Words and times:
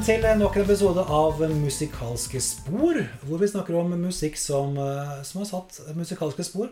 velkommen 0.00 0.24
til 0.32 0.38
nok 0.40 0.54
en 0.56 0.62
episode 0.64 1.02
av 1.12 1.40
Musikalske 1.60 2.40
spor, 2.40 2.96
hvor 3.26 3.38
vi 3.38 3.48
snakker 3.50 3.74
om 3.76 3.90
musikk 4.00 4.38
som, 4.38 4.72
eh, 4.78 5.22
som 5.22 5.42
har 5.42 5.46
satt 5.46 5.94
musikalske 5.94 6.42
spor. 6.42 6.70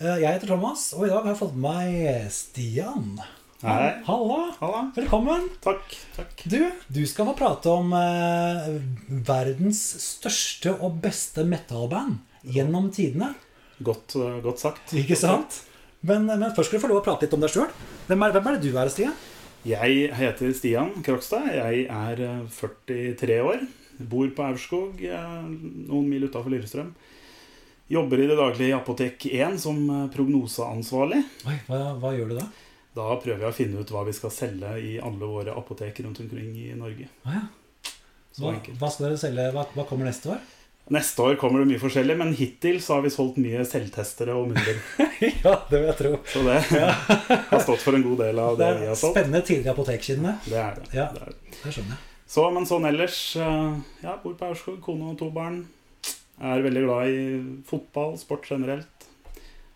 Eh, 0.00 0.18
Jeg 0.18 0.40
heter 0.40 0.48
Thomas, 0.48 0.92
og 0.92 1.06
i 1.06 1.08
dag 1.08 1.22
har 1.22 1.34
jeg 1.34 1.38
fått 1.38 1.54
med 1.54 1.62
meg 1.62 2.32
Stian. 2.32 3.20
Hei. 3.62 4.02
Halla. 4.04 4.56
Halla. 4.58 4.92
Velkommen. 4.96 5.50
Takk. 5.62 5.84
takk. 6.16 6.42
Du, 6.46 6.72
du 6.90 7.06
skal 7.06 7.26
få 7.26 7.36
prate 7.36 7.66
om 7.70 7.92
eh, 7.92 8.80
verdens 9.08 9.80
største 10.02 10.74
og 10.82 11.00
beste 11.00 11.44
metalband 11.44 12.18
gjennom 12.42 12.90
tidene. 12.90 13.36
Godt, 13.84 14.16
eh, 14.16 14.40
godt 14.42 14.58
sagt. 14.58 14.92
Ikke 14.92 15.16
sant? 15.16 15.62
Men, 16.02 16.26
men 16.26 16.50
først 16.50 16.70
skal 16.72 16.80
du 16.80 16.86
få 16.88 16.90
lov 16.90 17.02
å 17.02 17.06
prate 17.06 17.22
litt 17.22 17.34
om 17.34 17.40
deg 17.40 17.50
sjøl. 17.50 17.70
Hvem, 18.08 18.18
hvem 18.18 18.46
er 18.48 18.58
det 18.58 18.62
du 18.66 18.76
er, 18.76 18.88
Stian? 18.88 19.14
Jeg 19.64 20.10
heter 20.12 20.50
Stian 20.52 20.90
Krokstad. 21.04 21.46
Jeg 21.48 21.86
er 21.88 22.20
eh, 22.20 22.40
43 22.52 23.36
år. 23.40 23.62
Bor 23.96 24.28
på 24.36 24.44
Aurskog, 24.44 25.00
eh, 25.00 25.38
noen 25.88 26.10
mil 26.10 26.26
utafor 26.26 26.52
Lillestrøm. 26.52 26.90
Jobber 27.88 28.20
i 28.20 28.26
det 28.28 28.36
daglige 28.36 28.68
i 28.68 28.74
Apotek 28.76 29.24
1 29.30 29.56
som 29.62 29.80
eh, 29.88 30.02
prognoseansvarlig. 30.12 31.22
Oi, 31.48 31.56
hva, 31.70 31.80
hva 32.02 32.12
gjør 32.12 32.34
du 32.34 32.36
da? 32.42 32.44
Da 32.94 33.08
prøver 33.22 33.46
jeg 33.46 33.54
å 33.54 33.56
finne 33.56 33.80
ut 33.80 33.94
hva 33.94 34.04
vi 34.04 34.12
skal 34.14 34.34
selge 34.36 34.74
i 34.84 34.92
alle 35.00 35.32
våre 35.32 35.56
apotek 35.56 36.02
rundt 36.04 36.20
omkring 36.22 36.52
i 36.60 36.68
Norge. 36.76 37.08
Ah, 37.24 37.40
ja. 37.40 37.94
Hva, 38.36 38.52
hva 38.82 38.92
skal 38.92 39.08
dere 39.08 39.22
selge? 39.22 39.48
Hva, 39.54 39.64
hva 39.72 39.88
kommer 39.88 40.10
neste 40.10 40.34
år? 40.34 40.44
Neste 40.92 41.22
år 41.24 41.36
kommer 41.40 41.62
det 41.62 41.70
mye 41.70 41.80
forskjellig, 41.80 42.14
men 42.20 42.34
hittil 42.36 42.76
så 42.84 42.98
har 42.98 43.04
vi 43.06 43.10
solgt 43.14 43.38
mye 43.40 43.62
selvtestere 43.64 44.34
og 44.36 44.50
munnbind. 44.50 44.82
ja, 45.46 45.54
det 45.70 45.78
vil 45.78 45.86
jeg 45.88 45.96
tro. 46.00 46.10
Så 46.28 46.42
det 46.44 46.58
har 47.52 47.62
stått 47.64 47.80
for 47.80 47.96
en 47.96 48.04
god 48.04 48.18
del 48.20 48.40
av 48.42 48.58
Det 48.60 48.66
det 48.68 48.80
vi 48.82 48.90
har 48.90 48.98
solgt. 49.00 49.16
spennende 49.16 49.40
tider 49.48 49.70
i 49.70 49.72
apotekkjedene. 49.72 50.34
Det 50.44 50.58
er 50.60 50.76
det. 50.80 50.90
Ja. 50.92 51.06
det, 51.14 51.22
er 51.24 51.32
det. 51.32 51.54
Det 51.62 51.72
skjønner 51.72 51.94
jeg. 51.96 52.02
Så, 52.34 52.44
men 52.56 52.66
sånn 52.68 52.88
ellers 52.88 53.16
eh, 53.36 53.78
Ja, 54.04 54.18
bor 54.22 54.34
på 54.36 54.50
Aurskog, 54.50 54.76
kone 54.84 55.08
og 55.14 55.16
to 55.22 55.30
barn. 55.32 55.62
Er 56.44 56.64
veldig 56.64 56.82
glad 56.84 57.08
i 57.14 57.24
fotball, 57.68 58.18
sport 58.20 58.44
generelt. 58.50 59.08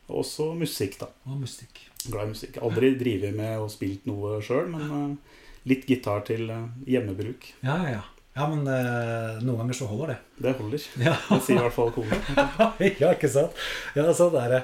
Og 0.09 0.21
også 0.25 0.51
musikk, 0.59 0.99
da. 1.01 1.09
Og 1.29 1.41
musikk. 1.41 1.85
Glad 2.09 2.29
i 2.29 2.35
musikk. 2.35 2.61
Aldri 2.65 2.93
drevet 3.01 3.37
med 3.37 3.57
og 3.63 3.73
spilt 3.73 4.05
noe 4.09 4.39
sjøl, 4.45 4.69
men 4.73 4.93
eh, 4.93 5.43
litt 5.73 5.89
gitar 5.89 6.25
til 6.29 6.49
eh, 6.53 6.69
hjemmebruk. 6.89 7.49
Ja, 7.65 7.81
ja, 7.89 7.97
ja. 8.01 8.05
Ja, 8.39 8.47
men 8.47 8.61
eh, 8.71 9.39
noen 9.43 9.59
ganger 9.65 9.75
så 9.75 9.89
holder 9.91 10.13
det. 10.15 10.19
Det 10.47 10.53
holder. 10.61 10.85
Ja, 11.09 11.15
Det 11.33 11.41
sier 11.43 11.59
i 11.59 11.65
hvert 11.65 11.75
fall 11.75 11.91
kona. 11.97 12.19
ja 13.03 13.11
ikke 13.17 13.31
sant? 13.35 13.59
Ja, 13.99 14.07
sånn 14.15 14.37
er 14.39 14.53
det. 14.55 14.61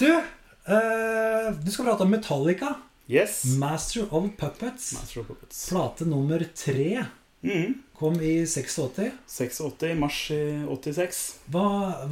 Du, 0.00 0.08
eh, 0.10 1.50
du 1.60 1.70
skal 1.74 1.90
prate 1.90 2.06
om 2.06 2.12
Metallica. 2.16 2.74
Yes. 3.10 3.42
Master 3.60 4.06
of 4.14 4.28
Puppets. 4.38 4.92
Master 4.96 5.20
of 5.24 5.30
Puppets. 5.32 5.64
Plate 5.72 6.06
nummer 6.08 6.44
tre 6.56 7.06
Mm. 7.40 7.70
kom 7.96 8.18
i 8.20 8.42
86. 8.44 9.14
86 9.26 9.86
i 9.88 9.94
mars 9.96 10.18
i 10.34 10.40
86. 10.68 11.20
Hva, 11.48 11.62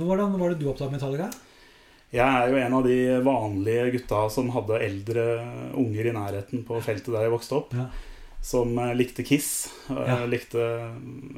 hvordan 0.01 0.39
var 0.41 0.55
det 0.55 0.63
du 0.63 0.71
oppdaget 0.71 0.95
Metallica? 0.97 1.27
Jeg 2.17 2.25
er 2.25 2.49
jo 2.49 2.57
en 2.57 2.77
av 2.79 2.87
de 2.89 2.97
vanlige 3.27 3.91
gutta 3.99 4.23
som 4.33 4.49
hadde 4.55 4.79
eldre 4.87 5.27
unger 5.77 6.09
i 6.09 6.15
nærheten 6.17 6.63
på 6.65 6.81
feltet 6.81 7.13
der 7.13 7.27
jeg 7.27 7.35
vokste 7.35 7.59
opp. 7.59 7.77
Ja. 7.77 7.91
Som 8.45 8.77
eh, 8.79 8.95
likte 8.97 9.25
Kiss. 9.27 9.69
Ja. 9.89 10.25
likte 10.29 10.63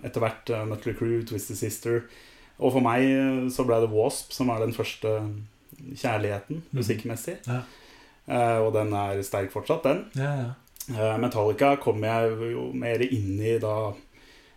etter 0.05 0.23
hvert 0.23 0.51
Nutley 0.69 0.95
Crew, 0.95 1.21
Twisted 1.27 1.59
Sister. 1.59 2.05
Og 2.61 2.75
for 2.77 2.85
meg 2.85 3.07
eh, 3.09 3.47
så 3.53 3.65
ble 3.69 3.81
det 3.83 3.93
Wasp 3.93 4.35
som 4.37 4.53
er 4.53 4.65
den 4.65 4.77
første 4.77 5.15
kjærligheten 5.97 6.65
musikkmessig. 6.77 7.39
Ja. 7.49 7.63
Eh, 8.31 8.59
og 8.63 8.75
den 8.77 8.93
er 8.97 9.23
sterk 9.27 9.53
fortsatt, 9.55 9.87
den. 9.87 10.05
Ja, 10.19 10.35
ja. 10.45 10.51
Eh, 10.91 11.17
Metallica 11.23 11.75
kom 11.83 12.03
jeg 12.05 12.53
jo 12.53 12.71
mer 12.77 13.03
inn 13.07 13.37
i 13.39 13.57
da 13.63 13.93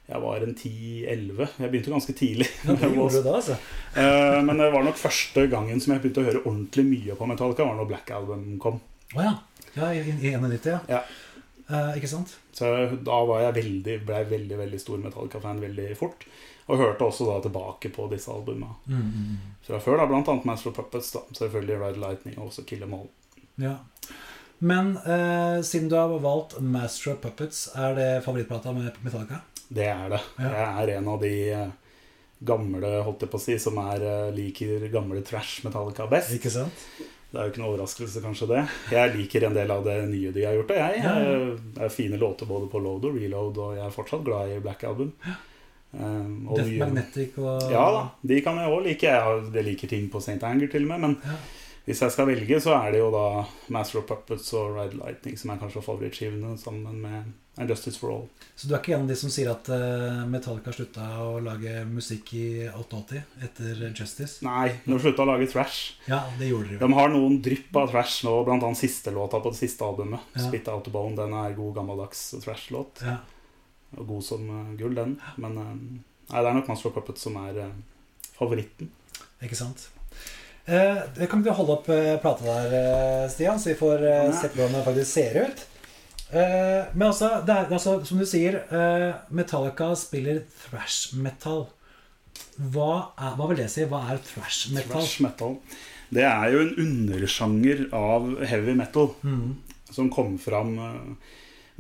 jeg 0.04 0.20
var 0.20 0.44
en 0.44 0.52
10-11. 0.52 1.46
Jeg 1.62 1.72
begynte 1.72 1.94
ganske 1.94 2.14
tidlig. 2.18 2.50
ja 2.68 2.76
det 2.76 2.90
gjorde 2.92 3.22
du 3.22 3.28
da, 3.30 3.38
altså. 3.40 3.56
Eh, 3.96 4.40
men 4.44 4.60
det 4.60 4.68
var 4.74 4.84
nok 4.86 5.00
første 5.00 5.46
gangen 5.52 5.80
som 5.82 5.94
jeg 5.94 6.04
begynte 6.04 6.24
å 6.24 6.28
høre 6.28 6.44
ordentlig 6.44 6.86
mye 6.90 7.18
på 7.18 7.28
Metallica, 7.30 7.68
var 7.70 7.80
når 7.80 7.90
Black 7.94 8.12
Album 8.14 8.58
kom. 8.62 8.82
Oh, 9.16 9.22
ja. 9.24 9.38
Ja, 9.74 9.94
i, 9.96 10.04
i 10.04 10.34
91, 10.36 10.68
ja. 10.70 10.82
Ja. 10.92 11.00
Eh, 11.70 11.94
ikke 11.98 12.10
sant? 12.12 12.34
Så 12.54 12.70
da 13.06 13.20
var 13.26 13.42
jeg 13.46 13.56
veldig, 13.60 13.98
ble 14.08 14.18
jeg 14.22 14.30
veldig 14.34 14.58
veldig 14.60 14.80
stor 14.82 14.98
Metallica-fan 15.04 15.62
veldig 15.64 15.88
fort. 16.00 16.26
Og 16.68 16.80
hørte 16.80 17.04
også 17.08 17.26
da 17.28 17.38
tilbake 17.44 17.90
på 17.92 18.06
disse 18.12 18.32
albumene 18.32 18.76
Mm, 18.88 18.96
mm, 18.96 19.24
mm. 19.30 19.38
fra 19.68 19.80
før. 19.84 19.98
da, 20.00 20.06
Blant 20.08 20.30
annet 20.32 20.46
Master 20.48 20.70
of 20.72 20.76
Puppets. 20.78 21.12
da, 21.12 21.20
Selvfølgelig 21.36 21.80
Ride 21.82 22.00
Lightning 22.00 22.38
og 22.40 22.48
også 22.52 22.64
Kill 22.66 22.84
Em 22.84 22.94
All. 22.94 23.10
Ja. 23.60 23.78
Men 24.64 24.94
eh, 25.04 25.62
siden 25.62 25.90
du 25.92 25.96
har 26.00 26.14
valgt 26.24 26.60
Master 26.62 27.14
of 27.14 27.22
Puppets, 27.22 27.66
er 27.76 27.96
det 27.98 28.10
favorittplata 28.24 28.72
med 28.72 28.92
Metallica? 29.04 29.42
Det 29.74 29.88
er 29.92 30.10
det. 30.14 30.22
Ja. 30.40 30.52
Jeg 30.54 30.84
er 30.84 30.98
en 30.98 31.08
av 31.12 31.20
de 31.24 31.34
eh, 31.52 31.68
gamle 32.44 32.94
holdt 33.04 33.26
jeg 33.26 33.32
på 33.34 33.40
å 33.40 33.44
si, 33.44 33.58
som 33.60 33.78
er, 33.84 34.04
eh, 34.08 34.32
liker 34.36 34.88
gamle 34.94 35.20
trash 35.26 35.66
Metallica 35.68 36.08
best. 36.12 36.32
Ikke 36.38 36.52
sant? 36.54 36.86
Det 37.34 37.40
er 37.42 37.48
jo 37.48 37.52
ikke 37.52 37.62
noe 37.64 37.72
overraskelse, 37.74 38.22
kanskje 38.22 38.48
det. 38.52 38.60
Jeg 38.94 39.14
liker 39.16 39.48
en 39.48 39.56
del 39.58 39.72
av 39.74 39.80
det 39.88 39.96
nye 40.12 40.32
de 40.36 40.44
har 40.46 40.54
gjort. 40.54 40.70
Og 40.70 40.78
jeg. 40.78 41.00
Eh, 41.02 41.56
Det 41.74 41.82
er 41.88 41.90
fine 41.90 42.20
låter 42.22 42.46
både 42.46 42.68
på 42.70 42.78
Load 42.84 43.08
og 43.10 43.16
Reload, 43.18 43.58
og 43.58 43.74
jeg 43.76 43.86
er 43.88 43.96
fortsatt 43.96 44.24
glad 44.28 44.52
i 44.54 44.60
Black 44.62 44.84
Album. 44.86 45.10
Um, 45.94 46.48
Death 46.56 46.70
nye- 46.70 46.80
Magnetic 46.80 47.36
og 47.38 47.68
Ja 47.72 47.84
da, 47.94 48.04
de 48.26 48.40
kan 48.42 48.56
jeg 48.58 48.70
òg 48.70 48.84
like. 48.86 49.04
Jeg 49.04 49.54
jeg 49.54 49.64
liker 49.66 49.88
ting 49.88 50.08
på 50.10 50.22
St. 50.22 50.42
Anger 50.44 50.68
til 50.72 50.84
og 50.86 50.88
med. 50.94 51.00
Men 51.02 51.18
Ja. 51.26 51.36
Hvis 51.84 52.00
jeg 52.00 52.14
skal 52.16 52.30
velge, 52.30 52.60
så 52.64 52.78
er 52.78 52.94
det 52.94 53.00
jo 53.02 53.10
da 53.12 53.44
Master 53.76 54.00
of 54.00 54.06
Puppets 54.08 54.54
og 54.56 54.78
Ride 54.78 54.96
Lightning 54.96 55.36
som 55.40 55.52
er 55.52 55.58
kanskje 55.60 55.84
favorittskivene, 55.84 56.54
sammen 56.62 57.02
med 57.04 57.34
And 57.60 57.70
Justice 57.70 58.00
for 58.00 58.10
All. 58.10 58.24
Så 58.56 58.70
du 58.70 58.74
er 58.74 58.80
ikke 58.80 58.96
en 58.96 59.04
av 59.04 59.12
de 59.12 59.18
som 59.20 59.30
sier 59.34 59.52
at 59.52 59.68
eh, 59.70 60.22
Metallica 60.30 60.72
slutta 60.74 61.06
å 61.22 61.36
lage 61.44 61.84
musikk 61.86 62.32
i 62.40 62.46
88 62.72 63.20
etter 63.46 63.84
Justice? 63.92 64.40
Nei, 64.48 64.72
de 64.88 64.98
slutta 64.98 65.22
å 65.26 65.28
lage 65.30 65.50
trash. 65.52 66.00
Ja, 66.08 66.24
det 66.40 66.50
gjorde 66.50 66.72
de 66.72 66.80
De 66.82 66.90
har 66.98 67.14
noen 67.14 67.38
drypp 67.46 67.78
av 67.78 67.92
trash 67.92 68.24
nå, 68.26 68.34
blant 68.48 68.66
annet 68.66 68.80
siste 68.80 69.14
låta 69.14 69.44
på 69.44 69.54
det 69.54 69.60
siste 69.60 69.86
albumet. 69.86 70.24
Ja. 70.34 70.48
Spit 70.48 70.72
Out 70.72 70.90
of 70.90 70.96
Bone. 70.96 71.18
Den 71.20 71.36
er 71.38 71.54
god 71.60 71.78
gammeldags 71.78 72.26
trash-låt. 72.42 73.04
Ja. 73.06 73.20
Og 74.00 74.08
god 74.16 74.26
som 74.32 74.50
eh, 74.50 74.74
gull, 74.80 74.98
den. 74.98 75.20
Men 75.38 75.60
eh, 75.62 75.74
nei, 76.32 76.40
det 76.40 76.48
er 76.48 76.58
nok 76.58 76.72
Master 76.74 76.90
of 76.90 76.98
Puppets 76.98 77.28
som 77.28 77.38
er 77.44 77.68
favoritten. 78.40 78.90
Ikke 79.44 79.60
sant? 79.60 79.92
Eh, 80.66 81.00
kan 81.28 81.42
ikke 81.42 81.50
du 81.50 81.56
holde 81.58 81.74
opp 81.76 81.90
eh, 81.92 82.14
plata 82.24 82.46
der, 82.48 82.74
eh, 82.80 83.30
Stian, 83.34 83.60
så 83.60 83.74
vi 83.74 83.80
får 83.82 84.04
eh, 84.08 84.30
sett 84.40 84.54
hvordan 84.56 84.78
det 84.78 84.84
faktisk 84.86 85.12
ser 85.12 85.40
ut? 85.44 85.64
Eh, 86.34 86.86
men 86.96 87.08
altså, 87.10 87.34
det 87.46 87.54
er, 87.58 87.68
altså, 87.76 87.98
som 88.08 88.22
du 88.22 88.26
sier, 88.30 88.62
eh, 88.72 89.10
Metallica 89.36 89.90
spiller 90.00 90.40
thrash 90.64 91.14
metal. 91.20 91.66
Hva, 92.58 93.10
er, 93.20 93.36
hva 93.38 93.50
vil 93.52 93.60
det 93.60 93.68
si? 93.74 93.84
Hva 93.92 94.06
er 94.14 94.22
thrash 94.24 94.72
metal? 94.74 94.94
Thrash 94.96 95.20
metal. 95.26 95.58
Det 96.14 96.24
er 96.30 96.52
jo 96.54 96.64
en 96.64 96.74
undersjanger 96.88 97.88
av 97.98 98.32
heavy 98.46 98.76
metal 98.78 99.12
Mm. 99.26 99.56
som 99.94 100.10
kom 100.14 100.38
fram 100.42 100.76
eh, 100.80 101.32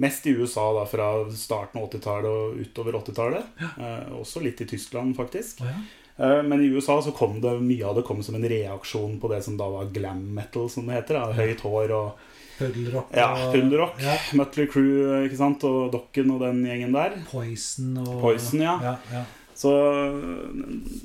mest 0.03 0.25
i 0.27 0.33
USA 0.35 0.67
da, 0.75 0.83
fra 0.89 1.07
starten 1.31 1.79
av 1.81 1.87
80-tallet 1.89 2.29
og 2.29 2.59
utover 2.61 2.99
80-tallet. 2.99 3.51
Eh, 3.77 4.13
også 4.19 4.41
litt 4.43 4.61
i 4.61 4.67
Tyskland, 4.69 5.15
faktisk. 5.17 5.61
Å 5.63 5.69
ja. 5.71 5.81
Eh, 6.17 6.43
men 6.43 6.61
i 6.61 6.69
USA 6.73 7.01
så 7.01 7.11
kom 7.15 7.39
det 7.41 7.55
mye 7.61 7.85
av 7.89 7.97
det 7.97 8.05
kom 8.07 8.21
som 8.25 8.37
en 8.37 8.49
reaksjon 8.49 9.17
på 9.21 9.31
det 9.31 9.41
som 9.45 9.57
da 9.57 9.69
var 9.69 9.91
glam 9.93 10.23
metal, 10.35 10.69
som 10.69 10.87
det 10.87 10.99
heter. 11.01 11.19
Da. 11.19 11.37
Høyt 11.37 11.65
hår 11.65 11.95
og 11.97 12.29
Puddelrock 12.53 13.15
ja, 13.17 13.31
og 13.33 13.55
puddelrock. 13.55 14.01
Ja, 14.03 14.13
Mutley 14.37 14.67
Crew 14.69 15.23
ikke 15.25 15.39
sant? 15.39 15.63
og 15.65 15.87
Dokken 15.93 16.35
og 16.35 16.43
den 16.43 16.61
gjengen 16.67 16.93
der. 16.93 17.15
Poison 17.31 17.95
og 18.03 18.19
Poison, 18.21 18.61
ja. 18.61 18.75
ja, 18.83 18.97
ja. 19.13 19.23
Så 19.57 19.71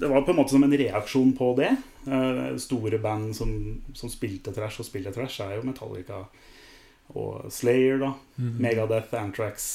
det 0.00 0.08
var 0.08 0.24
på 0.24 0.32
en 0.32 0.38
måte 0.40 0.52
som 0.52 0.64
en 0.64 0.76
reaksjon 0.76 1.32
på 1.36 1.50
det. 1.56 1.70
Eh, 2.08 2.44
store 2.60 3.00
band 3.00 3.32
som, 3.36 3.50
som 3.96 4.12
spilte 4.12 4.52
trash 4.56 4.80
og 4.80 4.88
spiller 4.88 5.14
trash, 5.14 5.40
er 5.44 5.56
jo 5.58 5.66
Metallica 5.68 6.22
og 7.16 7.48
Slayer, 7.52 7.96
da. 8.04 8.12
Mhm. 8.36 8.56
Megadeth, 8.64 9.16
Antrax. 9.16 9.68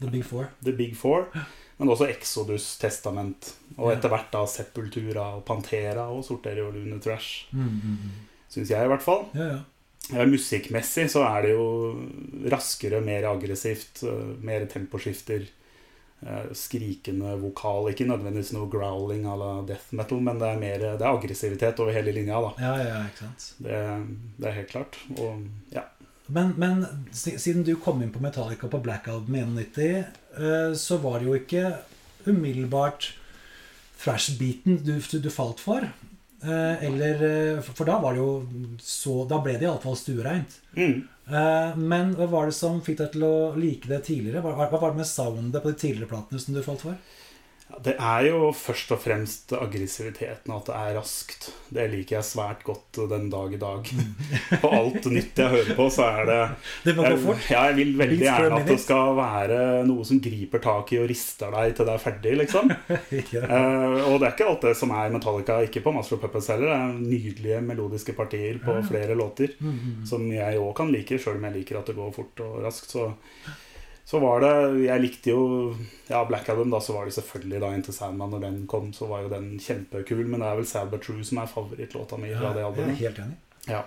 The 0.00 0.10
Big 0.10 0.24
Four. 0.26 0.50
The 0.64 0.72
Big 0.76 0.96
Four. 0.96 1.28
Men 1.78 1.90
også 1.90 2.06
Exodus, 2.06 2.68
Testament. 2.78 3.52
Og 3.76 3.90
etter 3.92 4.12
hvert 4.12 4.28
da 4.30 4.44
Sepultura 4.46 5.32
og 5.38 5.44
Pantera 5.48 6.06
og 6.14 6.22
Sorterio 6.26 6.68
og 6.68 6.76
Lune 6.78 7.00
trash. 7.02 7.48
Mm, 7.50 7.64
mm, 7.66 7.96
mm. 8.04 8.12
Syns 8.54 8.70
jeg, 8.70 8.84
i 8.86 8.90
hvert 8.92 9.02
fall. 9.02 9.24
Ja, 9.34 9.48
ja. 9.56 9.62
Ja, 10.12 10.26
musikkmessig 10.28 11.06
så 11.08 11.22
er 11.24 11.46
det 11.46 11.54
jo 11.54 11.64
raskere, 12.52 12.98
mer 13.00 13.24
aggressivt, 13.30 14.02
eh, 14.04 14.34
mer 14.44 14.66
temposkifter. 14.70 15.46
eh, 16.24 16.44
Skrikende 16.56 17.34
vokal. 17.40 17.90
Ikke 17.90 18.06
nødvendigvis 18.08 18.52
noe 18.52 18.68
growling 18.70 19.24
à 19.26 19.34
la 19.36 19.62
death 19.66 19.90
metal, 19.92 20.20
men 20.20 20.38
det 20.38 20.48
er 20.48 20.60
mer 20.60 20.78
det 20.84 21.02
er 21.02 21.08
aggressivitet 21.10 21.80
over 21.80 21.92
hele 21.92 22.12
linja. 22.12 22.40
da 22.40 22.52
ja, 22.62 22.74
ja, 22.84 23.00
ikke 23.08 23.18
sant. 23.26 23.48
Det, 23.58 23.80
det 24.38 24.48
er 24.48 24.56
helt 24.60 24.70
klart. 24.70 24.96
Og 25.18 25.42
ja. 25.72 25.82
Men, 26.28 26.54
men 26.56 26.84
siden 27.12 27.64
du 27.64 27.74
kom 27.76 28.00
inn 28.02 28.12
på 28.12 28.20
Metallica 28.24 28.68
på 28.68 28.80
Black 28.80 29.08
Album 29.08 29.34
i 29.36 29.42
91, 29.44 29.88
eh, 29.88 30.04
så 30.78 30.96
var 31.02 31.20
det 31.20 31.28
jo 31.28 31.34
ikke 31.38 31.68
umiddelbart 32.26 33.12
thrash-beaten 34.00 34.80
du, 34.84 34.96
du 34.98 35.30
falt 35.30 35.62
for. 35.62 35.86
Eh, 36.44 36.84
eller 36.84 37.22
eh, 37.24 37.60
For 37.64 37.88
da 37.88 37.96
var 38.02 38.12
det 38.12 38.20
jo 38.20 38.32
så 38.82 39.22
Da 39.28 39.38
ble 39.40 39.54
det 39.56 39.64
iallfall 39.64 39.96
stuereint. 39.96 40.58
Mm. 40.76 40.98
Eh, 41.24 41.76
men 41.80 42.12
hva 42.18 42.28
var 42.28 42.50
det 42.50 42.56
som 42.56 42.82
fikk 42.84 43.00
deg 43.00 43.14
til 43.14 43.26
å 43.26 43.36
like 43.56 43.88
det 43.88 44.02
tidligere? 44.10 44.42
Hva 44.44 44.68
var 44.68 44.90
det 44.90 45.00
med 45.00 45.08
soundet 45.08 45.62
på 45.62 45.72
de 45.72 45.80
tidligere 45.80 46.10
platene 46.10 46.42
som 46.42 46.56
du 46.56 46.60
falt 46.66 46.84
for? 46.84 46.98
Ja, 47.64 47.78
Det 47.84 47.94
er 47.96 48.26
jo 48.28 48.50
først 48.52 48.90
og 48.92 48.98
fremst 49.00 49.52
aggressiviteten, 49.56 50.52
at 50.52 50.66
det 50.68 50.74
er 50.76 50.96
raskt. 50.98 51.46
Det 51.72 51.86
liker 51.90 52.18
jeg 52.18 52.26
svært 52.28 52.60
godt 52.66 52.98
den 53.08 53.30
dag 53.32 53.54
i 53.56 53.60
dag. 53.60 53.88
På 54.62 54.68
alt 54.68 55.08
nytt 55.08 55.40
jeg 55.40 55.48
hører 55.54 55.76
på, 55.78 55.86
så 55.90 56.04
er 56.10 56.28
det 56.28 56.36
Det 56.84 56.94
må 56.96 57.06
gå 57.08 57.16
fort. 57.22 57.46
Jeg, 57.48 57.56
jeg 57.56 57.76
vil 57.78 57.94
veldig 57.98 58.18
gjerne 58.20 58.60
at 58.60 58.68
det 58.68 58.76
skal 58.82 59.16
være 59.16 59.58
noe 59.88 60.04
som 60.04 60.20
griper 60.22 60.62
tak 60.64 60.92
i 60.92 61.00
og 61.00 61.08
rister 61.10 61.56
deg 61.56 61.74
til 61.78 61.88
det 61.88 61.94
er 61.96 62.04
ferdig, 62.04 62.36
liksom. 62.42 62.70
ja. 63.34 63.42
Eh, 63.48 63.98
og 64.10 64.20
det 64.20 64.28
er 64.28 64.36
ikke 64.36 64.50
alt 64.52 64.68
det 64.68 64.76
som 64.78 64.92
er 64.94 65.16
Metallica, 65.16 65.58
ikke 65.64 65.82
på 65.88 65.96
Master 65.96 66.18
of 66.18 66.24
Puppets 66.26 66.52
heller. 66.52 66.68
Det 66.68 66.78
er 66.78 66.94
nydelige 67.00 67.64
melodiske 67.64 68.16
partier 68.16 68.60
på 68.62 68.76
flere 68.90 69.16
låter 69.16 69.54
Mm, 69.60 69.78
-hmm. 69.78 70.06
som 70.06 70.32
jeg 70.32 70.58
òg 70.58 70.74
kan 70.76 70.90
like, 70.92 71.18
sjøl 71.18 71.36
om 71.36 71.44
jeg 71.44 71.52
liker 71.52 71.78
at 71.78 71.86
det 71.86 71.94
går 71.96 72.10
fort 72.12 72.40
og 72.40 72.64
raskt. 72.64 72.90
Så, 72.90 73.12
så 74.04 74.20
var 74.20 74.42
det 74.44 74.84
Jeg 74.84 75.00
likte 75.00 75.32
jo 75.32 75.44
Ja, 76.10 76.24
Black 76.28 76.48
Album, 76.52 76.70
da, 76.70 76.80
så 76.84 76.92
var 76.92 77.08
det 77.08 77.16
selvfølgelig 77.16 77.60
da 77.62 77.72
Into 77.74 77.92
Sandman 77.92 78.34
når 78.34 78.44
den 78.44 78.58
kom, 78.70 78.92
så 78.92 79.08
var 79.08 79.24
jo 79.24 79.32
den 79.32 79.54
kjempekul. 79.62 80.26
Men 80.26 80.44
det 80.44 80.50
er 80.50 80.60
vel 80.60 80.68
Sad 80.68 80.92
But 80.92 81.06
True 81.06 81.24
som 81.24 81.40
er 81.40 81.50
favorittlåta 81.50 82.20
mi 82.20 82.32
fra 82.36 82.52
det 82.52 82.66
jeg 82.66 82.84
er 82.84 82.98
helt 83.00 83.22
enig. 83.24 83.38
Ja. 83.70 83.84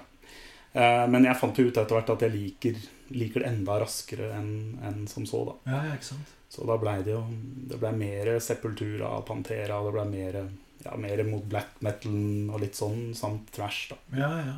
Eh, 0.74 1.04
men 1.10 1.25
jeg 1.25 1.40
fant 1.40 1.58
jo 1.58 1.68
ut 1.69 1.78
etter 1.78 1.98
hvert 1.98 2.10
at 2.16 2.25
jeg 2.25 2.34
liker, 2.34 2.81
liker 3.14 3.44
det 3.44 3.52
enda 3.52 3.78
raskere 3.84 4.31
enn 4.40 4.52
en 4.86 5.06
som 5.10 5.25
så, 5.30 5.44
da. 5.52 5.56
Ja, 5.69 5.84
ja, 5.90 5.98
ikke 6.00 6.12
sant. 6.12 6.34
Så 6.50 6.64
da 6.64 6.78
blei 6.80 7.02
det 7.04 7.12
jo 7.12 7.25
Det 7.68 7.75
ble 7.81 7.90
mer 7.92 8.30
Sepultura, 8.40 9.10
Pantera, 9.28 9.81
det 9.84 9.92
ble 9.94 10.06
mer, 10.10 10.38
ja, 10.86 10.94
mer 10.98 11.24
mot 11.28 11.44
black 11.44 11.81
metal 11.84 12.14
og 12.54 12.62
litt 12.64 12.78
sånn, 12.78 13.12
samt 13.18 13.52
thrash, 13.56 13.92
da. 13.92 14.00
Ja, 14.18 14.31
ja. 14.46 14.56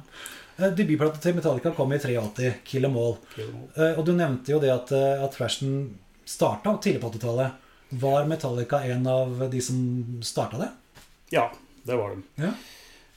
Eh, 0.60 0.74
Debutplata 0.76 1.22
til 1.24 1.36
Metallica 1.38 1.72
kom 1.76 1.94
i 1.94 2.00
83, 2.00 2.54
'Kill 2.66 2.86
Em 2.86 2.96
All'. 2.98 3.18
Eh, 3.78 3.98
Og 4.00 4.06
du 4.06 4.12
nevnte 4.14 4.50
jo 4.52 4.60
det 4.60 4.70
at, 4.74 4.92
eh, 4.92 5.24
at 5.24 5.32
thrashen 5.36 5.96
starta 6.26 6.78
tidlig 6.82 7.02
på 7.02 7.12
80-tallet. 7.12 7.52
Var 7.92 8.26
Metallica 8.28 8.84
en 8.86 9.08
av 9.08 9.50
de 9.50 9.62
som 9.62 10.20
starta 10.22 10.58
det? 10.60 10.70
Ja, 11.32 11.50
det 11.86 11.96
var 11.98 12.10
de. 12.16 12.24
Ja. 12.44 12.52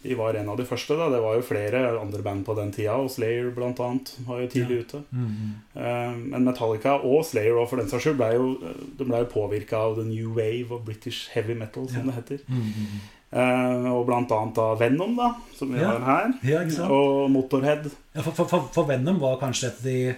De 0.03 0.15
var 0.19 0.35
en 0.35 0.49
av 0.49 0.57
de 0.57 0.65
første. 0.65 0.97
da 0.99 1.09
Det 1.11 1.21
var 1.23 1.37
jo 1.37 1.43
flere 1.43 2.01
andre 2.01 2.23
band 2.23 2.45
på 2.45 2.57
den 2.57 2.73
tida, 2.73 2.97
og 2.97 3.09
Slayer 3.11 3.53
blant 3.55 3.79
annet 3.79 4.15
var 4.27 4.41
jo 4.41 4.49
tidlig 4.49 4.81
ute. 4.87 5.05
Eh, 5.77 6.13
Men 6.17 6.45
Metallica 6.45 6.97
og 7.05 7.25
Slayer 7.25 7.57
og 7.57 7.69
for 7.69 7.77
den 7.77 7.87
saks 7.89 8.03
skyld 8.07 8.17
ble 8.17 8.33
jo, 8.35 8.57
de 8.99 9.05
ble 9.05 9.19
jo 9.23 9.31
påvirka 9.31 9.75
av 9.77 9.97
the 9.97 10.05
new 10.05 10.31
wave 10.35 10.73
og 10.73 10.85
British 10.85 11.29
heavy 11.31 11.55
metal, 11.55 11.87
som 11.89 11.99
Ja. 11.99 12.03
det 12.11 12.15
heter. 12.15 12.39
Mm, 12.49 13.01
Eh, 13.33 13.87
Og 13.93 14.05
blant 14.07 14.31
annet 14.37 14.59
av 14.61 14.79
Venom, 14.79 15.17
da, 15.17 15.31
som 15.57 15.73
vi 15.73 15.81
Ja. 15.81 15.89
har 15.97 16.01
her. 16.01 16.33
Ja? 16.45 16.87
Og 16.89 17.31
Motorhead. 17.33 17.91
Ja, 18.13 18.21
for, 18.23 18.45
for, 18.45 18.69
for, 18.73 18.85
Venom 18.85 19.19
var 19.21 19.39
kanskje 19.41 19.69
et 19.71 19.79
av 19.79 19.85
de 19.85 20.15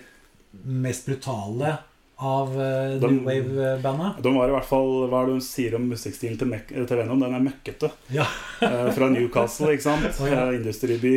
mest 0.65 1.07
brutale 1.07 1.77
av 2.19 2.49
uh, 2.57 2.99
De- 3.01 3.09
New 3.11 3.25
Wave-banda. 3.27 4.15
De 4.23 4.33
var 4.35 4.49
i 4.49 4.53
hvert 4.55 4.69
fall 4.69 5.09
Hva 5.11 5.23
er 5.23 5.27
det 5.27 5.33
hun 5.35 5.41
sier 5.43 5.75
om 5.75 5.89
musikkstilen 5.91 6.39
til, 6.39 6.53
til 6.87 6.97
Venom? 7.01 7.19
Den 7.23 7.35
er 7.35 7.43
møkkete. 7.43 7.91
Ja. 8.15 8.27
Eh, 8.63 8.91
fra 8.95 9.09
Newcastle, 9.11 9.73
ikke 9.75 9.83
sant? 9.89 10.21
Oh, 10.23 10.29
ja. 10.31 10.45
Industriby. 10.55 11.17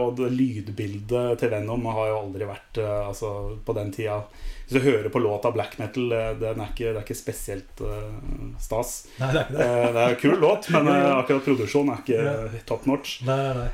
Og 0.00 0.16
det 0.16 0.30
lydbildet 0.32 1.38
til 1.40 1.52
Venom 1.52 1.84
har 1.92 2.08
jo 2.12 2.18
aldri 2.22 2.48
vært 2.48 2.80
Altså, 2.84 3.34
på 3.64 3.76
den 3.76 3.92
tida 3.92 4.22
Hvis 4.64 4.78
du 4.78 4.80
hører 4.80 5.10
på 5.12 5.20
låta 5.20 5.50
black 5.52 5.78
metal, 5.78 6.12
eh, 6.12 6.30
den 6.40 6.60
er 6.60 6.70
ikke, 6.72 6.92
det 6.94 6.96
er 6.96 7.04
ikke 7.04 7.16
spesielt 7.18 7.80
uh, 7.84 8.14
stas. 8.58 8.92
Nei, 9.20 9.28
det 9.34 9.40
er 9.42 9.44
ikke 9.44 9.58
det. 9.58 9.66
Uh, 9.68 9.88
det 9.92 10.02
er 10.04 10.14
en 10.14 10.20
kul 10.22 10.38
låt, 10.40 10.68
men 10.72 10.88
eh, 10.94 11.08
akkurat 11.18 11.44
produksjonen 11.44 11.92
er 11.94 12.00
ikke 12.04 12.20
Ja. 12.24 12.62
top 12.66 12.86
notch. 12.88 13.18
Nei, 13.28 13.36
nei, 13.58 13.66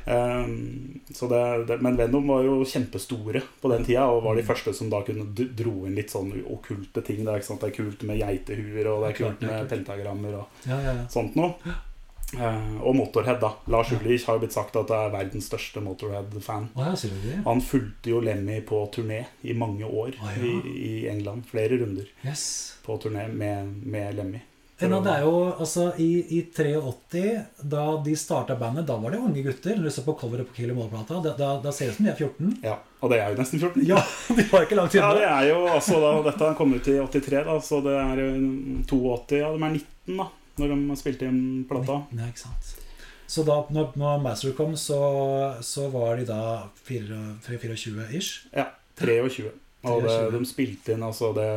så 1.15 1.27
det, 1.31 1.77
men 1.81 1.95
Venom 1.99 2.27
var 2.27 2.43
jo 2.43 2.57
kjempestore 2.67 3.41
på 3.61 3.71
den 3.71 3.85
tida, 3.87 4.05
og 4.11 4.23
var 4.25 4.31
Mm. 4.35 4.41
de 4.41 4.47
første 4.47 4.73
som 4.73 4.89
da 4.89 5.01
kunne 5.03 5.25
dro 5.35 5.85
inn 5.85 5.95
litt 5.95 6.09
sånn 6.11 6.31
okkulte 6.43 7.03
ting. 7.03 7.23
Det 7.25 7.33
er, 7.33 7.41
det 7.59 7.67
er 7.69 7.75
kult 7.75 8.03
med 8.07 8.19
geitehuer, 8.21 8.87
og 8.91 9.03
det 9.03 9.09
er 9.11 9.17
kult 9.23 9.41
med 9.47 9.69
pentagrammer 9.69 10.37
og 10.41 10.67
Ja, 10.67 10.77
ja, 10.79 10.93
ja. 11.01 11.07
sånt 11.11 11.35
noe. 11.35 11.55
Eh, 12.39 12.75
og 12.81 12.95
Motorhead, 12.95 13.39
da. 13.41 13.53
Lars 13.71 13.91
Ulrich 13.91 14.27
har 14.27 14.37
jo 14.37 14.43
blitt 14.45 14.55
sagt 14.55 14.75
at 14.79 14.87
det 14.91 14.97
er 14.97 15.11
verdens 15.15 15.49
største 15.51 15.81
Motorhead-fan. 15.83 16.69
Ja? 16.77 16.93
Han 17.47 17.63
fulgte 17.65 18.13
jo 18.13 18.21
Lemmy 18.23 18.61
på 18.67 18.83
turné 18.93 19.25
i 19.43 19.53
mange 19.57 19.85
år 19.87 20.15
ah, 20.21 20.31
ja. 20.37 20.45
i, 20.47 20.77
i 20.77 20.93
England. 21.11 21.43
Flere 21.51 21.81
runder 21.81 22.07
Yes. 22.25 22.77
på 22.85 22.95
turné 23.01 23.27
med, 23.27 23.73
med 23.85 24.15
Lemmy. 24.15 24.39
Men 24.81 24.95
det 25.05 25.11
er 25.13 25.21
jo, 25.27 25.33
altså, 25.61 25.91
i, 26.01 26.07
I 26.33 26.39
83, 26.57 27.19
da 27.69 27.83
de 28.01 28.15
starta 28.17 28.55
bandet, 28.57 28.87
da 28.89 28.95
var 28.97 29.13
det 29.13 29.19
unge 29.21 29.43
gutter. 29.45 29.75
Når 29.77 29.83
du 29.85 29.93
ser 29.93 30.07
på 30.07 30.15
coveret 30.17 30.47
på 30.49 30.55
Kill 30.57 30.71
Em 30.73 30.79
All-plata, 30.81 31.19
da, 31.21 31.35
da, 31.37 31.49
da 31.61 31.73
ser 31.75 31.91
det 31.91 31.93
ut 31.93 31.99
som 31.99 32.07
de 32.07 32.11
er 32.15 32.17
14. 32.17 32.55
Ja, 32.65 32.79
Og 33.01 33.13
det 33.13 33.19
er 33.21 33.29
jo 33.29 33.37
nesten 33.43 33.61
14. 33.61 33.85
Ja, 33.85 34.01
de 34.39 34.47
var 34.49 34.65
ikke 34.65 34.79
langt 34.79 34.97
Ja, 34.97 35.11
unna. 35.11 35.19
det 35.19 35.27
er 35.29 35.49
jo 35.51 35.59
altså 35.69 36.01
da, 36.01 36.11
Dette 36.31 36.49
kom 36.57 36.73
ut 36.73 36.89
i 36.89 36.97
83, 36.97 37.43
da, 37.51 37.59
så 37.61 37.81
det 37.85 37.93
er 37.93 38.23
jo 38.23 38.31
82. 38.89 39.37
Ja, 39.43 39.51
de 39.53 39.61
er 39.69 39.75
19 39.77 40.17
da 40.17 40.27
når 40.61 40.75
de 40.77 40.97
spilte 40.99 41.27
inn 41.27 41.41
plata. 41.69 42.03
Nei, 42.15 42.29
ikke 42.31 42.45
sant. 42.45 42.71
Så 43.31 43.45
da 43.47 43.61
når, 43.71 43.93
når 43.95 44.19
Master 44.19 44.51
kom, 44.57 44.73
så, 44.75 44.99
så 45.63 45.87
var 45.93 46.19
de 46.19 46.25
da 46.27 46.67
24-ish. 46.83 48.49
Ja, 48.51 48.65
23. 48.99 49.51
Og 49.87 50.03
det, 50.03 50.17
de 50.33 50.41
spilte 50.45 50.93
inn 50.93 51.01
altså 51.01 51.31
det 51.33 51.47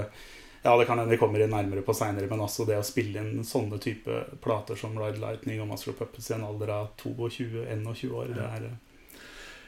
Ja, 0.65 0.77
det 0.79 0.87
kan 0.89 0.97
hende 0.97 1.13
vi 1.13 1.19
kommer 1.21 1.43
inn 1.45 1.51
nærmere 1.53 1.83
på 1.85 1.93
seinere, 1.97 2.29
men 2.31 2.41
altså 2.41 2.65
det 2.65 2.79
å 2.81 2.87
spille 2.87 3.21
inn 3.21 3.43
sånne 3.45 3.77
type 3.83 4.23
plater 4.45 4.79
som 4.81 4.95
Ride 4.97 5.21
Lightning 5.21 5.61
og 5.61 5.69
Master 5.73 5.93
of 5.93 5.99
Puppets 5.99 6.31
i 6.31 6.37
en 6.39 6.47
alder 6.47 6.73
av 6.73 6.87
22-21 7.03 8.15
år, 8.23 8.33
det 8.39 8.47
er 8.49 8.71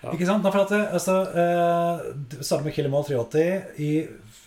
Ja. 0.04 0.12
Ikke 0.12 0.28
sant? 0.28 0.46
For 0.46 0.62
at 0.62 0.70
det, 0.70 0.80
altså, 0.94 1.14
eh, 1.42 2.38
startet 2.38 2.66
med 2.68 2.74
Kill 2.76 2.86
Em 2.86 2.94
All 2.94 3.04
83. 3.04 3.44
I, 3.82 3.92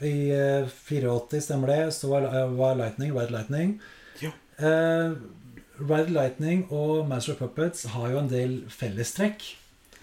i 0.07 0.15
eh, 0.31 0.69
84, 0.87 1.41
stemmer 1.43 1.73
det, 1.73 1.93
så 1.93 2.07
var, 2.13 2.29
eh, 2.29 2.53
var 2.55 2.77
Lightning, 2.79 3.11
Ride 3.17 3.33
Lightning. 3.33 3.79
Ja. 4.59 4.69
Eh, 4.69 5.13
Ride 5.79 6.11
Lightning 6.11 6.65
og 6.75 7.07
Master 7.07 7.33
of 7.33 7.39
Puppets 7.39 7.85
har 7.93 8.09
jo 8.11 8.19
en 8.19 8.29
del 8.31 8.55
fellestrekk. 8.67 9.45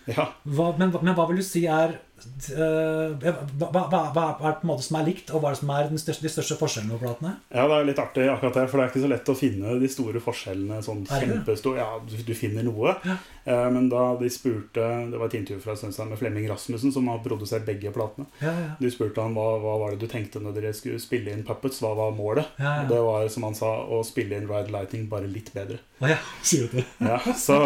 ja. 0.09 0.31
Hva, 0.45 0.71
men, 0.79 0.95
men 1.03 1.15
hva 1.15 1.27
vil 1.29 1.43
du 1.43 1.45
si 1.45 1.67
er 1.69 1.99
hva, 2.17 3.69
hva, 3.69 3.83
hva 3.93 4.25
hva 4.37 4.49
er 4.49 4.55
det 4.55 4.61
på 4.61 4.65
en 4.65 4.71
måte 4.71 4.85
som 4.87 4.97
er 4.99 5.07
likt, 5.11 5.31
og 5.35 5.43
hva 5.43 5.51
er 5.51 5.57
det 5.57 5.61
som 5.61 5.73
er 5.75 5.89
den 5.91 6.01
største, 6.01 6.25
de 6.25 6.33
største 6.33 6.57
forskjellene 6.61 6.97
på 6.97 7.03
platene? 7.05 7.33
Ja, 7.53 7.67
det 7.69 7.77
er 7.77 7.89
litt 7.91 8.01
artig 8.01 8.27
akkurat 8.33 8.57
det, 8.57 8.65
for 8.71 8.79
det 8.81 8.85
er 8.87 8.93
ikke 8.93 9.03
så 9.05 9.11
lett 9.13 9.31
å 9.33 9.37
finne 9.37 9.75
de 9.83 9.91
store 9.93 10.23
forskjellene 10.25 10.79
sånn 10.87 11.03
kjempestor. 11.11 11.77
Ja, 11.81 11.89
du, 12.01 12.15
du 12.25 12.33
finner 12.39 12.65
noe. 12.67 12.95
Ja. 13.05 13.17
Eh, 13.45 13.67
men 13.75 13.91
da 13.93 14.09
de 14.19 14.31
spurte 14.33 14.83
Det 15.11 15.21
var 15.21 15.29
et 15.29 15.37
intervju 15.39 15.61
fra 15.63 15.77
en 15.77 16.11
med 16.11 16.19
Flemming 16.21 16.49
Rasmussen, 16.51 16.95
som 16.95 17.11
har 17.13 17.21
produsert 17.25 17.67
begge 17.69 17.93
platene. 17.95 18.29
Ja, 18.41 18.55
ja. 18.63 18.71
De 18.81 18.93
spurte 18.93 19.23
han 19.23 19.37
hva, 19.37 19.49
hva 19.63 19.77
var 19.85 19.95
det 19.95 20.07
du 20.07 20.11
tenkte 20.11 20.43
når 20.43 20.57
dere 20.57 20.73
skulle 20.77 21.03
spille 21.03 21.35
inn 21.35 21.45
Puppets. 21.47 21.83
Hva 21.85 21.93
var 21.99 22.17
målet? 22.17 22.57
Det 22.57 23.03
var, 23.11 23.29
som 23.33 23.47
han 23.49 23.59
sa, 23.59 23.75
å 23.85 24.01
spille 24.07 24.41
inn 24.41 24.49
Ride 24.51 24.73
Lighting 24.73 25.07
bare 25.13 25.29
litt 25.31 25.53
bedre. 25.57 25.83
Ja, 26.01 26.17
sier 26.47 26.73
du 26.73 26.81
det? 26.81 26.89
Ja, 27.05 27.21
så, 27.37 27.61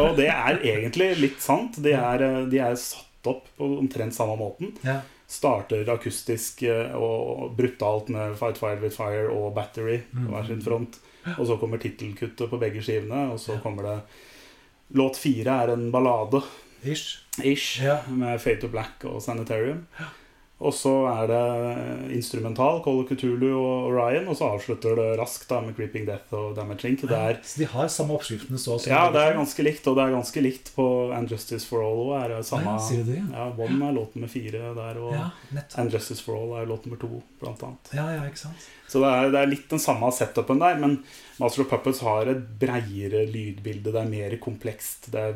og 0.00 0.14
det 0.20 0.28
er 0.32 0.60
egentlig 0.60 1.14
litt 1.22 1.42
sant. 1.44 1.80
De 1.84 1.96
er, 1.96 2.28
eh, 2.28 2.44
de 2.52 2.62
er 2.62 2.78
satt 2.78 3.10
opp 3.30 3.48
på 3.56 3.68
omtrent 3.78 4.14
samme 4.16 4.36
måten. 4.40 4.72
Ja. 4.84 5.00
Starter 5.26 5.88
akustisk 5.94 6.62
eh, 6.68 6.92
og 6.94 7.54
brutalt 7.56 8.10
med 8.12 8.36
Fight 8.38 8.60
Fire 8.60 8.80
with 8.82 8.96
Fire 8.96 9.28
og 9.32 9.54
Battery 9.56 10.02
på 10.12 10.28
hver 10.30 10.46
sin 10.50 10.62
front. 10.62 11.00
Og 11.38 11.46
så 11.48 11.56
kommer 11.56 11.80
tittelkuttet 11.80 12.50
på 12.50 12.60
begge 12.60 12.82
skivene, 12.84 13.30
og 13.32 13.40
så 13.40 13.56
kommer 13.62 13.88
det 13.88 13.98
Låt 14.94 15.16
fire 15.16 15.54
er 15.64 15.72
en 15.72 15.88
ballade 15.90 16.42
Ish. 16.84 17.22
ish 17.42 17.80
Ja. 17.82 17.96
med 18.12 18.38
Fate 18.40 18.60
to 18.60 18.68
Black 18.68 19.04
og 19.08 19.22
Sanitarium. 19.22 19.86
Og 20.62 20.70
så 20.72 20.90
er 21.10 21.26
det 21.28 21.40
instrumental, 22.14 22.78
Call 22.84 23.00
of 23.02 23.08
Cthulhu 23.10 23.48
og 23.58 23.88
Orion, 23.90 24.28
og 24.30 24.36
så 24.38 24.46
avslutter 24.54 24.94
det 24.96 25.06
raskt 25.18 25.48
da 25.50 25.58
med 25.64 25.74
Creeping 25.76 26.06
Death 26.06 26.30
og 26.38 26.52
Damage 26.56 26.88
Inc. 26.92 27.02
Det 27.10 27.16
er, 27.18 27.40
Så 27.42 27.58
de 27.58 27.66
har 27.72 27.88
samme 27.92 28.14
oppskriften 28.14 28.60
så 28.62 28.78
som 28.78 28.92
ja, 28.92 29.00
det 29.12 29.20
er 29.20 29.34
ganske 29.34 29.66
likt, 29.66 29.88
og 29.90 29.98
det 29.98 30.04
er 30.06 30.14
ganske 30.14 30.44
likt 30.44 30.70
på 30.76 30.86
And 31.16 31.32
Justice 31.34 31.66
for 31.66 31.82
All 31.84 32.04
òg. 32.06 32.36
Det 32.36 32.46
samme 32.46 32.76
Ja, 32.76 32.76
sier 32.86 33.02
det, 33.04 33.18
ja? 33.18 33.26
ja, 33.34 33.48
One 33.66 33.88
er 33.90 33.96
låt 33.98 34.14
nummer 34.14 34.30
fire 34.30 34.70
der, 34.78 35.02
og 35.02 35.12
Ja. 35.16 35.26
And 35.82 35.92
Justice 35.92 36.22
for 36.22 36.38
All 36.38 36.54
er 36.62 36.70
låt 36.70 36.86
nummer 36.86 37.02
to, 37.02 37.22
blant 37.42 37.66
annet. 37.66 37.92
Ja, 37.98 38.06
ja, 38.14 38.22
ikke 38.30 38.44
sant? 38.46 38.70
Så 38.88 39.02
det 39.02 39.10
er, 39.10 39.30
det 39.34 39.42
er 39.42 39.50
litt 39.50 39.68
den 39.74 39.82
samme 39.82 40.12
setupen 40.14 40.62
der, 40.62 40.78
men 40.78 41.00
Master 41.40 41.64
of 41.66 41.70
Puppets 41.74 42.00
har 42.06 42.30
et 42.30 42.46
breiere 42.62 43.26
lydbilde. 43.26 43.90
Det 43.90 44.00
er 44.00 44.08
mer 44.12 44.38
komplekst. 44.38 45.10
Det 45.10 45.18
er 45.20 45.34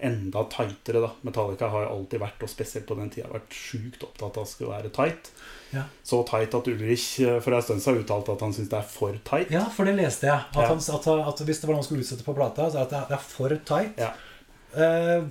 enda 0.00 0.42
tightere, 0.52 1.00
da. 1.04 1.10
Metallica 1.26 1.68
har 1.72 1.86
alltid 1.90 2.20
vært, 2.22 2.42
og 2.42 2.48
spesielt 2.50 2.86
på 2.88 2.96
den 2.98 3.10
tida, 3.12 3.28
vært 3.32 3.52
sjukt 3.52 4.02
opptatt 4.06 4.38
av 4.40 4.44
det 4.46 4.50
skulle 4.52 4.72
være 4.72 4.92
tight. 4.96 5.30
Ja. 5.74 5.84
Så 6.02 6.22
tight 6.26 6.54
at 6.56 6.66
Ulrich 6.72 7.20
eh, 7.22 7.36
for 7.44 7.54
en 7.54 7.62
stund 7.62 7.82
siden 7.84 8.00
uttalte 8.02 8.32
at 8.34 8.40
han 8.46 8.54
syns 8.56 8.70
det 8.72 8.78
er 8.80 8.88
for 8.90 9.18
tight. 9.28 9.52
Ja, 9.54 9.66
for 9.70 9.84
det 9.86 9.94
leste 10.00 10.26
jeg. 10.30 10.40
At, 10.50 10.56
Ja. 10.56 10.68
han, 10.72 10.78
at, 10.80 11.06
at 11.34 11.42
hvis 11.46 11.60
det 11.62 11.68
var 11.68 11.74
noe 11.76 11.82
han 11.84 11.88
skulle 11.90 12.02
utsette 12.06 12.26
på 12.26 12.34
plata, 12.34 12.70
så 12.72 12.80
er 12.82 12.88
det 12.90 12.98
at 13.02 13.08
det 13.12 13.18
er- 13.18 13.28
for 13.36 13.56
tight. 13.72 13.98
Ja. 14.00 14.12
Eh, 14.74 15.26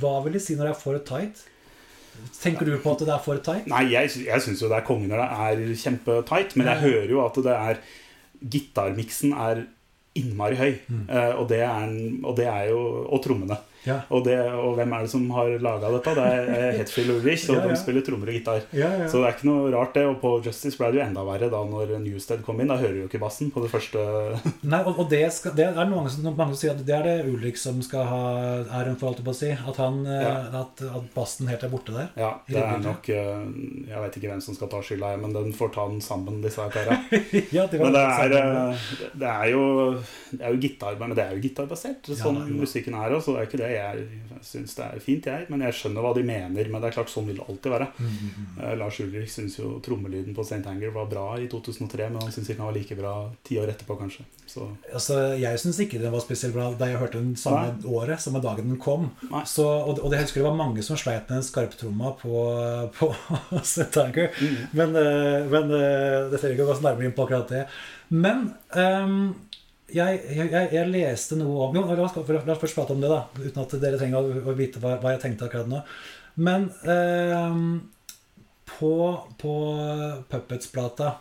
hva 0.00 0.16
vil 0.24 0.32
de 0.36 0.40
si 0.40 0.54
når 0.58 0.68
det 0.70 0.74
er 0.76 0.80
for 0.80 0.98
tight? 0.98 1.44
Tenker 2.40 2.64
du 2.64 2.78
på 2.80 2.92
at 2.96 2.98
det 3.04 3.12
er 3.12 3.22
for 3.22 3.36
tight? 3.44 3.66
Nei, 3.68 3.84
jeg, 3.92 4.08
jeg 4.26 4.40
syns 4.44 4.60
jo 4.62 4.68
det 4.72 4.78
er 4.78 4.86
konge 4.88 5.08
når 5.08 5.20
det 5.20 5.30
er 5.46 5.74
kjempetight, 5.82 6.54
men 6.56 6.66
jeg 6.72 6.84
hører 6.84 7.10
jo 7.12 7.22
at 7.26 7.34
det 7.44 7.52
er 7.56 7.80
Gitarmiksen 8.46 9.32
er 9.32 9.64
innmari 10.20 10.58
høy. 10.60 10.72
Mm. 10.88 11.06
Uh, 11.08 11.32
og, 11.40 11.46
det 11.52 11.62
er, 11.66 11.96
og 12.24 12.36
det 12.38 12.48
er 12.50 12.70
jo 12.72 12.80
Og 13.06 13.22
trommene. 13.24 13.58
Ja. 13.86 14.00
Og, 14.10 14.24
det, 14.26 14.36
og 14.52 14.74
hvem 14.78 14.94
er 14.96 15.06
det 15.06 15.12
som 15.12 15.26
har 15.36 15.52
laga 15.62 15.90
dette? 15.94 16.14
Det 16.18 16.26
er 16.26 16.50
eh, 16.56 16.78
Hetfield 16.80 17.14
Ulrich, 17.16 17.46
og 17.50 17.60
Ja, 17.60 17.64
ja. 17.64 17.72
de 17.72 17.80
spiller 17.80 18.04
trommer 18.06 18.30
og 18.32 18.36
gitar. 18.36 18.64
Så 19.06 19.20
det 19.20 19.28
er 19.28 19.36
ikke 19.36 19.48
noe 19.48 19.70
rart, 19.74 19.94
det. 19.94 20.04
Og 20.10 20.18
på 20.22 20.32
Justice 20.44 20.78
ble 20.78 20.90
det 20.92 21.00
jo 21.00 21.04
enda 21.06 21.24
verre 21.26 21.50
da 21.52 21.62
når 21.66 21.96
Newsted 22.02 22.42
kom 22.46 22.60
inn. 22.62 22.70
Da 22.72 22.78
hører 22.80 22.96
du 22.96 23.02
jo 23.04 23.10
ikke 23.10 23.22
bassen 23.22 23.52
på 23.54 23.62
det 23.64 23.70
første 23.72 24.02
Nei, 24.72 24.80
og, 24.82 24.98
og 25.02 25.10
det, 25.10 25.22
skal, 25.34 25.54
det 25.56 25.68
er 25.68 25.90
mange 25.90 26.10
som, 26.12 26.26
mange 26.26 26.54
som 26.54 26.60
sier 26.60 26.74
at 26.74 26.82
det 26.86 26.96
er 26.96 27.06
det 27.06 27.30
Ulrich 27.30 27.60
som 27.62 27.78
skal 27.84 28.06
ha 28.10 28.22
æren 28.80 28.98
for, 28.98 29.12
alt 29.12 29.22
på 29.24 29.34
å 29.34 29.38
si. 29.38 29.52
At, 29.54 29.80
han, 29.82 30.02
eh, 30.10 30.58
at, 30.60 30.82
at 30.86 31.08
bassen 31.14 31.50
helt 31.50 31.64
er 31.66 31.72
borte 31.72 31.94
der. 31.94 32.10
Ja, 32.18 32.32
det 32.50 32.62
er 32.62 32.82
nok 32.82 33.08
eh, 33.12 33.46
Jeg 33.86 34.02
vet 34.02 34.18
ikke 34.18 34.32
hvem 34.32 34.42
som 34.44 34.58
skal 34.58 34.70
ta 34.72 34.82
skylda, 34.84 35.14
jeg, 35.14 35.22
men 35.22 35.36
den 35.36 35.54
får 35.56 35.72
ta 35.76 35.86
den 35.90 36.02
sammen, 36.04 36.42
disse 36.44 36.62
her 36.62 36.74
kara. 36.74 36.98
ja, 37.56 37.66
det 37.70 37.80
Men 37.80 37.94
det 37.94 38.02
er, 38.02 38.36
det 39.16 39.30
er 39.30 39.52
jo 39.52 39.62
Det 40.32 40.42
er 40.42 40.54
jo 40.54 40.60
gitar, 40.62 40.98
men 41.00 41.14
det 41.16 41.24
er 41.24 41.36
jo 41.36 41.44
gitarbasert. 41.44 42.10
Sånn 42.16 42.42
er 42.42 42.52
musikken 42.52 42.96
er 42.98 43.14
også. 43.16 43.36
Det 43.36 43.42
er 43.42 43.50
ikke 43.50 43.62
det 43.62 43.72
jeg, 43.76 44.06
syns 44.46 44.74
det 44.78 44.86
er 44.86 45.02
fint, 45.02 45.26
jeg. 45.30 45.46
Men 45.52 45.64
jeg 45.66 45.76
skjønner 45.78 46.04
hva 46.04 46.12
de 46.16 46.24
mener. 46.26 46.70
Men 46.70 46.82
det 46.82 46.90
er 46.90 46.96
klart, 46.96 47.12
sånn 47.12 47.28
vil 47.28 47.38
det 47.40 47.46
alltid 47.46 47.72
være. 47.72 47.88
Mm, 47.98 48.10
-hmm. 48.10 48.32
mm. 48.38 48.60
Eh, 48.64 48.76
Lars 48.80 49.00
Ulrik 49.00 49.30
syns 49.30 49.58
jo 49.58 49.80
trommelyden 49.84 50.34
på 50.34 50.44
St. 50.44 50.66
Anger 50.66 50.90
var 50.90 51.06
bra 51.06 51.26
i 51.38 51.48
2003, 51.48 52.10
men 52.10 52.22
han 52.22 52.32
syns 52.32 52.50
ikke 52.50 52.58
den 52.58 52.66
var 52.66 52.76
like 52.76 52.96
bra 52.96 53.14
ti 53.42 53.58
år 53.58 53.68
etterpå, 53.68 53.98
kanskje. 53.98 54.24
Så 54.46 54.68
Altså, 54.92 55.18
jeg 55.34 55.58
syns 55.58 55.78
ikke 55.78 55.98
den 55.98 56.12
var 56.12 56.20
spesielt 56.20 56.54
bra 56.54 56.70
da 56.78 56.86
jeg 56.86 56.98
hørte 56.98 57.18
den 57.18 57.36
samme 57.36 57.74
året, 57.84 58.20
samme 58.20 58.40
dagen 58.40 58.68
den 58.68 58.78
kom. 58.78 59.10
Så, 59.44 59.66
og, 59.66 59.98
og 59.98 60.10
det 60.10 60.20
husker 60.20 60.40
det 60.40 60.50
var 60.50 60.56
mange 60.56 60.82
som 60.82 60.96
sleit 60.96 61.28
med 61.28 61.36
den 61.36 61.42
skarptromma 61.42 62.12
på, 62.20 62.34
på 62.98 63.14
St. 63.62 63.96
Anger. 63.96 64.28
mm. 64.40 64.56
Men, 64.72 64.88
uh, 64.96 65.50
men 65.50 65.64
uh, 65.70 66.30
det 66.30 66.40
ser 66.40 66.54
ikke 66.54 66.64
å 66.64 66.70
gå 66.70 66.78
så 66.78 66.88
nærmere 66.88 67.04
inn 67.04 67.16
på 67.16 67.26
akkurat 67.26 67.48
det. 67.48 67.66
Men 68.08 68.54
ehm, 68.76 69.34
jeg, 69.94 70.22
jeg, 70.34 70.68
jeg, 70.72 70.86
leste 70.90 71.38
noe 71.38 71.68
om 71.68 71.76
Jo, 71.78 71.84
la 71.86 72.06
oss, 72.06 72.16
la 72.16 72.54
oss 72.54 72.62
først 72.62 72.78
prate 72.78 72.94
om 72.96 73.02
det, 73.02 73.10
da. 73.12 73.20
Uten 73.38 73.62
at 73.62 73.76
dere 73.82 74.00
trenger 74.00 74.18
å, 74.18 74.40
å 74.50 74.56
vite 74.58 74.82
hva, 74.82 74.96
hva 75.02 75.14
jeg 75.14 75.22
tenkte 75.22 75.46
akkurat 75.46 75.70
nå. 75.70 75.82
Men 76.42 76.66
eh, 76.88 77.60
på, 78.76 78.96
på 79.40 79.54
Puppets-plata 80.32 81.14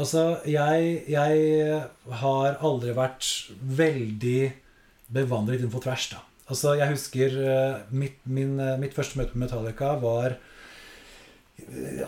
Altså, 0.00 0.38
jeg, 0.48 0.92
jeg 1.12 1.80
har 2.22 2.54
aldri 2.64 2.92
vært 2.96 3.26
veldig 3.60 4.38
bevandret 5.12 5.60
innenfor 5.60 5.82
tvers, 5.84 6.06
da. 6.14 6.22
Altså, 6.50 6.72
jeg 6.78 6.94
husker 6.94 7.34
eh, 7.42 7.82
mitt, 7.92 8.16
min, 8.24 8.54
eh, 8.62 8.78
mitt 8.80 8.96
første 8.96 9.20
møte 9.20 9.36
med 9.36 9.50
Metallica 9.50 9.92
var 10.00 10.38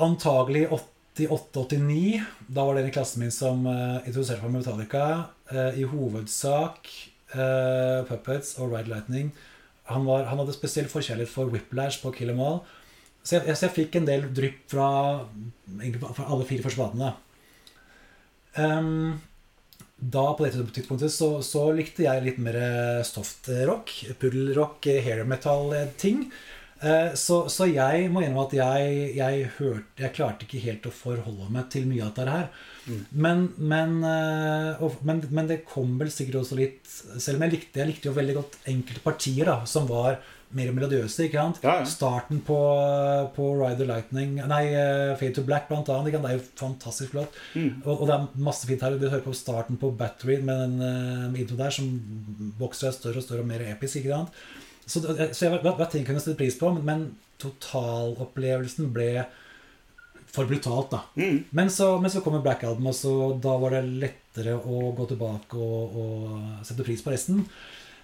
antagelig 0.00 0.64
antagelig 0.72 0.91
88-89. 1.18 2.22
Da 2.48 2.64
var 2.64 2.74
det 2.74 2.84
en 2.84 2.90
i 2.90 2.94
klassen 2.94 3.22
min 3.22 3.32
som 3.34 3.66
uh, 3.68 4.00
introduserte 4.06 4.42
meg 4.44 4.54
med 4.54 4.62
Metallica. 4.62 5.06
Uh, 5.52 5.72
I 5.76 5.84
hovedsak 5.88 6.88
uh, 7.34 8.04
Puppets 8.08 8.54
og 8.58 8.72
Ride 8.72 8.88
Lightning. 8.92 9.32
Han, 9.90 10.06
var, 10.08 10.24
han 10.30 10.40
hadde 10.40 10.54
spesiell 10.56 10.88
forkjærlighet 10.88 11.32
for 11.32 11.52
Whiplash 11.52 12.00
på 12.02 12.14
Kill 12.16 12.32
'Em 12.32 12.40
All. 12.40 12.62
Så 13.22 13.36
jeg, 13.38 13.56
så 13.56 13.68
jeg 13.68 13.76
fikk 13.76 13.98
en 13.98 14.08
del 14.08 14.24
drypp 14.34 14.64
fra, 14.72 14.88
fra 16.16 16.24
alle 16.26 16.46
fire 16.48 16.64
forspadene. 16.64 17.12
platene. 17.12 17.28
Ehm, 18.58 19.20
da 19.96 20.24
på 20.34 20.44
det 20.44 20.56
tidspunktet 20.74 21.12
så, 21.14 21.36
så 21.46 21.68
likte 21.76 22.02
jeg 22.04 22.24
litt 22.24 22.40
mer 22.42 22.58
soft 23.06 23.46
rock, 23.68 23.92
puddelrock, 24.18 24.88
hair 25.04 25.22
metal-ting. 25.28 26.26
Eh, 26.82 27.14
Så, 27.18 27.44
så 27.52 27.68
jeg 27.70 28.10
må 28.10 28.22
innrømme 28.22 28.46
at 28.48 28.56
jeg, 28.58 29.14
jeg, 29.18 29.48
hørte, 29.58 30.02
jeg 30.02 30.14
klarte 30.16 30.46
ikke 30.46 30.62
helt 30.66 30.88
å 30.88 30.94
forholde 30.94 31.48
meg 31.54 31.70
til 31.72 31.86
mye 31.90 32.02
av 32.04 32.12
dette 32.16 32.36
her. 32.36 32.48
Mm. 32.86 33.00
Men, 33.24 33.42
men, 33.58 33.96
eh, 34.08 34.82
og, 34.82 35.00
men, 35.06 35.22
men 35.30 35.50
det 35.50 35.62
kom 35.68 35.94
vel 36.00 36.10
sikkert 36.10 36.40
også 36.40 36.56
litt 36.58 36.80
Selv 36.90 37.36
om 37.38 37.44
jeg 37.46 37.52
likte, 37.52 37.78
jeg 37.78 37.92
likte 37.92 38.08
jo 38.08 38.14
veldig 38.16 38.34
godt 38.40 38.56
enkelte 38.72 39.04
partier 39.04 39.46
da, 39.46 39.60
som 39.70 39.86
var 39.86 40.18
mer 40.52 40.72
melodiøse. 40.74 41.28
ikke 41.28 41.38
sant? 41.38 41.60
Ja, 41.64 41.78
ja. 41.80 41.84
Starten 41.88 42.42
på, 42.44 42.56
på 43.36 43.46
Ride 43.56 43.78
the 43.78 43.86
Lightning 43.88 44.34
Nei, 44.50 44.64
eh, 44.74 45.12
Fade 45.20 45.36
to 45.38 45.44
Black, 45.46 45.68
blant 45.70 45.88
annet. 45.88 46.10
Ikke 46.10 46.18
sant? 46.18 46.26
Det 46.26 46.32
er 46.34 46.40
jo 46.40 46.58
fantastisk 46.60 47.14
flott. 47.14 47.38
Mm. 47.54 47.70
Og, 47.86 47.94
og 47.94 48.02
det 48.10 48.16
er 48.16 48.44
masse 48.50 48.68
fint 48.68 48.82
her. 48.84 48.98
Du 48.98 49.06
hører 49.08 49.24
på 49.24 49.36
starten 49.36 49.78
på 49.80 49.92
Battery 49.96 50.40
med 50.44 50.60
den 50.66 50.76
uh, 50.82 51.40
intro 51.40 51.56
der, 51.60 51.72
som 51.72 51.88
vokser 52.60 52.90
seg 52.90 52.98
større 52.98 53.22
og 53.22 53.26
større 53.28 53.46
og 53.46 53.48
mer 53.48 53.64
episk. 53.70 54.02
ikke 54.02 54.12
sant? 54.12 54.44
Så, 54.92 55.00
det- 55.06 55.30
så 55.36 55.46
jeg 55.46 55.60
hva, 55.62 55.72
hva 55.78 55.86
ting 55.92 56.04
kunne 56.04 56.20
sette 56.20 56.36
pris 56.40 56.56
på, 56.60 56.68
men, 56.76 56.84
men 56.88 57.04
totalopplevelsen 57.42 58.90
ble 58.94 59.24
for 60.32 60.48
brutalt, 60.48 60.90
da. 60.94 61.00
Mm. 61.20 61.42
Men 61.52 61.70
så, 61.72 61.90
men 62.00 62.10
så 62.12 62.22
kommer 62.24 62.40
Black 62.44 62.62
Album, 62.64 62.86
og 62.88 62.96
så 62.96 63.12
da 63.44 63.56
var 63.60 63.74
det 63.76 63.82
lettere 64.04 64.54
å 64.56 64.92
gå 64.96 65.06
tilbake 65.10 65.58
og, 65.60 65.96
og 66.02 66.62
sette 66.64 66.86
pris 66.86 67.02
på 67.04 67.12
resten. 67.12 67.42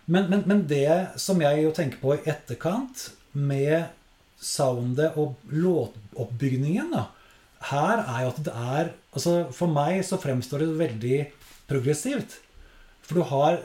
Men, 0.09 0.27
men, 0.33 0.43
men 0.49 0.65
det 0.69 1.17
som 1.21 1.41
jeg 1.45 1.63
jo 1.65 1.73
tenker 1.77 2.01
på 2.03 2.17
i 2.19 2.23
etterkant, 2.29 3.07
med 3.39 3.87
soundet 4.41 5.17
og 5.21 5.37
låtoppbygningen, 5.53 6.93
da, 6.95 7.07
her 7.71 8.01
er 8.05 8.21
jo 8.25 8.31
at 8.33 8.39
det 8.47 8.53
er 8.55 8.91
altså 9.19 9.33
For 9.57 9.67
meg 9.73 9.99
så 10.07 10.17
fremstår 10.23 10.63
det 10.63 10.69
veldig 10.79 11.17
progressivt. 11.69 12.37
For 13.03 13.19
du 13.19 13.25
har 13.33 13.59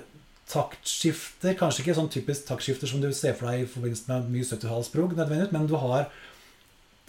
taktskifter, 0.51 1.55
kanskje 1.59 1.83
ikke 1.83 1.95
sånn 1.97 2.11
typisk 2.11 2.47
taktskifter 2.49 2.89
som 2.89 3.01
du 3.03 3.09
ser 3.15 3.35
for 3.37 3.49
deg 3.49 3.63
i 3.63 3.69
forbindelse 3.69 4.09
med 4.09 4.31
mye 4.33 4.47
70-tallsprog, 4.47 5.15
nødvendigvis, 5.15 5.53
men 5.55 5.69
du 5.69 5.77
har 5.79 6.09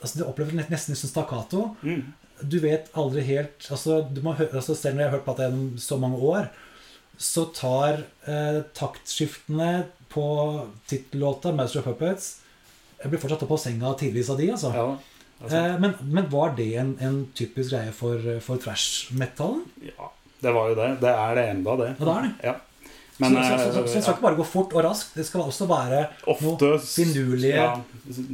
altså 0.05 0.21
Du 0.21 0.27
opplever 0.27 0.53
det 0.53 0.69
nesten 0.69 0.97
som 0.99 1.09
stakkato. 1.09 1.71
Mm. 1.81 2.13
Du 2.43 2.59
vet 2.61 2.91
aldri 2.99 3.23
helt 3.25 3.67
altså, 3.73 4.03
du 4.05 4.21
må 4.25 4.35
hø 4.37 4.47
altså 4.51 4.75
Selv 4.77 4.99
når 4.99 5.05
jeg 5.05 5.11
har 5.11 5.17
hørt 5.17 5.25
på 5.25 5.35
det 5.39 5.47
gjennom 5.47 5.79
så 5.81 5.99
mange 6.03 6.19
år, 6.19 6.49
så 7.17 7.45
tar 7.55 8.03
eh, 8.27 8.61
taktskiftene 8.75 9.87
på 10.13 10.27
tittellåta 10.91 11.53
'Master 11.55 11.81
of 11.81 11.87
Puppets' 11.87 12.41
Jeg 13.01 13.11
blir 13.11 13.21
fortsatt 13.21 13.41
tatt 13.45 13.51
på 13.51 13.61
senga 13.61 13.95
tidvis 14.01 14.31
av 14.33 14.39
de, 14.39 14.51
altså. 14.51 14.71
Ja, 14.75 14.85
er 15.45 15.57
eh, 15.75 15.81
men, 15.81 15.95
men 16.01 16.29
var 16.33 16.55
det 16.57 16.71
en, 16.81 16.95
en 17.01 17.19
typisk 17.37 17.75
greie 17.75 17.93
for, 17.93 18.21
for 18.41 18.57
thrash-metallen? 18.57 19.65
ja, 19.85 20.09
det 20.41 20.53
var 20.55 20.71
jo 20.71 20.79
det. 20.79 20.89
Det 21.03 21.11
er 21.11 21.35
det 21.39 21.45
enda, 21.51 21.77
det. 21.81 21.91
Ja, 21.99 22.05
det 22.05 22.15
er 22.15 22.23
det. 22.23 22.33
Ja. 22.45 22.55
Men 23.23 23.37
så, 23.37 23.43
så, 23.43 23.59
så, 23.59 23.73
så, 23.73 23.87
så 23.87 23.95
det 23.95 24.03
skal 24.03 24.11
eh, 24.11 24.17
ikke 24.17 24.27
bare 24.27 24.39
gå 24.41 24.47
fort 24.49 24.73
og 24.75 24.85
raskt. 24.89 25.15
Det 25.15 25.27
skal 25.27 25.45
også 25.47 25.69
være 25.71 26.01
ofte 26.33 26.71
noe 26.73 26.81
finurlige 26.83 27.55
ja, 27.55 27.71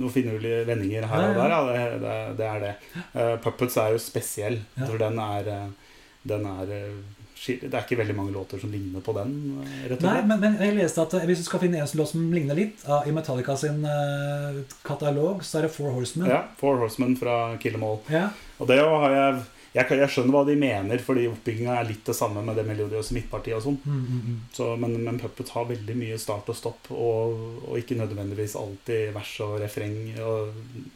Noen 0.01 0.15
finurlige 0.15 0.65
vendinger 0.69 1.07
her 1.11 1.27
og 1.29 1.37
der, 1.37 1.53
ja. 1.53 1.61
Det, 1.69 2.03
det, 2.05 2.17
det 2.39 2.47
er 2.49 2.65
det. 2.65 2.75
Uh, 3.13 3.35
Puppets 3.45 3.77
er 3.81 3.95
jo 3.95 4.01
spesiell. 4.03 4.61
Ja. 4.79 4.87
For 4.87 5.01
den 5.01 5.21
er, 5.21 5.51
eh, 5.53 5.97
den 6.33 6.49
er 6.49 6.73
eh, 6.79 6.97
Det 7.45 7.69
er 7.69 7.85
ikke 7.85 8.01
veldig 8.01 8.17
mange 8.17 8.33
låter 8.33 8.61
som 8.61 8.73
ligner 8.73 9.05
på 9.05 9.15
den, 9.17 9.37
eh, 9.67 9.87
rett 9.93 10.01
og 10.01 10.09
Nei, 10.09 10.17
slett. 10.17 10.27
men, 10.33 10.43
men 10.43 10.59
jeg 10.61 10.77
leste 10.81 11.05
at 11.05 11.15
eh, 11.21 11.29
hvis 11.29 11.45
du 11.45 11.47
skal 11.51 11.63
finne 11.63 11.81
en 11.81 11.95
låt 12.01 12.13
som 12.13 12.27
ligner 12.33 12.57
litt 12.57 12.83
uh, 12.89 13.01
i 13.09 13.15
Metallica 13.17 13.57
sin 13.61 13.85
uh, 13.85 14.61
katalog, 14.85 15.45
så 15.45 15.61
er 15.61 15.69
det 15.69 15.75
Four 15.77 15.95
Horsemen. 15.97 16.29
Ja, 16.33 16.43
Four 16.61 16.81
Horsemen 16.83 17.17
fra 17.21 17.57
Kill 17.61 17.77
'Em 17.77 17.85
All. 17.89 18.01
Ja. 18.13 18.29
Og 18.61 18.69
det 18.69 18.81
har 18.81 19.17
jeg 19.17 19.41
jeg, 19.75 19.87
kan- 19.87 19.99
jeg 20.03 20.11
skjønner 20.11 20.35
hva 20.35 20.43
de 20.49 20.57
mener, 20.59 20.99
fordi 21.05 21.29
oppbygginga 21.31 21.77
er 21.81 21.89
litt 21.91 22.05
det 22.09 22.15
samme 22.19 22.43
med 22.43 22.57
det 22.59 22.65
melodiøse 22.67 23.15
midtpartiet 23.15 23.55
og 23.59 23.63
sånn. 23.69 23.77
Mm, 23.85 24.01
mm, 24.01 24.23
mm. 24.31 24.39
Så, 24.57 24.71
men, 24.83 24.97
men 25.07 25.21
Puppet 25.23 25.53
har 25.55 25.69
veldig 25.69 25.97
mye 26.01 26.19
start 26.19 26.51
og 26.51 26.59
stopp, 26.59 26.91
og, 26.91 27.37
og 27.69 27.79
ikke 27.79 27.99
nødvendigvis 28.01 28.57
alltid 28.59 29.13
vers 29.15 29.35
og 29.47 29.59
refreng 29.63 30.01
og, 30.27 30.51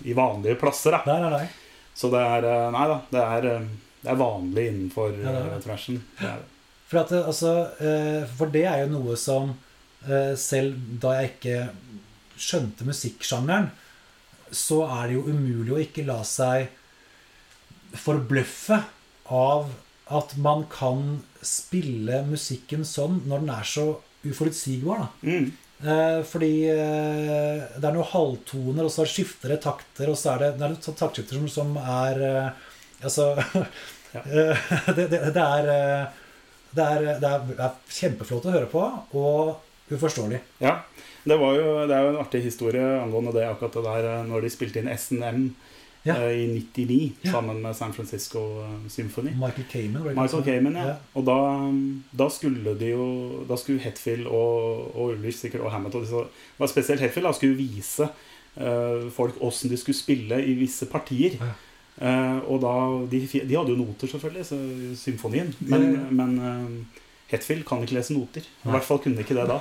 i 0.04 0.16
vanlige 0.18 0.58
plasser. 0.60 0.96
Da. 0.98 1.04
Der 1.12 1.28
er 1.28 1.36
deg. 1.38 1.60
Så 1.94 2.10
det 2.10 2.18
er 2.26 2.48
eh, 2.50 2.64
Nei 2.74 2.86
da, 2.90 2.96
det 3.14 3.22
er, 3.22 3.44
eh, 3.52 3.68
det 4.02 4.10
er 4.10 4.18
vanlig 4.18 4.64
innenfor 4.72 5.12
Ja, 5.14 5.30
det 5.30 5.44
er 5.44 5.52
eh, 5.54 5.62
thrashen. 5.62 6.00
Det 6.18 6.32
det. 6.32 6.50
For, 6.90 7.00
at, 7.04 7.12
det, 7.14 7.20
altså, 7.30 7.52
eh, 7.80 8.24
for 8.36 8.50
det 8.52 8.64
er 8.68 8.82
jo 8.82 8.90
noe 8.98 9.14
som 9.16 9.54
eh, 10.04 10.34
Selv 10.36 10.74
da 11.00 11.14
jeg 11.20 11.30
ikke 11.36 11.60
skjønte 12.34 12.84
musikksjangeren, 12.88 13.70
så 14.54 14.80
er 14.90 15.06
det 15.08 15.14
jo 15.20 15.22
umulig 15.30 15.72
å 15.76 15.78
ikke 15.82 16.02
la 16.06 16.18
seg 16.26 16.66
forbløffe 17.98 18.80
av 19.32 19.70
at 20.14 20.34
man 20.44 20.66
kan 20.72 21.04
spille 21.44 22.22
musikken 22.28 22.84
sånn 22.88 23.22
når 23.28 23.44
den 23.44 23.52
er 23.54 23.68
så 23.68 23.86
uforutsigbar. 24.24 25.06
Mm. 25.24 25.52
Eh, 25.84 26.20
fordi 26.28 26.52
eh, 26.72 27.64
det 27.76 27.88
er 27.88 27.96
noen 27.96 28.08
halvtoner, 28.12 28.86
og 28.86 28.92
så 28.92 29.06
skifter 29.08 29.52
det 29.52 29.62
takter, 29.64 30.08
og 30.12 30.16
så 30.20 30.34
er 30.34 30.44
det, 30.44 30.50
det 30.60 30.66
er 30.68 30.74
noen 30.76 30.98
taktskifter 31.00 31.40
som, 31.40 31.50
som 31.52 31.76
er 31.80 32.24
eh, 32.28 32.70
Altså 33.04 33.34
Ja. 34.14 34.20
eh, 34.20 34.58
det, 34.94 35.08
det, 35.10 35.18
det, 35.34 35.42
er, 35.42 35.68
eh, 35.68 36.04
det, 36.70 36.84
er, 36.84 37.08
det 37.20 37.30
er 37.58 37.78
kjempeflott 37.90 38.46
å 38.46 38.54
høre 38.54 38.68
på, 38.70 38.84
og 39.18 39.92
uforståelig. 39.92 40.38
Ja. 40.62 40.78
Det, 41.24 41.36
var 41.40 41.56
jo, 41.56 41.68
det 41.88 41.96
er 41.96 42.04
jo 42.04 42.12
en 42.12 42.20
artig 42.20 42.42
historie 42.44 42.84
angående 43.00 43.32
det 43.34 43.46
akkurat 43.48 43.74
det 43.78 43.84
der 43.88 44.08
eh, 44.12 44.26
når 44.28 44.44
de 44.46 44.52
spilte 44.54 44.80
inn 44.80 44.92
SNM 44.92 45.48
Ja. 46.04 46.14
eh, 46.20 46.44
i 46.44 46.46
99 46.76 47.12
Ja. 47.24 47.30
sammen 47.30 47.62
med 47.62 47.74
San 47.76 47.92
Francisco 47.92 48.38
eh, 48.62 48.88
Symphony. 48.88 49.30
Michael 49.30 49.66
Kamen. 49.72 50.02
Michael? 50.14 50.44
Kamen, 50.44 50.76
ja. 50.76 50.94
Og 51.14 51.24
da, 51.26 51.38
da 52.24 52.28
skulle 52.28 52.74
de 52.80 52.90
jo 52.90 53.06
Da 53.48 53.56
skulle 53.56 53.80
Hetfield 53.80 54.26
og, 54.26 54.90
og 54.96 55.14
Ulrich 55.14 55.38
sikkert 55.38 55.60
og 55.64 55.72
Hammett 55.72 55.94
og 55.94 56.02
disse, 56.04 56.24
var 56.58 56.66
Spesielt 56.72 57.00
Hetfield 57.00 57.26
da 57.28 57.32
skulle 57.32 57.56
vise 57.56 58.08
uh, 58.56 59.10
folk 59.12 59.34
åssen 59.40 59.70
de 59.70 59.76
skulle 59.76 59.96
spille 59.96 60.44
i 60.44 60.52
visse 60.58 60.86
partier. 60.86 61.38
Eh, 61.94 62.38
og 62.50 62.58
da 62.58 62.70
de, 63.06 63.20
de 63.22 63.54
hadde 63.54 63.70
jo 63.70 63.76
noter, 63.78 64.08
selvfølgelig, 64.10 64.46
så, 64.46 64.56
symfonien. 64.98 65.52
Men, 65.60 65.84
men 66.10 66.32
eh, 66.38 67.03
Hetfield 67.34 67.64
kan 67.68 67.82
ikke 67.84 67.96
lese 67.98 68.14
noter. 68.16 68.46
I 68.64 68.70
hvert 68.72 68.86
fall 68.86 69.00
kunne 69.04 69.20
ikke 69.24 69.36
det 69.36 69.44
da. 69.50 69.58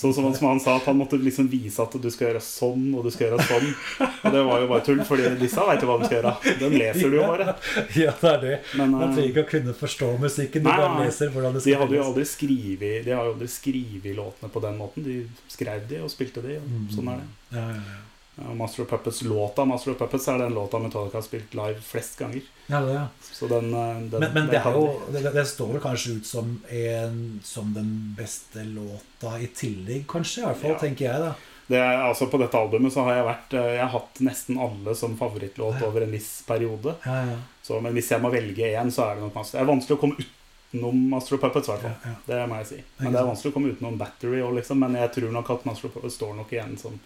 Sånn 0.00 0.14
som 0.16 0.24
han, 0.28 0.34
som 0.38 0.48
han 0.48 0.60
sa, 0.62 0.76
at 0.80 0.86
han 0.88 0.96
måtte 1.00 1.18
liksom 1.20 1.50
vise 1.52 1.82
at 1.82 1.94
du 2.00 2.08
skal 2.10 2.30
gjøre 2.30 2.42
sånn, 2.44 2.86
og 2.96 3.04
du 3.04 3.10
skal 3.12 3.28
gjøre 3.28 3.46
sånn. 3.50 3.68
Og 4.06 4.34
det 4.36 4.44
var 4.48 4.62
jo 4.64 4.68
bare 4.70 4.84
tull, 4.86 5.02
fordi 5.08 5.28
disse 5.40 5.66
veit 5.68 5.82
jo 5.84 5.90
hva 5.90 5.98
de 6.00 6.08
skal 6.08 6.18
gjøre. 6.20 6.34
Den 6.62 6.76
leser 6.80 7.10
du 7.12 7.18
jo 7.20 7.26
bare. 7.28 7.56
Ja, 8.00 8.12
det 8.20 8.30
er 8.32 8.40
det. 8.44 8.54
Men 8.78 8.94
Man 8.94 9.06
eh, 9.08 9.14
trenger 9.16 9.30
ikke 9.34 9.44
å 9.46 9.50
kunne 9.50 9.74
forstå 9.76 10.10
musikken, 10.22 10.62
du 10.64 10.68
Nei, 10.70 10.76
bare 10.80 11.04
leser 11.06 11.32
hvordan 11.34 11.56
det 11.56 11.62
de 11.64 11.66
skal 11.72 11.82
hadde 11.84 11.96
jo 11.98 12.04
aldri 12.06 12.24
skrevet 12.30 13.04
De 13.06 13.12
har 13.16 13.26
jo 13.28 13.32
aldri 13.34 13.48
skrevet 13.50 14.14
låtene 14.16 14.50
på 14.54 14.62
den 14.64 14.78
måten. 14.80 15.04
De 15.06 15.18
skrev 15.50 15.84
de 15.90 16.00
og 16.04 16.12
spilte 16.12 16.42
de, 16.44 16.56
og 16.60 16.70
Mm. 16.70 16.86
sånn 16.94 17.08
er 17.12 17.20
det. 17.20 17.28
Ja, 17.56 17.66
ja, 17.74 17.82
ja. 17.90 17.98
Ja, 18.36 18.54
Master 18.54 18.82
of 18.82 18.88
Puppets-låta 18.88 19.64
Master 19.68 19.92
of 19.92 19.98
Puppets 19.98 20.28
er 20.28 20.38
den 20.38 20.54
låta 20.54 20.78
Metallica 20.78 21.18
har 21.18 21.22
spilt 21.26 21.54
live 21.54 21.80
flest 21.84 22.18
ganger. 22.18 22.40
Ja, 22.70 22.80
det, 22.80 22.92
ja. 22.94 23.06
Så 23.32 23.48
den, 23.50 23.74
eh, 23.74 24.00
den 24.12 24.20
Men, 24.20 24.32
men 24.34 24.46
det, 24.46 24.62
jo, 24.64 25.00
det, 25.12 25.24
det 25.34 25.44
står 25.50 25.72
vel 25.74 25.82
kanskje 25.84 26.12
ut 26.20 26.26
som, 26.26 26.54
en, 26.70 27.40
som 27.44 27.74
den 27.74 27.90
beste 28.16 28.64
låta 28.64 29.34
i 29.42 29.46
tillegg, 29.46 30.06
kanskje? 30.08 30.40
I 30.42 30.46
hvert 30.46 30.62
fall, 30.62 30.70
Ja. 30.70 30.78
tenker 30.78 31.04
jeg, 31.10 31.20
da. 31.20 31.34
det 31.66 31.82
altså 31.82 32.26
På 32.30 32.38
dette 32.40 32.56
albumet 32.58 32.92
så 32.94 33.04
har 33.04 33.18
jeg 33.18 33.26
vært 33.28 33.52
eh, 33.58 33.68
Jeg 33.74 33.82
har 33.84 33.92
hatt 33.98 34.20
nesten 34.30 34.58
alle 34.62 34.94
som 34.94 35.18
favorittlåt 35.18 35.82
over 35.86 36.06
en 36.06 36.10
viss 36.16 36.32
periode. 36.46 36.94
Ja, 37.04 37.20
ja, 37.34 37.38
Så, 37.62 37.80
men 37.82 37.92
hvis 37.98 38.10
jeg 38.14 38.22
må 38.22 38.30
velge 38.32 38.72
én, 38.72 38.90
så 38.94 39.10
er 39.10 39.16
det 39.18 39.26
nok 39.26 39.34
Master 39.36 39.58
Det 39.58 39.66
er 39.66 39.72
vanskelig 39.74 39.98
å 39.98 40.00
komme 40.06 40.16
utenom 40.22 41.04
Master 41.10 41.34
of 41.36 41.40
Puppets, 41.44 41.68
i 41.68 41.72
hvert 41.74 41.82
ja, 41.90 41.94
fall. 41.98 42.12
ja. 42.14 42.18
Det 42.30 42.48
må 42.48 42.62
jeg 42.62 42.66
si. 42.72 42.80
Men 43.02 43.12
det 43.12 43.20
er 43.20 43.28
vanskelig 43.34 43.50
å 43.52 43.54
komme 43.58 43.74
utenom 43.74 43.98
Battery 44.00 44.40
òg, 44.46 44.54
liksom. 44.62 44.78
Men 44.86 44.94
jeg 45.02 45.12
tror 45.18 45.32
nok 45.34 45.50
at 45.58 45.66
Master 45.68 45.90
of 45.90 45.98
Puppets 45.98 46.14
står 46.16 46.36
nok 46.38 46.52
igjen 46.56 46.78
som 46.78 47.00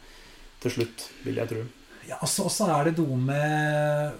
til 0.64 0.78
slutt, 0.78 1.08
vil 1.24 1.40
jeg 1.42 1.50
tro. 1.50 1.64
ja 2.08 2.18
og 2.20 2.30
så 2.30 2.46
og 2.48 2.52
så 2.52 2.68
er 2.74 2.88
det 2.90 2.98
noe 2.98 3.16
med, 3.20 4.18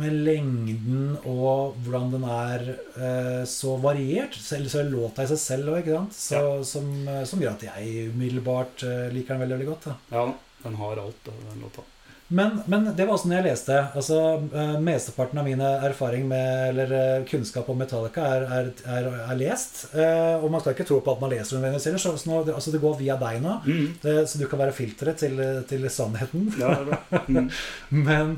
med 0.00 0.16
lengden 0.26 1.16
og 1.22 1.76
hvordan 1.84 2.10
den 2.14 2.24
er 2.28 2.64
eh, 2.74 3.42
så 3.48 3.76
variert. 3.82 4.34
Selv 4.34 4.70
så 4.72 4.82
låta 4.86 5.24
i 5.26 5.30
seg 5.32 5.40
selv 5.42 5.72
òg, 5.74 5.82
ikke 5.82 5.98
sant? 5.98 6.18
Så, 6.18 6.42
som, 6.72 6.88
eh, 7.08 7.22
som 7.28 7.42
gjør 7.44 7.56
at 7.56 7.68
jeg 7.70 8.08
umiddelbart 8.14 8.84
eh, 8.88 9.06
liker 9.14 9.34
den 9.36 9.44
veldig, 9.44 9.58
veldig 9.58 9.70
godt. 9.74 9.88
Da. 9.90 9.96
Ja, 10.16 10.26
den 10.64 10.80
har 10.82 11.04
alt, 11.04 11.30
den 11.30 11.62
låta. 11.64 11.86
Men, 12.28 12.58
men 12.68 12.84
det 12.92 13.06
var 13.06 13.14
også 13.14 13.30
når 13.30 13.38
jeg 13.38 13.46
leste. 13.46 13.76
Altså, 13.96 14.18
uh, 14.52 14.74
Mesteparten 14.84 15.40
av 15.40 15.46
min 15.48 15.62
erfaring 15.64 16.26
med, 16.28 16.50
eller 16.74 16.92
uh, 16.92 17.24
kunnskap 17.28 17.70
om 17.72 17.78
Metallica 17.80 18.26
er, 18.34 18.44
er, 18.58 18.70
er, 18.98 19.08
er 19.32 19.38
lest. 19.40 19.86
Uh, 19.94 20.36
og 20.42 20.50
man 20.52 20.60
skal 20.60 20.76
ikke 20.76 20.86
tro 20.90 21.00
på 21.04 21.14
at 21.14 21.22
man 21.24 21.32
leser 21.32 21.56
nødvendigvis 21.56 21.88
heller. 21.88 22.02
Så, 22.04 22.12
så 22.20 22.28
nå, 22.28 22.42
altså, 22.52 22.74
det 22.74 22.82
går 22.84 22.98
via 23.00 23.16
deg 23.20 23.40
nå. 23.44 23.56
Mm. 23.64 23.86
så 24.28 24.40
du 24.42 24.44
kan 24.50 24.60
være 24.60 24.76
filteret 24.76 25.24
til, 25.24 25.40
til 25.70 25.88
sannheten. 25.92 26.50
Ja, 26.60 26.74
det 26.76 26.80
er 26.82 26.90
bra. 26.92 27.22
Mm. 27.28 27.50
Men 28.10 28.34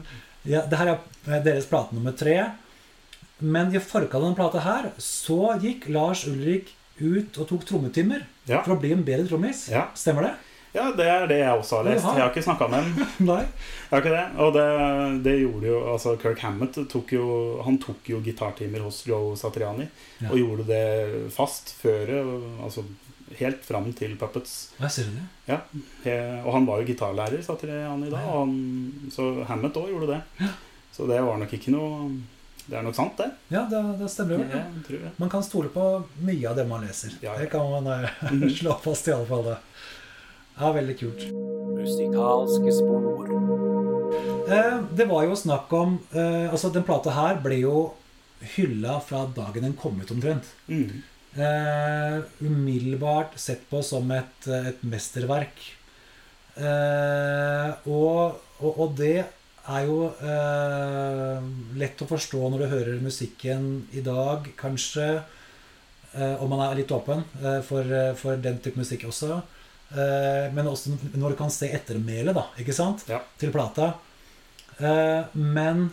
ja, 0.47 0.62
det 0.70 0.78
her 0.80 0.92
er 0.94 1.42
deres 1.44 1.66
plate 1.68 1.97
nummer 1.97 2.14
tre. 2.16 2.37
Men 3.40 3.75
i 3.75 3.80
forkant 3.82 4.14
av 4.20 4.28
denne 4.28 4.38
plata 4.38 4.62
her 4.64 4.90
så 5.02 5.56
gikk 5.61 5.88
Lars 5.90 6.26
Ulrik 6.28 6.76
ut 7.00 7.38
og 7.40 7.49
tok 7.49 7.66
trommetimer 7.68 8.26
Ja. 8.47 8.61
for 8.62 8.75
å 8.75 8.80
bli 8.80 8.92
en 8.94 9.04
bedre 9.04 9.26
trommis. 9.28 9.66
Ja. 9.73 9.88
Stemmer 9.97 10.28
det? 10.28 10.32
Ja, 10.73 10.85
det 10.97 11.07
er 11.11 11.27
det 11.31 11.39
jeg 11.41 11.59
også 11.59 11.81
har 11.81 11.85
lest. 11.89 12.05
Jeg 12.07 12.23
har 12.23 12.31
ikke 12.31 12.45
snakka 12.47 12.69
med 12.71 12.85
dem. 12.87 13.07
Nei? 13.31 13.41
Jeg 13.43 13.91
har 13.91 14.03
ikke 14.05 14.15
det. 14.17 14.25
Og 14.45 14.53
det, 14.55 14.67
det 15.27 15.37
gjorde 15.41 15.67
jo 15.73 15.79
altså 15.93 16.17
Kirk 16.23 16.43
Hammett 16.47 16.79
tok 16.93 17.12
jo, 17.17 17.27
han 17.67 17.79
tok 17.83 18.11
jo 18.12 18.21
gitartimer 18.25 18.85
hos 18.87 19.03
Joe 19.09 19.37
Satriani. 19.41 19.89
Ja. 20.23 20.31
Og 20.31 20.39
gjorde 20.39 20.67
det 20.71 21.31
fast 21.35 21.75
før 21.83 22.12
Altså 22.65 22.85
helt 23.39 23.62
fram 23.62 23.93
til 23.95 24.17
Puppets. 24.19 24.73
Ja, 24.81 24.89
ser 24.91 25.07
du 25.07 25.15
det? 25.19 25.59
He, 26.05 26.15
og 26.45 26.53
han 26.57 26.65
var 26.67 26.81
jo 26.83 26.89
gitarlærer, 26.89 27.43
Satriani 27.47 28.11
da. 28.11 28.19
Og 28.27 28.41
han, 28.45 28.57
så 29.15 29.29
Hammett 29.50 29.79
òg 29.79 29.91
gjorde 29.93 30.17
det. 30.17 30.50
Så 30.95 31.07
det 31.07 31.21
var 31.23 31.39
nok 31.39 31.53
ikke 31.55 31.71
noe 31.71 32.09
Det 32.67 32.75
er 32.79 32.83
nok 32.83 32.95
sant, 32.99 33.15
det. 33.19 33.29
Ja, 33.55 33.62
det, 33.71 33.79
det 34.01 34.09
stemmer. 34.11 34.42
Ja. 34.51 35.09
Man 35.18 35.31
kan 35.31 35.42
stole 35.47 35.71
på 35.75 35.85
mye 36.27 36.51
av 36.51 36.59
det 36.59 36.66
man 36.71 36.83
leser. 36.87 37.14
Ja, 37.23 37.33
ja. 37.35 37.38
Det 37.44 37.51
kan 37.55 37.66
man 37.71 38.07
Mhm. 38.31 38.51
slå 38.61 38.75
fast 38.83 39.09
i 39.09 39.14
alle 39.14 39.27
fall. 39.27 39.44
Det. 39.47 39.57
Ja, 40.59 40.73
veldig 40.75 40.99
kult. 41.01 41.29
Musikalske 41.77 42.73
spor. 42.75 43.31
Eh, 44.51 44.77
det 44.97 45.07
var 45.07 45.25
jo 45.27 45.39
snakk 45.39 45.71
om 45.77 45.99
eh, 46.11 46.49
Altså, 46.51 46.73
den 46.75 46.87
plata 46.87 47.15
her 47.15 47.39
ble 47.43 47.61
jo 47.63 47.77
hylla 48.57 48.99
fra 49.05 49.27
dagen 49.37 49.67
den 49.67 49.77
kom 49.79 49.99
ut, 50.01 50.11
omtrent. 50.15 50.49
Mm. 50.67 51.03
Eh, 51.37 52.17
umiddelbart 52.41 53.37
sett 53.39 53.67
på 53.71 53.83
som 53.85 54.09
et, 54.17 54.49
et 54.49 54.81
mesterverk. 54.83 55.61
Og, 56.61 58.41
og, 58.61 58.71
og 58.71 58.97
det 58.99 59.21
er 59.21 59.85
jo 59.87 60.09
lett 61.79 62.03
å 62.03 62.09
forstå 62.09 62.41
når 62.51 62.65
du 62.65 62.67
hører 62.73 63.05
musikken 63.05 63.69
i 63.97 64.03
dag, 64.05 64.49
kanskje. 64.59 65.23
om 66.43 66.51
man 66.51 66.65
er 66.67 66.81
litt 66.81 66.93
åpen 66.93 67.23
for, 67.65 67.95
for 68.19 68.41
den 68.41 68.59
type 68.61 68.81
musikk 68.81 69.07
også. 69.09 69.39
Eh, 69.90 70.46
men 70.55 70.68
også 70.70 70.94
når 71.18 71.33
du 71.33 71.38
kan 71.40 71.50
se 71.55 71.70
ettermælet, 71.74 72.35
da, 72.37 72.46
ikke 72.62 72.76
sant? 72.76 73.03
Ja. 73.11 73.22
Til 73.40 73.50
plata. 73.55 73.92
Eh, 74.79 75.35
men 75.35 75.88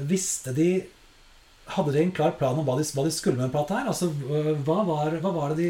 visste 0.00 0.54
de 0.56 0.70
hadde 1.70 1.92
de 1.94 2.00
en 2.02 2.14
klar 2.14 2.32
plan 2.38 2.56
om 2.58 2.66
hva 2.66 2.76
de, 2.78 2.86
hva 2.96 3.04
de 3.06 3.12
skulle 3.14 3.38
med 3.38 3.46
en 3.46 3.52
plate 3.54 3.76
her? 3.76 3.90
Altså, 3.92 4.08
øh, 4.10 4.54
hva, 4.66 4.80
var, 4.88 5.12
hva 5.22 5.32
var 5.34 5.54
det 5.54 5.68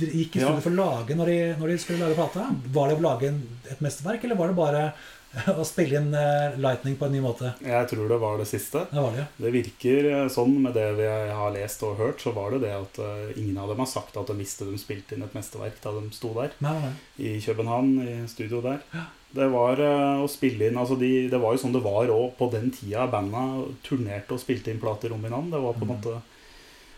de, 0.00 0.10
gikk 0.10 0.36
i 0.36 0.42
studio 0.42 0.60
for 0.60 0.74
å 0.74 0.80
lage 0.80 1.16
når 1.16 1.30
de, 1.32 1.38
når 1.60 1.72
de 1.72 1.78
skulle 1.80 2.02
lage 2.02 2.18
plata? 2.18 2.48
Var 2.74 2.90
det 2.90 2.98
å 2.98 3.06
lage 3.06 3.30
en, 3.30 3.40
et 3.70 3.80
mesterverk, 3.84 4.26
eller 4.26 4.40
var 4.40 4.52
det 4.52 4.58
bare 4.58 4.84
å 5.60 5.64
spille 5.66 6.00
inn 6.00 6.10
øh, 6.16 6.56
Lightning 6.58 6.96
på 6.98 7.06
en 7.06 7.14
ny 7.14 7.20
måte? 7.22 7.52
Jeg 7.62 7.88
tror 7.92 8.10
det 8.10 8.18
var 8.22 8.40
det 8.40 8.48
siste. 8.50 8.82
Det 8.90 9.04
var 9.04 9.14
det. 9.14 9.26
Det 9.38 9.52
virker 9.54 10.08
eh, 10.10 10.24
sånn 10.32 10.56
med 10.64 10.74
det 10.74 10.88
vi 10.98 11.06
har 11.06 11.54
lest 11.54 11.84
og 11.86 12.00
hørt, 12.00 12.18
så 12.22 12.32
var 12.34 12.54
det 12.54 12.64
det 12.64 12.72
at 12.74 12.98
eh, 13.04 13.30
ingen 13.36 13.60
av 13.62 13.70
dem 13.70 13.82
har 13.82 13.90
sagt 13.90 14.18
at 14.18 14.30
de 14.30 14.36
visste 14.40 14.66
de 14.66 14.80
spilte 14.80 15.14
inn 15.14 15.24
et 15.26 15.36
mesterverk 15.36 15.78
da 15.84 15.94
de 15.94 16.02
sto 16.16 16.32
der 16.34 16.56
Nei, 16.64 16.74
nei, 16.82 16.92
i 17.22 17.34
København, 17.44 17.92
i 18.02 18.16
studio 18.30 18.62
der. 18.64 18.82
Det 19.30 19.46
var 19.52 19.78
eh, 19.84 20.24
å 20.24 20.26
spille 20.30 20.66
inn 20.66 20.80
altså 20.80 20.96
de, 20.98 21.28
Det 21.30 21.38
var 21.38 21.54
jo 21.54 21.62
sånn 21.62 21.76
det 21.76 21.84
var 21.84 22.10
òg 22.10 22.34
på 22.38 22.50
den 22.50 22.72
tida 22.74 23.06
banda 23.10 23.44
turnerte 23.86 24.34
og 24.34 24.42
spilte 24.42 24.72
inn 24.74 24.82
plater 24.82 25.14
om 25.14 25.22
i 25.22 25.30
navn. 25.30 25.52
Det 25.54 25.62
var 25.62 25.78
på 25.78 25.86
en 25.86 25.92
måte 25.94 26.16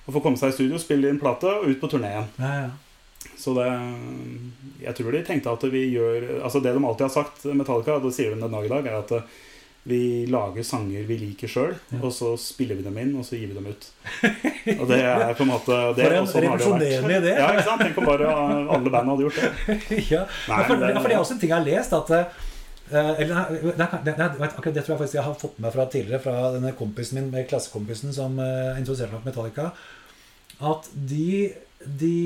å 0.03 0.15
få 0.15 0.23
komme 0.25 0.41
seg 0.41 0.55
i 0.55 0.57
studio, 0.57 0.81
spille 0.81 1.13
inn 1.13 1.21
plate 1.21 1.53
og 1.61 1.69
ut 1.69 1.83
på 1.83 1.93
turné 1.93 2.15
igjen. 2.15 2.33
Ja, 2.41 2.55
ja. 2.65 2.73
Så 3.39 3.55
det 3.59 3.69
Jeg 4.83 4.95
tror 4.99 5.13
de 5.15 5.23
tenkte 5.27 5.51
at 5.53 5.65
vi 5.71 5.85
gjør 5.95 6.43
Altså 6.43 6.61
det 6.63 6.73
de 6.75 6.85
alltid 6.85 7.07
har 7.09 7.15
sagt, 7.15 7.45
Metallica, 7.55 7.97
og 7.99 8.07
det 8.07 8.15
sier 8.17 8.35
de 8.35 8.41
den 8.43 8.53
dag 8.55 8.65
i 8.67 8.71
dag, 8.73 8.87
er 8.87 8.99
at 9.03 9.13
eh, 9.19 9.27
vi 9.85 9.99
lager 10.31 10.63
sanger 10.63 11.03
vi 11.09 11.17
liker 11.19 11.51
sjøl, 11.51 11.73
Ja. 11.91 11.99
og 12.07 12.13
så 12.15 12.37
spiller 12.39 12.77
vi 12.79 12.85
dem 12.87 12.99
inn, 13.03 13.17
og 13.19 13.25
så 13.27 13.35
gir 13.35 13.49
vi 13.51 13.57
dem 13.57 13.67
ut. 13.67 13.87
Og 14.79 14.85
det 14.87 15.01
er 15.03 15.33
på 15.35 15.43
en 15.43 15.51
måte 15.51 15.79
det, 15.97 16.05
For 16.07 16.15
en 16.21 16.29
sånn 16.31 16.45
revolusjonerende 16.45 17.17
idé. 17.19 17.33
Ja, 17.35 17.49
ikke 17.51 17.65
sant? 17.67 17.83
Tenk 17.83 17.99
om 17.99 18.07
bare 18.07 18.29
alle 18.77 18.93
band 18.95 19.11
hadde 19.11 19.25
gjort 19.27 19.41
det. 19.43 19.51
ja. 20.15 20.23
Nei, 20.47 20.61
Ja, 20.61 20.69
for, 20.69 20.77
det- 20.85 20.93
for 21.01 21.09
det 21.11 21.17
er 21.17 21.23
også 21.25 21.35
en 21.35 21.43
ting 21.43 21.51
jeg 21.51 21.59
har 21.59 21.67
lest 21.67 21.97
at 21.99 22.15
eh, 22.15 22.25
eller, 22.93 23.59
det, 24.07 24.15
det, 24.21 24.31
akkurat 24.53 24.75
det 24.77 24.85
tror 24.87 24.95
jeg 24.95 25.03
faktisk 25.03 25.19
jeg 25.19 25.27
har 25.27 25.37
fått 25.43 25.59
med 25.65 25.75
fra 25.75 25.89
tidligere 25.91 26.23
fra 26.29 26.39
denne 26.55 26.73
kompisen 26.79 27.19
min, 27.19 27.31
med 27.35 27.47
klassekompisen 27.51 28.13
som 28.15 28.35
uh, 28.39 28.79
introduserte 28.79 29.17
meg 29.17 29.23
for 29.23 29.31
Metallica. 29.33 29.71
At 30.63 30.87
de, 30.95 31.51
de 31.83 32.17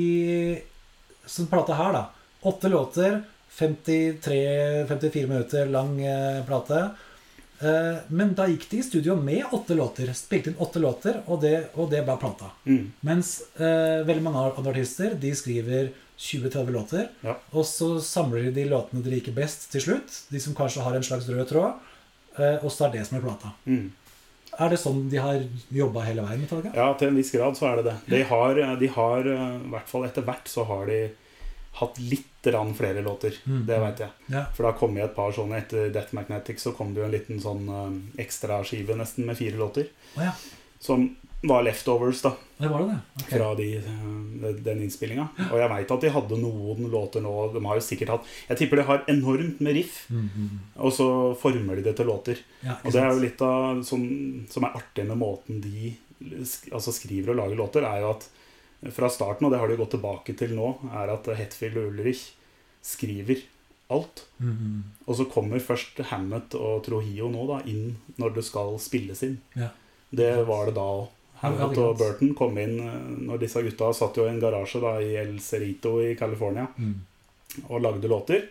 Sånn 1.27 1.49
plate 1.51 1.75
her, 1.79 1.93
da. 1.97 2.05
Åtte 2.47 2.69
låter, 2.71 3.21
53-54 3.57 5.27
minutter 5.27 5.67
lang 5.67 6.01
eh, 6.05 6.45
plate. 6.47 6.89
Eh, 7.61 7.97
men 8.09 8.35
da 8.37 8.47
gikk 8.51 8.67
de 8.71 8.79
i 8.79 8.85
studio 8.85 9.17
med 9.17 9.45
åtte 9.57 9.75
låter. 9.75 10.13
Spilte 10.17 10.53
inn 10.53 10.59
åtte 10.63 10.83
låter, 10.83 11.21
og 11.27 11.41
det, 11.43 11.55
og 11.75 11.91
det 11.93 12.03
ble 12.07 12.17
plata. 12.21 12.51
Mm. 12.69 12.91
Mens 13.09 13.39
eh, 13.57 14.03
veldig 14.07 14.25
mange 14.27 14.45
andre 14.51 14.75
artister 14.75 15.17
de 15.21 15.33
skriver 15.37 15.93
20-30 16.19 16.73
låter. 16.73 17.09
Ja. 17.25 17.37
Og 17.53 17.67
så 17.69 17.97
samler 18.05 18.47
de 18.49 18.55
de 18.61 18.69
låtene 18.71 19.05
de 19.05 19.13
liker 19.17 19.37
best 19.37 19.71
til 19.73 19.85
slutt. 19.85 20.23
De 20.33 20.41
som 20.41 20.57
kanskje 20.57 20.85
har 20.85 20.97
en 20.97 21.05
slags 21.07 21.29
rød 21.29 21.49
tråd. 21.53 21.81
eh, 22.39 22.59
og 22.63 22.71
så 22.73 22.87
er 22.87 22.99
det 22.99 23.07
som 23.09 23.17
er 23.19 23.25
plata. 23.25 23.55
Mm. 23.65 23.89
Er 24.59 24.73
det 24.73 24.81
sånn 24.81 25.05
de 25.13 25.21
har 25.21 25.43
jobba 25.75 26.07
hele 26.07 26.25
veien? 26.25 26.43
Metallica? 26.45 26.73
Ja, 26.77 26.89
til 26.99 27.11
en 27.11 27.19
viss 27.21 27.33
grad 27.35 27.59
så 27.59 27.71
er 27.71 27.81
det 27.81 27.91
det. 27.91 27.97
De 28.15 28.23
har, 28.31 28.61
de 28.81 28.91
har 28.97 29.31
eh, 29.33 29.47
i 29.61 29.71
hvert 29.75 29.91
fall 29.91 30.07
etter 30.09 30.27
hvert 30.27 30.49
så 30.51 30.65
har 30.69 30.87
de 30.91 31.01
hatt 31.77 32.01
litt 32.01 32.33
flere 32.47 33.03
låter. 33.03 33.35
Mm. 33.45 33.67
Det 33.67 33.79
veit 33.83 34.01
jeg. 34.01 34.11
Ja. 34.31 34.45
For 34.55 34.69
da 34.69 34.71
kom 34.79 34.95
jeg 34.95 35.09
et 35.09 35.17
par 35.17 35.33
sånne 35.35 35.57
etter 35.59 35.89
Death 35.91 36.15
Magnetic, 36.15 36.61
så 36.63 36.71
kom 36.71 36.93
det 36.95 37.01
jo 37.01 37.07
en 37.09 37.15
liten 37.17 37.41
sånn 37.43 37.65
eh, 37.67 38.21
ekstraskive 38.23 38.95
nesten 38.95 39.27
med 39.27 39.35
fire 39.37 39.59
låter. 39.59 39.89
Oh, 40.15 40.23
ja. 40.23 40.35
Som 40.79 41.09
var 41.43 41.63
leftovers 41.63 42.23
da 42.23 42.33
Det 42.57 42.69
var 42.69 42.81
det, 42.81 42.87
det. 42.87 43.23
Ok. 43.23 43.31
fra 43.31 43.55
de, 43.55 43.67
eh, 43.77 44.55
den 44.65 44.83
innspillinga. 44.83 45.29
Og 45.51 45.59
jeg 45.61 45.71
veit 45.71 45.91
at 45.93 46.01
de 46.01 46.13
hadde 46.15 46.39
noen 46.41 46.89
låter 46.91 47.21
nå. 47.21 47.35
De 47.53 47.63
har 47.65 47.77
jo 47.77 47.85
sikkert 47.85 48.15
hatt 48.15 48.31
Jeg 48.49 48.59
tipper 48.63 48.81
de 48.81 48.87
har 48.89 49.05
enormt 49.09 49.61
med 49.61 49.75
riff, 49.75 50.07
Mm, 50.11 50.29
-hmm. 50.29 50.59
og 50.77 50.93
så 50.93 51.37
former 51.37 51.77
de 51.77 51.83
det 51.83 51.97
til 51.97 52.07
låter. 52.07 52.39
Ja, 52.63 52.77
Og 52.85 52.93
det 52.93 53.03
er 53.03 53.13
jo 53.13 53.21
litt 53.21 53.43
av 53.43 53.83
som, 53.83 54.47
som 54.49 54.65
er 54.65 54.77
artig 54.77 55.07
med 55.07 55.19
måten 55.19 55.61
de 55.61 55.97
altså 56.73 56.93
skriver 56.93 57.31
og 57.31 57.37
lager 57.37 57.57
låter, 57.57 57.83
er 57.85 58.01
jo 58.01 58.11
at 58.11 58.29
fra 58.93 59.09
starten, 59.09 59.47
og 59.47 59.53
det 59.53 59.59
har 59.59 59.69
de 59.69 59.77
gått 59.77 59.91
tilbake 59.91 60.37
til 60.37 60.55
nå, 60.55 60.77
er 60.93 61.13
at 61.13 61.27
Hetfield 61.37 61.77
og 61.77 61.93
Ulrich 61.93 62.33
skriver 62.83 63.43
alt. 63.91 64.27
Mm, 64.39 64.57
-hmm. 64.57 64.83
Og 65.07 65.17
så 65.17 65.25
kommer 65.25 65.59
først 65.59 65.99
Hammett 65.99 66.55
og 66.55 66.85
Trohio 66.85 67.29
nå 67.29 67.47
da 67.47 67.63
inn 67.71 67.97
når 68.19 68.35
det 68.35 68.45
skal 68.45 68.79
spilles 68.79 69.23
inn. 69.23 69.41
Ja. 69.55 69.69
Det 70.11 70.47
var 70.47 70.67
det 70.67 70.75
da 70.75 70.81
òg. 70.81 71.09
Hammett 71.41 71.79
og 71.79 71.99
Burton 71.99 72.35
kom 72.39 72.57
inn 72.59 72.79
eh, 72.81 73.11
når 73.29 73.39
disse 73.43 73.63
gutta 73.63 73.93
satt 73.95 74.17
jo 74.17 74.25
i 74.27 74.31
en 74.33 74.41
garasje 74.41 74.81
da, 74.81 74.95
i 75.03 75.15
El 75.21 75.39
Cerrito 75.41 75.99
i 76.03 76.15
California 76.17 76.67
Mm. 76.79 76.95
og 77.69 77.81
lagde 77.83 78.09
låter. 78.09 78.47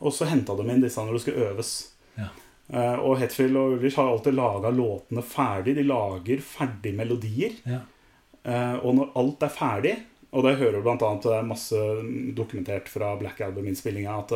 Og 0.00 0.12
så 0.12 0.24
henta 0.30 0.54
de 0.56 0.68
inn 0.70 0.80
disse 0.82 1.00
når 1.02 1.12
det 1.16 1.20
skulle 1.24 1.48
øves. 1.50 1.70
Ja. 2.16 2.28
Eh, 2.72 2.98
og 3.02 3.18
Hetfield 3.18 3.56
og 3.56 3.72
Ulrich 3.76 3.96
har 3.98 4.08
alltid 4.12 4.34
laga 4.34 4.70
låtene 4.70 5.22
ferdig. 5.26 5.74
De 5.76 5.82
lager 5.82 6.38
ferdig 6.40 6.94
melodier. 6.94 7.52
Ja. 7.66 7.80
Eh, 8.44 8.76
og 8.84 8.94
når 8.96 9.10
alt 9.20 9.42
er 9.42 9.48
ferdig, 9.52 9.96
og 10.32 10.44
det 10.46 10.56
hører 10.60 10.82
annet 11.02 11.22
det 11.26 11.32
er 11.36 11.42
masse 11.48 11.80
dokumentert 12.38 12.88
fra 12.88 13.16
Black 13.18 13.40
Album-innspillinga, 13.40 14.18
at 14.22 14.32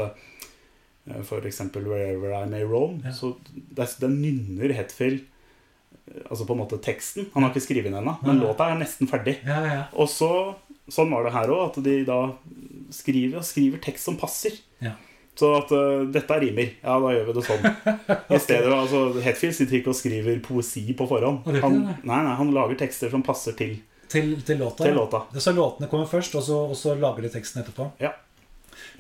eksempel 1.47 1.85
'Wherever 1.87 2.33
I 2.43 2.47
May 2.51 2.65
Roam', 2.65 3.01
Ja. 3.05 3.13
så 3.13 3.35
det, 3.55 3.89
det 4.01 4.11
nynner 4.11 4.73
Hetfield 4.75 5.21
Altså 6.29 6.45
på 6.45 6.53
en 6.53 6.61
måte 6.61 6.77
teksten. 6.85 7.31
Han 7.33 7.43
har 7.47 7.53
ikke 7.55 7.65
skrevet 7.65 7.89
den 7.89 7.97
ennå, 7.97 8.19
men 8.27 8.43
låta 8.43 8.67
er 8.71 8.77
nesten 8.81 9.09
ferdig. 9.09 9.39
Ja, 9.47 9.61
ja. 9.65 9.83
Og 9.97 10.11
så, 10.13 10.29
sånn 10.93 11.13
var 11.15 11.25
det 11.25 11.33
her 11.33 11.53
òg, 11.55 11.63
at 11.71 11.79
de 11.87 11.95
da 12.05 12.19
skriver, 12.93 13.41
skriver 13.47 13.81
tekst 13.83 14.05
som 14.11 14.19
passer. 14.21 14.59
Ja. 14.85 14.93
Så 15.35 15.49
at 15.57 15.73
uh, 15.75 16.05
dette 16.15 16.37
rimer. 16.45 16.77
Ja, 16.85 16.99
da 17.03 17.11
gjør 17.11 17.25
vi 17.31 17.37
det 17.39 17.47
sånn. 17.49 17.65
I 18.37 18.39
stedet, 18.39 18.71
altså, 18.71 19.01
Hetfield 19.25 19.57
sitter 19.57 19.81
ikke 19.81 19.91
og 19.91 19.99
skriver 19.99 20.39
poesi 20.45 20.85
på 20.95 21.09
forhånd. 21.11 21.49
Han, 21.65 21.81
nei, 22.05 22.21
nei, 22.29 22.37
han 22.39 22.53
lager 22.55 22.79
tekster 22.85 23.11
som 23.11 23.25
passer 23.27 23.57
til, 23.59 23.81
Til, 24.13 24.37
til 24.47 24.61
låta. 24.63 24.85
til 24.85 24.95
låta. 24.95 25.25
Så 25.41 25.57
låtene 25.57 25.89
kommer 25.91 26.07
først, 26.07 26.37
og 26.39 26.45
så, 26.47 26.61
og 26.71 26.79
så 26.79 26.95
lager 27.01 27.27
de 27.27 27.33
teksten 27.35 27.65
etterpå. 27.65 27.89
Ja. 28.05 28.13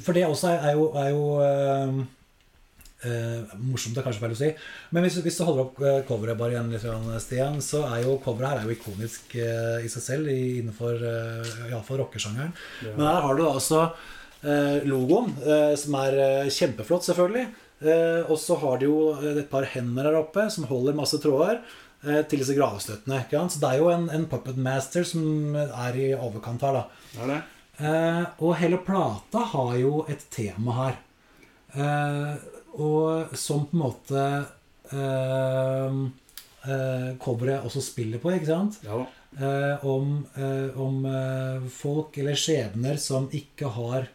For 0.03 0.17
det 0.17 0.25
også 0.27 0.51
er, 0.57 0.71
er 0.73 0.79
jo, 0.81 0.89
er 0.99 1.13
jo 1.13 1.25
eh, 1.45 2.03
eh, 3.07 3.55
morsomt, 3.61 3.95
det 3.95 4.01
er 4.03 4.07
kanskje 4.07 4.23
feil 4.23 4.35
å 4.35 4.39
si. 4.39 4.51
Men 4.95 5.07
hvis, 5.07 5.19
hvis 5.25 5.39
du 5.39 5.45
holder 5.47 5.63
opp 5.65 5.81
eh, 5.85 6.01
coveret 6.09 6.39
bare 6.41 6.57
igjen 6.57 6.73
litt, 6.73 6.87
Stian, 7.23 7.61
så 7.65 7.85
er 7.91 8.05
jo 8.07 8.17
coveret 8.25 8.51
her 8.51 8.63
er 8.63 8.69
jo 8.69 8.77
ikonisk 8.77 9.37
eh, 9.39 9.85
i 9.87 9.93
seg 9.93 10.07
selv, 10.09 10.33
i, 10.33 10.59
innenfor 10.61 10.99
eh, 10.99 11.55
iallfall 11.71 12.03
rockesjangeren. 12.03 12.53
Ja. 12.87 12.97
Men 12.97 13.07
her 13.09 13.29
har 13.29 13.39
du 13.39 13.45
altså 13.47 13.81
eh, 13.87 14.83
logoen, 14.89 15.33
eh, 15.45 15.73
som 15.81 15.97
er 16.03 16.21
kjempeflott, 16.53 17.07
selvfølgelig. 17.09 17.47
Eh, 17.85 18.21
og 18.29 18.37
så 18.41 18.59
har 18.63 18.81
de 18.81 18.91
jo 18.91 19.01
et 19.35 19.49
par 19.51 19.67
hender 19.75 20.11
her 20.11 20.21
oppe 20.25 20.49
som 20.53 20.69
holder 20.71 20.97
masse 20.97 21.21
tråder 21.23 21.65
til 22.29 22.37
disse 22.37 22.53
gravstøttene. 22.53 23.23
Så 23.49 23.61
det 23.63 23.69
er 23.71 23.79
jo 23.81 23.87
en, 23.89 24.11
en 24.13 24.27
puppet 24.29 24.59
master 24.61 25.07
som 25.09 25.55
er 25.57 25.97
i 25.97 26.11
overkant 26.13 26.61
her, 26.67 26.83
da. 26.83 27.05
Det 27.15 27.29
det. 27.31 27.39
Eh, 27.83 28.25
og 28.39 28.55
hele 28.61 28.79
plata 28.87 29.43
har 29.51 29.73
jo 29.81 30.05
et 30.11 30.23
tema 30.31 30.77
her. 30.79 30.99
Eh, 31.75 32.45
og 32.81 33.35
som 33.39 33.67
på 33.71 33.77
en 33.77 33.83
måte 33.85 34.23
eh, 34.93 35.99
eh, 36.71 37.11
coveret 37.23 37.67
også 37.67 37.83
spiller 37.85 38.23
på, 38.23 38.33
ikke 38.35 38.51
sant? 38.51 38.81
Ja. 38.87 39.03
Eh, 39.35 39.85
om 39.91 40.21
eh, 40.39 40.77
om 40.81 41.05
eh, 41.11 41.65
folk 41.75 42.19
eller 42.23 42.39
skjebner 42.39 42.99
som 43.03 43.27
ikke 43.35 43.71
har 43.77 44.09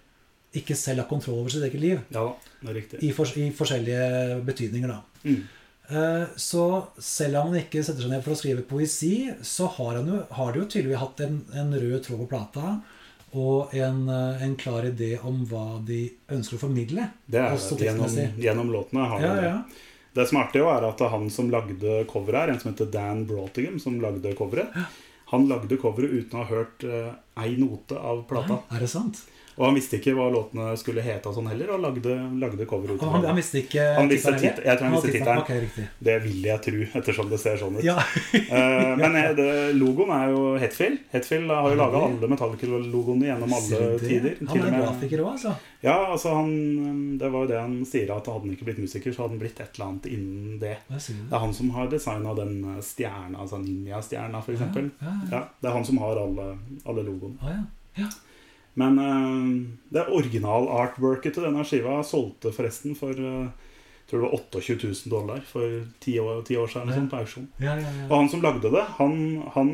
ikke 0.56 0.74
selv 0.74 1.04
har 1.04 1.10
kontroll 1.10 1.42
over 1.44 1.54
sitt 1.54 1.66
eget 1.68 1.82
liv. 1.82 2.00
Ja. 2.16 2.26
Det 2.60 2.70
er 2.72 2.78
riktig. 2.80 3.00
I, 3.06 3.12
for, 3.14 3.30
I 3.38 3.52
forskjellige 3.54 4.40
betydninger, 4.48 4.90
da. 4.90 5.02
Mm. 5.24 5.44
Eh, 5.90 6.24
Så 6.42 6.64
selv 6.98 7.38
om 7.38 7.52
han 7.52 7.60
ikke 7.62 7.84
setter 7.86 8.02
seg 8.02 8.14
ned 8.16 8.24
for 8.26 8.34
å 8.34 8.40
skrive 8.40 8.66
poesi, 8.66 9.30
så 9.46 9.68
har, 9.76 10.00
han 10.00 10.10
jo, 10.10 10.24
har 10.40 10.52
det 10.54 10.64
jo 10.64 10.70
tydeligvis 10.74 11.04
hatt 11.04 11.22
en, 11.28 11.38
en 11.54 11.76
rød 11.76 12.00
tråd 12.08 12.24
på 12.24 12.30
plata. 12.34 12.80
Og 13.34 13.74
en, 13.78 14.08
eh, 14.10 14.44
en 14.44 14.56
klar 14.56 14.88
idé 14.88 15.18
om 15.24 15.44
hva 15.46 15.80
de 15.86 16.10
ønsker 16.32 16.58
å 16.58 16.64
formidle. 16.64 17.10
Det 17.30 17.40
er 17.40 17.56
det. 17.56 17.86
Gjennom, 17.86 18.18
gjennom 18.38 18.72
låtene 18.74 19.08
har 19.10 19.22
Ja, 19.22 19.34
det. 19.36 19.44
ja. 19.44 19.64
Det 20.14 20.28
som 20.28 20.40
er 20.40 20.48
artig, 20.48 20.62
er 20.66 20.88
at 20.88 21.00
han 21.12 21.30
som 21.30 21.52
lagde 21.52 22.06
coveret 22.10 22.40
her, 22.40 22.50
en 22.50 22.60
som 22.60 22.72
heter 22.72 22.90
Dan 22.92 23.26
Broughtingham, 23.30 23.78
som 23.80 24.00
lagde 24.02 24.34
coveret, 24.36 24.74
han 25.30 25.48
lagde 25.48 25.78
coveret 25.78 26.10
uten 26.10 26.40
å 26.40 26.44
ha 26.44 26.50
hørt 26.50 26.84
uh, 26.84 27.14
ei 27.38 27.56
note 27.62 27.94
av 27.94 28.24
plata. 28.28 28.64
Er 28.74 28.80
det 28.80 28.90
sant? 28.90 29.22
Og 29.60 29.66
han 29.68 29.76
visste 29.76 29.98
ikke 30.00 30.14
hva 30.16 30.30
låtene 30.32 30.70
skulle 30.80 31.04
hete 31.04 31.28
og 31.28 31.36
sånn 31.36 31.50
heller, 31.52 31.74
og 31.76 31.82
lagde, 31.84 32.14
lagde 32.40 32.68
cover 32.70 32.94
ut 32.96 33.02
Han, 33.04 33.26
han, 33.28 33.36
visste 33.36 33.60
ikke 33.60 33.84
Han 33.98 34.08
visste 34.08 34.32
tittelen 34.32 34.56
tit- 34.56 34.66
jeg 34.70 34.80
tror 34.80 34.88
han 34.88 34.94
han 34.94 35.04
visste 35.04 35.16
tittelen. 35.18 35.42
Ok, 35.44 35.50
riktig. 35.66 35.88
Det 36.08 36.16
vil 36.24 36.46
jeg 36.48 36.64
tro, 36.64 36.86
ettersom 37.02 37.34
det 37.34 37.40
ser 37.42 37.60
sånn 37.60 37.76
ut. 37.76 37.84
Ja. 37.84 37.98
uh, 38.00 38.94
men 39.02 39.18
eh, 39.20 39.34
det, 39.36 39.48
logoen 39.76 40.14
er 40.16 40.32
jo 40.32 40.46
Hetfield. 40.64 41.02
Hetfield 41.12 41.52
har 41.52 41.68
jo 41.74 41.80
laga 41.82 42.04
alle 42.08 42.30
Metallica-logoene 42.32 43.28
gjennom 43.28 43.58
alle 43.60 43.82
tider. 44.06 44.40
Han 44.54 44.64
er 44.64 44.78
grafiker 44.78 45.26
òg, 45.26 45.34
altså. 45.36 45.54
Ja, 45.84 45.98
altså 46.14 46.34
han, 46.36 47.18
Det 47.20 47.30
var 47.32 47.44
jo 47.44 47.52
det 47.52 47.60
han 47.60 47.76
sier, 47.88 48.10
at 48.16 48.32
hadde 48.32 48.46
han 48.48 48.56
ikke 48.56 48.70
blitt 48.70 48.82
musiker, 48.84 49.12
så 49.16 49.26
hadde 49.26 49.36
han 49.36 49.44
blitt 49.44 49.60
et 49.60 49.76
eller 49.76 49.90
annet 49.90 50.10
innen 50.12 50.56
det. 50.64 50.78
Det 50.88 51.02
det. 51.04 51.20
er 51.34 51.44
han 51.44 51.54
som 51.60 51.76
har 51.76 51.92
designa 51.92 52.38
den 52.40 52.56
eh, 52.78 52.80
stjerna, 52.84 53.44
altså 53.44 53.60
ninja-stjerna, 53.60 54.40
f.eks. 54.40 54.64
Ja, 54.64 54.72
ja, 54.80 54.88
ja. 55.04 55.30
Ja, 55.36 55.44
det 55.60 55.72
er 55.72 55.78
han 55.78 55.88
som 55.92 56.00
har 56.04 56.24
alle, 56.24 56.50
alle 56.88 57.06
logoene. 57.12 57.40
Ja, 57.44 57.60
ja. 58.06 58.10
Men 58.76 59.00
eh, 59.00 59.68
det 59.90 60.06
original-artworket 60.10 61.34
til 61.34 61.44
denne 61.48 61.64
skiva 61.66 62.02
solgte 62.06 62.52
forresten 62.56 62.96
for 62.96 63.12
eh, 63.12 63.50
jeg 64.10 64.14
tror 64.14 64.22
det 64.24 64.30
var 64.32 64.40
28 64.40 64.88
000 64.90 65.12
dollar 65.14 65.42
for 65.46 65.74
ti 66.02 66.16
år, 66.18 66.40
ti 66.48 66.56
år 66.58 66.68
siden 66.72 66.90
Ja. 66.90 66.96
sånn, 66.98 67.10
på 67.12 67.18
auksjon. 67.20 67.48
Ja, 67.62 67.76
ja, 67.78 67.90
Og 68.08 68.10
ja. 68.10 68.16
han 68.18 68.30
som 68.32 68.42
lagde 68.42 68.72
det, 68.74 68.86
han, 68.98 69.44
han 69.54 69.70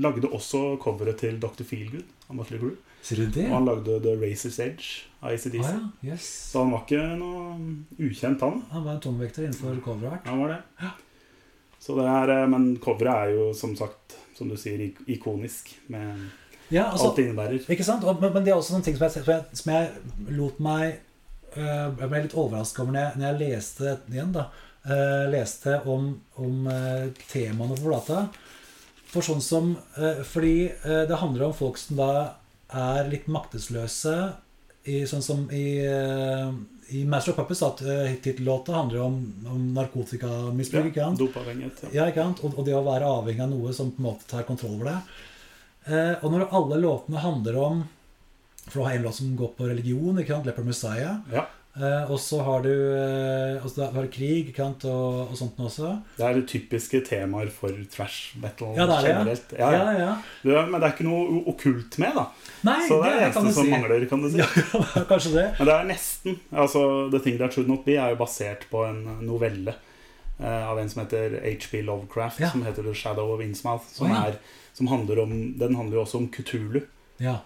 lagde 0.00 0.30
også 0.32 0.78
coveret 0.80 1.18
til 1.20 1.36
Dr. 1.42 1.62
Feelgood. 1.68 2.04
Ser 3.04 3.16
du 3.20 3.26
det? 3.28 3.44
Og 3.50 3.52
han 3.58 3.66
lagde 3.68 3.98
The 4.00 4.14
Razor's 4.16 4.56
Edge 4.64 5.04
av 5.20 5.34
ACDC. 5.34 5.60
ja. 5.60 6.12
Yes. 6.14 6.24
Så 6.54 6.62
han 6.62 6.72
var 6.72 6.86
ikke 6.86 7.02
noe 7.20 7.58
ukjent, 8.00 8.40
han. 8.40 8.62
Han 8.72 8.84
var 8.86 8.94
en 8.96 9.02
tungvekter 9.04 9.44
innenfor 9.44 9.76
coverart. 9.84 10.24
Han 10.26 10.40
var 10.40 10.54
det. 10.54 10.92
Så 11.84 11.98
det 12.00 12.06
er, 12.08 12.30
eh, 12.38 12.46
men 12.48 12.78
coveret 12.80 13.12
er 13.28 13.34
jo 13.36 13.50
som 13.52 13.76
sagt, 13.76 14.16
som 14.38 14.48
du 14.48 14.56
sier, 14.56 14.86
ikonisk. 15.06 15.68
Med 15.92 16.16
Ja, 16.74 16.88
altså, 16.90 17.08
alt 17.10 17.18
det 17.20 17.28
innebærer. 17.28 17.66
Ikke 17.70 17.86
sant? 17.86 18.04
Og, 18.04 18.20
men, 18.20 18.32
men 18.34 18.44
det 18.44 18.52
er 18.52 18.58
også 18.58 18.74
sånne 18.74 18.86
ting 18.88 18.96
som 18.98 19.06
jeg, 19.06 19.22
som 19.22 19.32
jeg, 19.32 19.58
som 19.60 19.72
jeg 19.74 20.34
lot 20.34 20.60
meg 20.64 20.84
øh, 21.54 21.90
Jeg 22.00 22.08
ble 22.10 22.22
litt 22.24 22.34
overrasket 22.34 22.82
over 22.82 22.94
når 22.96 23.04
jeg, 23.04 23.18
når 23.20 23.26
jeg 23.28 23.40
leste 23.42 23.96
igjen, 24.10 24.32
da. 24.34 24.46
øh, 24.88 25.24
leste 25.34 25.76
om, 25.94 26.08
om 26.42 26.70
øh, 26.72 27.04
temaene 27.30 27.78
for 27.78 27.92
plata. 27.92 28.24
For 29.14 29.22
sånn 29.22 29.44
som 29.46 29.76
Fordi 30.26 30.56
det 30.82 31.16
handler 31.20 31.46
om 31.46 31.52
folk 31.54 31.76
som 31.78 32.00
da 32.00 32.08
er 32.74 33.06
litt 33.06 33.28
maktesløse. 33.30 34.14
I, 34.90 35.04
sånn 35.06 35.22
som 35.22 35.44
i, 35.54 35.78
i 36.90 37.04
Master 37.08 37.30
of 37.30 37.38
Puppets, 37.38 37.62
at 37.62 37.78
tittellåta 38.24 38.74
handler 38.74 39.04
om, 39.04 39.20
om 39.52 39.68
narkotikamisbruk. 39.76 40.90
ikke 40.90 41.06
sant? 41.06 41.22
Ja. 41.86 41.92
Ja, 41.94 42.08
ikke 42.10 42.26
sant? 42.26 42.42
Og, 42.42 42.58
og 42.58 42.66
det 42.66 42.74
å 42.74 42.82
være 42.84 43.06
avhengig 43.20 43.46
av 43.46 43.54
noe 43.54 43.76
som 43.76 43.94
på 43.94 44.02
en 44.02 44.08
måte 44.08 44.26
tar 44.34 44.42
kontroll 44.50 44.74
over 44.80 44.90
deg. 44.90 45.14
Eh, 45.86 46.14
og 46.24 46.30
når 46.32 46.46
alle 46.56 46.78
låtene 46.80 47.20
handler 47.20 47.58
om 47.60 47.82
For 48.70 48.78
du 48.80 48.84
har 48.86 48.94
en 48.96 49.02
låt 49.04 49.18
som 49.18 49.34
går 49.36 49.50
på 49.58 49.66
religion, 49.68 50.16
ikke 50.18 50.32
sant? 50.32 50.46
'Leper 50.48 50.64
Messiah'. 50.64 51.20
ja. 51.32 51.44
Uh, 51.74 52.06
og 52.06 52.20
så 52.22 52.38
har 52.46 52.60
du 52.62 52.70
uh, 52.70 53.58
har 53.66 54.02
du 54.04 54.08
krig 54.08 54.52
kant. 54.54 54.84
Og, 54.86 55.24
og 55.26 55.34
sånt 55.34 55.56
noe 55.58 55.66
også. 55.66 55.88
Det 56.14 56.22
er 56.22 56.36
det 56.38 56.44
typiske 56.46 57.00
temaer 57.02 57.50
for 57.50 57.74
trash 57.90 58.36
metal 58.38 58.76
Ja, 58.78 58.86
det 58.86 58.94
er 59.00 59.08
generelt. 59.08 59.54
Ja, 59.58 59.70
ja. 59.98 60.12
Det 60.44 60.54
er- 60.54 60.68
men 60.70 60.78
det 60.80 60.86
er 60.86 60.94
ikke 60.94 61.08
noe 61.08 61.42
okkult 61.50 61.98
med, 61.98 62.14
da. 62.14 62.28
Nei, 62.62 62.78
Så 62.86 63.00
det 63.02 63.10
er 63.10 63.16
det 63.18 63.26
eneste 63.26 63.52
som 63.58 63.64
si. 63.66 63.70
mangler, 63.74 64.06
kan 64.06 64.22
du 64.22 64.30
si. 64.30 64.38
Ja, 64.94 65.02
kanskje 65.10 65.32
det. 65.34 65.46
Men 65.58 65.66
det 65.66 65.74
er 65.74 65.84
nesten. 65.90 66.38
altså 66.52 67.10
The 67.10 67.18
Thing 67.26 67.38
That 67.42 67.52
Should 67.58 67.68
Not 67.68 67.84
Be 67.84 67.98
er 67.98 68.14
jo 68.14 68.20
basert 68.22 68.70
på 68.70 68.84
en 68.86 69.02
novelle 69.26 69.74
av 70.42 70.78
en 70.78 70.88
som 70.90 71.02
heter 71.04 71.40
H.P. 71.44 71.82
Lovecraft, 71.82 72.40
Ja. 72.40 72.50
som 72.50 72.62
heter 72.66 72.82
The 72.82 72.94
Shadow 72.94 73.34
of 73.34 73.40
Innsmouth. 73.40 73.84
Som, 73.92 74.10
oh, 74.10 74.16
ja. 74.16 74.26
er, 74.26 74.38
som 74.72 74.86
handler 74.90 75.22
om, 75.22 75.34
den 75.58 75.76
handler 75.78 75.96
jo 75.96 76.02
også 76.02 76.18
om 76.18 76.28
Kutulu. 76.28 76.80
Ja. 77.22 77.36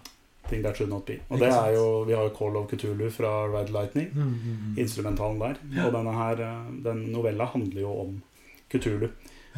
Thing 0.49 0.63
That 0.63 0.77
Should 0.77 0.89
Not 0.89 1.05
Be. 1.05 1.19
Og 1.29 1.39
det 1.39 1.51
er 1.53 1.75
jo, 1.75 2.03
Vi 2.07 2.15
har 2.17 2.23
jo 2.25 2.33
Call 2.33 2.57
of 2.57 2.69
Kutulu 2.71 3.09
fra 3.13 3.45
Red 3.47 3.69
Lightning. 3.69 4.09
Mm, 4.13 4.21
mm, 4.21 4.55
mm. 4.67 4.77
Instrumentalen 4.81 5.39
der. 5.39 5.59
Og 5.85 5.93
denne 5.93 6.13
her, 6.17 6.41
eh, 6.41 6.71
den 6.83 7.03
novella 7.13 7.45
handler 7.45 7.81
jo 7.81 7.91
om 8.01 8.21
Kutulu. 8.71 9.09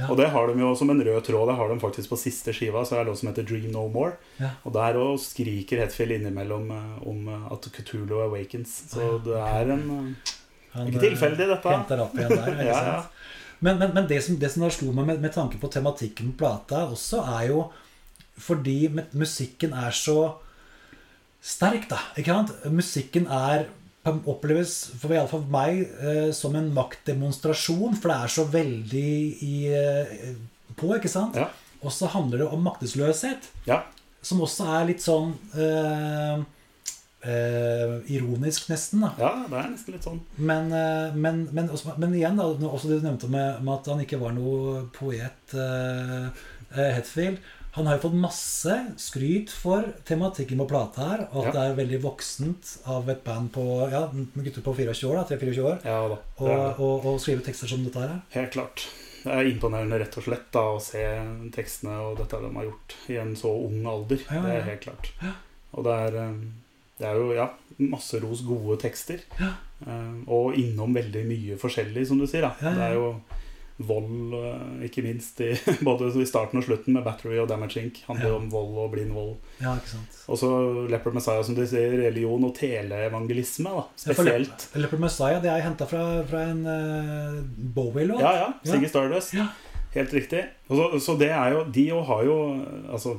Og 0.09 0.17
det 0.17 0.29
har 0.31 0.47
de 0.47 0.59
jo 0.59 0.71
som 0.75 0.89
en 0.89 1.03
rød 1.03 1.23
tråd. 1.27 1.47
Det 1.47 1.55
har 1.55 1.69
de 1.69 1.79
faktisk 1.79 2.09
på 2.09 2.17
siste 2.19 2.53
skiva. 2.55 2.83
Så 2.85 2.95
er 2.95 3.03
det 3.03 3.11
låt 3.11 3.19
som 3.19 3.29
heter 3.29 3.43
Dream 3.43 3.71
No 3.71 3.87
More. 3.91 4.13
Og 4.63 4.73
der 4.73 4.99
òg 4.99 5.17
skriker 5.21 5.83
Hetfield 5.83 6.15
innimellom 6.17 6.71
eh, 6.71 7.07
om 7.07 7.27
eh, 7.27 7.47
at 7.53 7.67
Kutulu 7.75 8.17
awakens. 8.23 8.75
Så 8.91 9.17
det 9.25 9.37
er 9.37 9.73
en 9.75 9.87
eh, 9.97 10.37
Han, 10.71 10.87
Ikke 10.87 11.01
eh, 11.01 11.09
tilfeldig, 11.09 11.47
dette. 11.51 11.67
Henter 11.67 11.99
opp 12.05 12.15
igjen 12.15 12.31
der. 12.31 12.53
Ikke 12.55 12.67
Ja, 12.71 12.83
ja. 12.87 13.01
Men, 13.61 13.77
men, 13.77 13.91
men 13.93 14.07
det 14.09 14.21
som, 14.25 14.37
det 14.41 14.49
som 14.53 14.65
slo 14.73 14.91
meg 14.95 15.05
med, 15.05 15.21
med 15.21 15.33
tanke 15.35 15.59
på 15.61 15.69
tematikken 15.71 16.31
på 16.33 16.41
plata 16.43 16.87
også, 16.89 17.21
er 17.39 17.51
jo 17.51 17.65
fordi 18.41 18.89
musikken 19.13 19.75
er 19.77 19.93
så 19.93 20.33
sterk, 21.45 21.87
da. 21.91 21.99
Ikke 22.17 22.33
sant? 22.33 22.53
Musikken 22.73 23.27
er 23.29 23.67
oppleves, 24.09 24.73
for 24.97 25.13
iallfall 25.13 25.43
for 25.43 25.53
meg, 25.53 25.83
eh, 26.01 26.29
som 26.33 26.55
en 26.57 26.71
maktdemonstrasjon, 26.73 27.97
for 28.01 28.09
det 28.09 28.17
er 28.17 28.33
så 28.33 28.45
veldig 28.49 29.11
i, 29.45 29.55
eh, 29.69 30.31
på, 30.77 30.89
ikke 30.97 31.11
sant? 31.11 31.37
Ja. 31.37 31.49
Og 31.81 31.93
så 31.93 32.09
handler 32.13 32.43
det 32.43 32.47
om 32.53 32.65
maktesløshet, 32.65 33.49
Ja. 33.69 33.83
som 34.21 34.41
også 34.41 34.65
er 34.79 34.85
litt 34.89 35.01
sånn 35.05 35.33
eh, 35.53 36.41
eh, 37.23 37.95
ironisk, 38.15 38.69
nesten. 38.71 39.01
da 39.05 39.13
ja, 39.19 39.31
det 39.49 39.57
er 39.61 39.71
nesten 39.75 39.93
litt 39.95 40.03
sånn. 40.07 40.19
men, 40.37 40.71
eh, 40.73 41.13
men, 41.15 41.47
men, 41.53 41.69
også, 41.69 41.95
men 42.01 42.13
igjen, 42.17 42.37
da, 42.39 42.47
også 42.69 42.89
det 42.91 43.01
du 43.01 43.07
nevnte 43.09 43.29
med, 43.31 43.61
med 43.63 43.73
at 43.79 43.89
han 43.93 44.03
ikke 44.05 44.19
var 44.21 44.33
noe 44.37 44.85
poet. 44.95 45.55
eh, 45.55 46.29
eh, 46.77 46.93
Hetfield. 46.97 47.37
Han 47.75 47.85
har 47.87 47.95
jo 47.95 48.01
fått 48.09 48.17
masse 48.19 48.73
skryt 48.99 49.49
for 49.55 49.85
tematikken 50.03 50.59
på 50.59 50.65
plata 50.67 51.05
her, 51.07 51.21
og 51.31 51.45
at 51.47 51.53
Ja. 51.53 51.53
det 51.53 51.61
er 51.71 51.77
veldig 51.85 51.99
voksent 52.03 52.71
av 52.85 53.07
et 53.09 53.21
band 53.23 53.51
på 53.55 53.63
ja, 53.91 54.01
med 54.11 54.43
gutter 54.43 54.61
på 54.65 54.73
24 54.75 55.07
år, 55.07 55.21
da, 55.21 55.23
3-24 55.37 55.63
år, 55.69 55.77
Ja 55.85 56.01
da. 56.11 56.17
og, 56.39 56.47
Det 56.49 56.57
og, 56.83 57.05
og 57.13 57.21
skrive 57.23 57.45
tekster 57.45 57.67
som 57.71 57.85
dette 57.85 57.99
her. 58.03 58.17
helt 58.35 58.51
klart. 58.51 58.87
Det 59.23 59.31
er 59.31 59.45
imponerende 59.53 59.99
rett 60.01 60.17
og 60.17 60.23
slett 60.25 60.51
da, 60.51 60.63
å 60.73 60.81
se 60.83 60.99
tekstene 61.55 61.93
og 62.09 62.17
dette 62.17 62.41
de 62.41 62.49
har 62.57 62.63
gjort 62.65 62.95
i 63.07 63.17
en 63.21 63.35
så 63.39 63.51
ung 63.67 63.85
alder. 63.87 64.19
Ja, 64.27 64.41
Det 64.41 64.49
ja. 64.51 64.57
er 64.59 64.69
helt 64.71 64.81
klart. 64.81 65.11
Og 65.71 65.83
det 65.85 65.93
er, 65.93 66.15
eh, 66.25 66.33
det 67.01 67.09
er 67.09 67.17
jo 67.19 67.31
ja, 67.33 67.49
masse 67.91 68.19
ros 68.21 68.43
gode 68.45 68.77
tekster. 68.83 69.23
Ja. 69.41 69.53
Eh, 69.87 70.17
Og 70.29 70.57
innom 70.61 70.93
veldig 70.93 71.23
mye 71.25 71.57
forskjellig, 71.61 72.07
som 72.07 72.21
du 72.21 72.27
sier. 72.29 72.45
da. 72.45 72.53
Ja, 72.61 72.75
Det 72.77 72.89
er 72.91 72.99
jo 72.99 73.07
vold, 73.81 74.33
eh, 74.37 74.83
ikke 74.85 75.01
minst, 75.01 75.39
i, 75.41 75.55
både 75.87 76.11
i 76.21 76.25
starten 76.29 76.59
og 76.61 76.65
slutten 76.67 76.93
med 76.93 77.01
Battery 77.07 77.39
og 77.41 77.47
Damage 77.49 77.81
Inc. 77.81 78.03
handler 78.05 78.35
om 78.35 78.45
vold 78.53 78.77
og 78.83 78.91
blind 78.93 79.15
vold. 79.17 79.31
Ja, 79.63 79.73
ikke 79.79 79.95
sant. 79.95 80.19
Og 80.29 80.37
så 80.37 80.51
Leopard 80.91 81.17
Messiah, 81.17 81.41
som 81.47 81.57
du 81.57 81.63
sier, 81.65 81.95
religion 82.03 82.45
og 82.45 82.53
teleevangelisme, 82.59 83.73
da, 83.79 83.87
spesielt. 83.97 84.67
Ja, 84.75 84.83
Leopard 84.83 85.01
Messiah 85.07 85.41
det 85.41 85.49
er 85.49 85.65
henta 85.65 85.89
fra, 85.89 86.03
fra 86.29 86.43
en 86.51 86.61
uh, 86.69 87.41
Bowie-låt. 87.73 88.21
Ja, 88.21 88.35
ja. 88.43 88.51
Siggy 88.69 88.91
Stardust. 88.91 89.33
Ja. 89.33 89.49
Helt 89.95 90.13
riktig. 90.13 90.45
Så, 90.69 90.85
så 91.03 91.17
det 91.19 91.31
er 91.35 91.49
jo 91.51 91.65
De 91.67 91.89
har 91.91 92.21
jo 92.23 92.35
altså, 92.93 93.17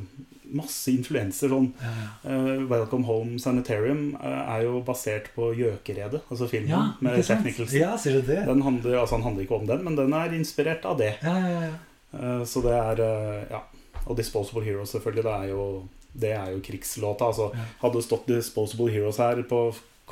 masse 0.54 0.90
influenser. 0.92 1.48
Sånn 1.52 1.70
Ja, 1.82 1.92
ja. 2.02 2.08
Uh, 2.36 2.64
Welcome 2.70 3.04
Home 3.08 3.38
Sanitarium 3.42 4.14
uh, 4.20 4.56
er 4.56 4.64
jo 4.66 4.80
basert 4.86 5.30
på 5.36 5.52
Gjøkeredet, 5.58 6.22
altså 6.30 6.48
filmen 6.50 6.70
Ja, 6.70 6.82
med? 7.00 7.18
Jack 7.24 7.44
Nicholson. 7.44 7.78
Ja, 7.80 7.94
sier 8.00 8.20
du 8.20 8.26
det? 8.28 8.42
Den 8.46 8.62
handler, 8.62 8.98
altså 9.00 9.16
Han 9.18 9.26
handler 9.30 9.46
ikke 9.46 9.58
om 9.60 9.66
den, 9.66 9.84
men 9.84 9.96
den 9.98 10.12
er 10.12 10.34
inspirert 10.36 10.84
av 10.88 10.98
det. 11.00 11.14
Ja, 11.22 11.36
ja, 11.38 11.62
ja. 11.68 11.72
Eh, 12.18 12.44
Så 12.44 12.62
det 12.62 12.72
er 12.76 13.04
Ja. 13.50 13.62
Og 14.06 14.16
Disposable 14.18 14.64
Heroes, 14.64 14.90
selvfølgelig. 14.90 15.22
Det 15.24 15.32
er 15.32 15.48
jo, 15.52 15.88
det 16.12 16.32
er 16.34 16.50
jo 16.50 16.60
krigslåta. 16.60 17.28
Altså, 17.30 17.50
hadde 17.80 17.94
det 18.00 18.04
stått 18.04 18.26
Disposable 18.26 18.90
Heroes 18.90 19.16
her 19.22 19.42
på 19.46 19.60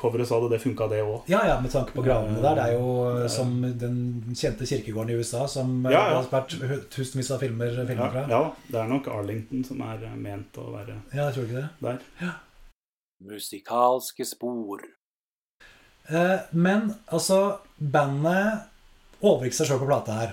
coveret, 0.01 0.27
så 0.27 0.37
hadde 0.39 0.49
det 0.55 0.61
funka, 0.63 0.87
det 0.91 0.99
òg. 1.05 1.27
Ja, 1.31 1.43
ja, 1.47 1.55
med 1.61 1.71
tanke 1.71 1.93
på 1.95 2.03
gravene 2.05 2.41
der. 2.41 2.55
Det 2.57 2.63
er 2.65 2.73
jo 2.79 3.19
Ja. 3.21 3.27
som 3.29 3.53
den 3.61 3.97
kjente 4.35 4.65
kirkegården 4.67 5.11
i 5.13 5.19
USA 5.21 5.45
som 5.47 5.85
eh, 5.85 5.91
Ja, 5.93 6.03
ja. 6.11 6.21
har 6.21 6.29
vært 6.33 6.89
tusenvis 6.91 7.31
av 7.31 7.39
filmer, 7.39 7.71
Ja, 7.77 7.85
filmer 7.85 8.11
fra. 8.11 8.25
ja, 8.29 8.41
det 8.71 8.79
er 8.81 8.87
nok 8.87 9.07
Arlington 9.07 9.63
som 9.67 9.81
er 9.81 10.03
eh, 10.09 10.15
ment 10.15 10.57
å 10.57 10.71
være 10.73 10.97
Ja, 11.13 11.29
jeg 11.29 11.33
tror 11.35 11.45
ikke 11.45 11.61
det. 11.61 11.69
der. 11.81 12.33
Musikalske 13.23 14.25
spor. 14.25 14.81
Eh, 16.09 16.39
men 16.51 16.93
altså, 17.13 17.59
bandet 17.77 18.63
overgikk 19.21 19.53
seg 19.53 19.67
sjøl 19.69 19.79
på 19.83 19.89
plata 19.91 20.15
her. 20.17 20.31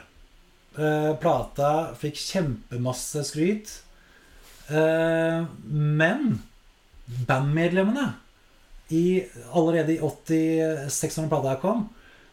Eh, 0.78 1.12
plata 1.20 1.92
fikk 1.98 2.16
kjempemasse 2.16 3.24
skryt. 3.28 3.74
Eh, 4.70 5.44
men 5.68 6.38
bandmedlemmene 7.28 8.14
i, 8.94 9.22
allerede 9.52 9.96
i 9.96 10.00
86, 10.00 11.18
når 11.20 11.32
plata 11.32 11.56
kom, 11.62 11.88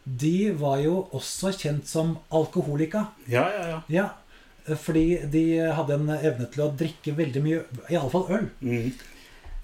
de 0.06 0.52
var 0.56 0.78
jo 0.84 1.00
også 1.16 1.50
kjent 1.56 1.88
som 1.90 2.14
alkoholika. 2.34 3.08
Ja, 3.28 3.44
ja, 3.50 3.66
ja. 3.72 3.80
Ja, 3.90 4.76
fordi 4.82 5.20
de 5.30 5.44
hadde 5.74 5.98
en 5.98 6.14
evne 6.16 6.46
til 6.52 6.64
å 6.64 6.70
drikke 6.78 7.14
veldig 7.18 7.42
mye, 7.42 7.64
iallfall 7.90 8.30
øl. 8.38 8.48
Mm. 8.62 8.92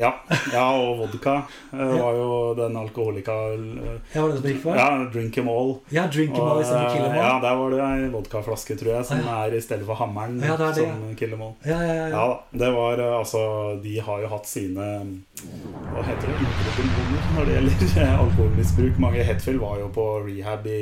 Ja, 0.00 0.08
ja, 0.52 0.62
og 0.72 0.98
vodka 1.02 1.34
uh, 1.72 1.78
var 2.00 2.16
jo 2.16 2.28
den 2.58 2.76
alkoholika 2.80 3.34
uh, 3.54 3.90
Ja, 4.14 4.22
var 4.22 4.32
det 4.32 4.38
som 4.40 4.46
gikk 4.48 4.62
for? 4.64 4.78
Ja, 4.78 4.86
drink 5.12 5.36
em 5.38 5.48
all. 5.52 5.74
Ja, 5.94 6.06
drink 6.10 6.32
em 6.34 6.42
all 6.42 6.56
Og, 6.56 6.62
istedenfor 6.64 6.94
kill 6.96 7.04
em 7.04 7.12
all. 7.12 7.20
ja, 7.20 7.34
der 7.44 7.58
var 7.60 7.70
det 7.76 7.80
ei 7.86 8.08
vodkaflaske, 8.14 8.76
tror 8.80 8.92
jeg, 8.96 9.04
som 9.10 9.20
Ah, 9.28 9.44
er 9.46 9.54
i 9.58 9.60
stedet 9.62 9.86
for 9.86 10.00
hammeren 10.00 10.40
Ja, 10.42 10.56
det 10.56 10.70
det, 10.80 10.86
som 10.88 11.14
kill 11.20 11.36
em 11.36 11.42
all. 11.46 11.54
Ja, 11.68 11.78
ja, 11.84 11.94
ja. 12.00 12.08
Ja. 12.16 12.24
Det 12.64 12.70
var 12.74 12.98
eh, 13.04 13.18
altså 13.18 13.42
De 13.84 13.94
har 14.08 14.24
jo 14.24 14.32
hatt 14.32 14.46
sine 14.50 14.88
Hva 15.92 16.02
heter 16.08 16.32
det? 16.32 16.52
Når 17.36 17.44
det 17.48 17.54
gjelder 17.58 18.02
eh, 18.02 18.14
alkoholmisbruk. 18.24 18.98
Mange 19.02 19.22
Hetfield 19.28 19.60
var 19.62 19.78
jo 19.80 19.88
på 19.94 20.06
rehab 20.26 20.66
i, 20.66 20.80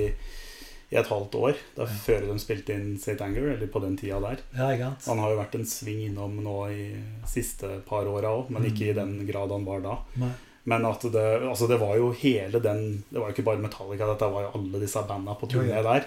i 0.91 0.99
et 0.99 1.07
halvt 1.07 1.37
år 1.39 1.59
da, 1.77 1.87
før 1.87 2.25
de 2.27 2.37
spilte 2.43 2.75
inn 2.75 2.97
St. 2.99 3.15
Anger, 3.23 3.53
eller 3.55 3.71
på 3.71 3.83
den 3.85 3.97
tida 3.99 4.19
der. 4.25 4.43
ja? 4.81 4.93
Han 5.07 5.23
har 5.23 5.33
jo 5.33 5.39
vært 5.39 5.57
en 5.61 5.69
sving 5.71 6.01
innom 6.09 6.41
nå 6.43 6.57
i 6.75 6.87
siste 7.31 7.77
par 7.87 8.11
åra 8.11 8.33
òg, 8.41 8.51
men 8.51 8.67
ikke 8.67 8.91
i 8.91 8.97
den 8.97 9.21
grad 9.29 9.55
han 9.55 9.67
var 9.69 9.85
da. 9.87 9.99
Nei. 10.19 10.33
Men 10.71 10.85
at 10.85 11.07
det, 11.15 11.29
altså 11.47 11.67
det 11.71 11.79
var 11.81 11.95
jo 11.97 12.11
hele 12.21 12.61
den 12.61 12.83
Det 13.09 13.17
var 13.17 13.31
jo 13.31 13.33
ikke 13.33 13.47
bare 13.47 13.63
Metallica, 13.63 14.07
dette 14.11 14.27
var 14.29 14.45
jo 14.45 14.51
alle 14.59 14.83
disse 14.83 15.01
banda 15.09 15.33
på 15.41 15.49
turné 15.49 15.73
ja. 15.73 15.81
der. 15.87 16.05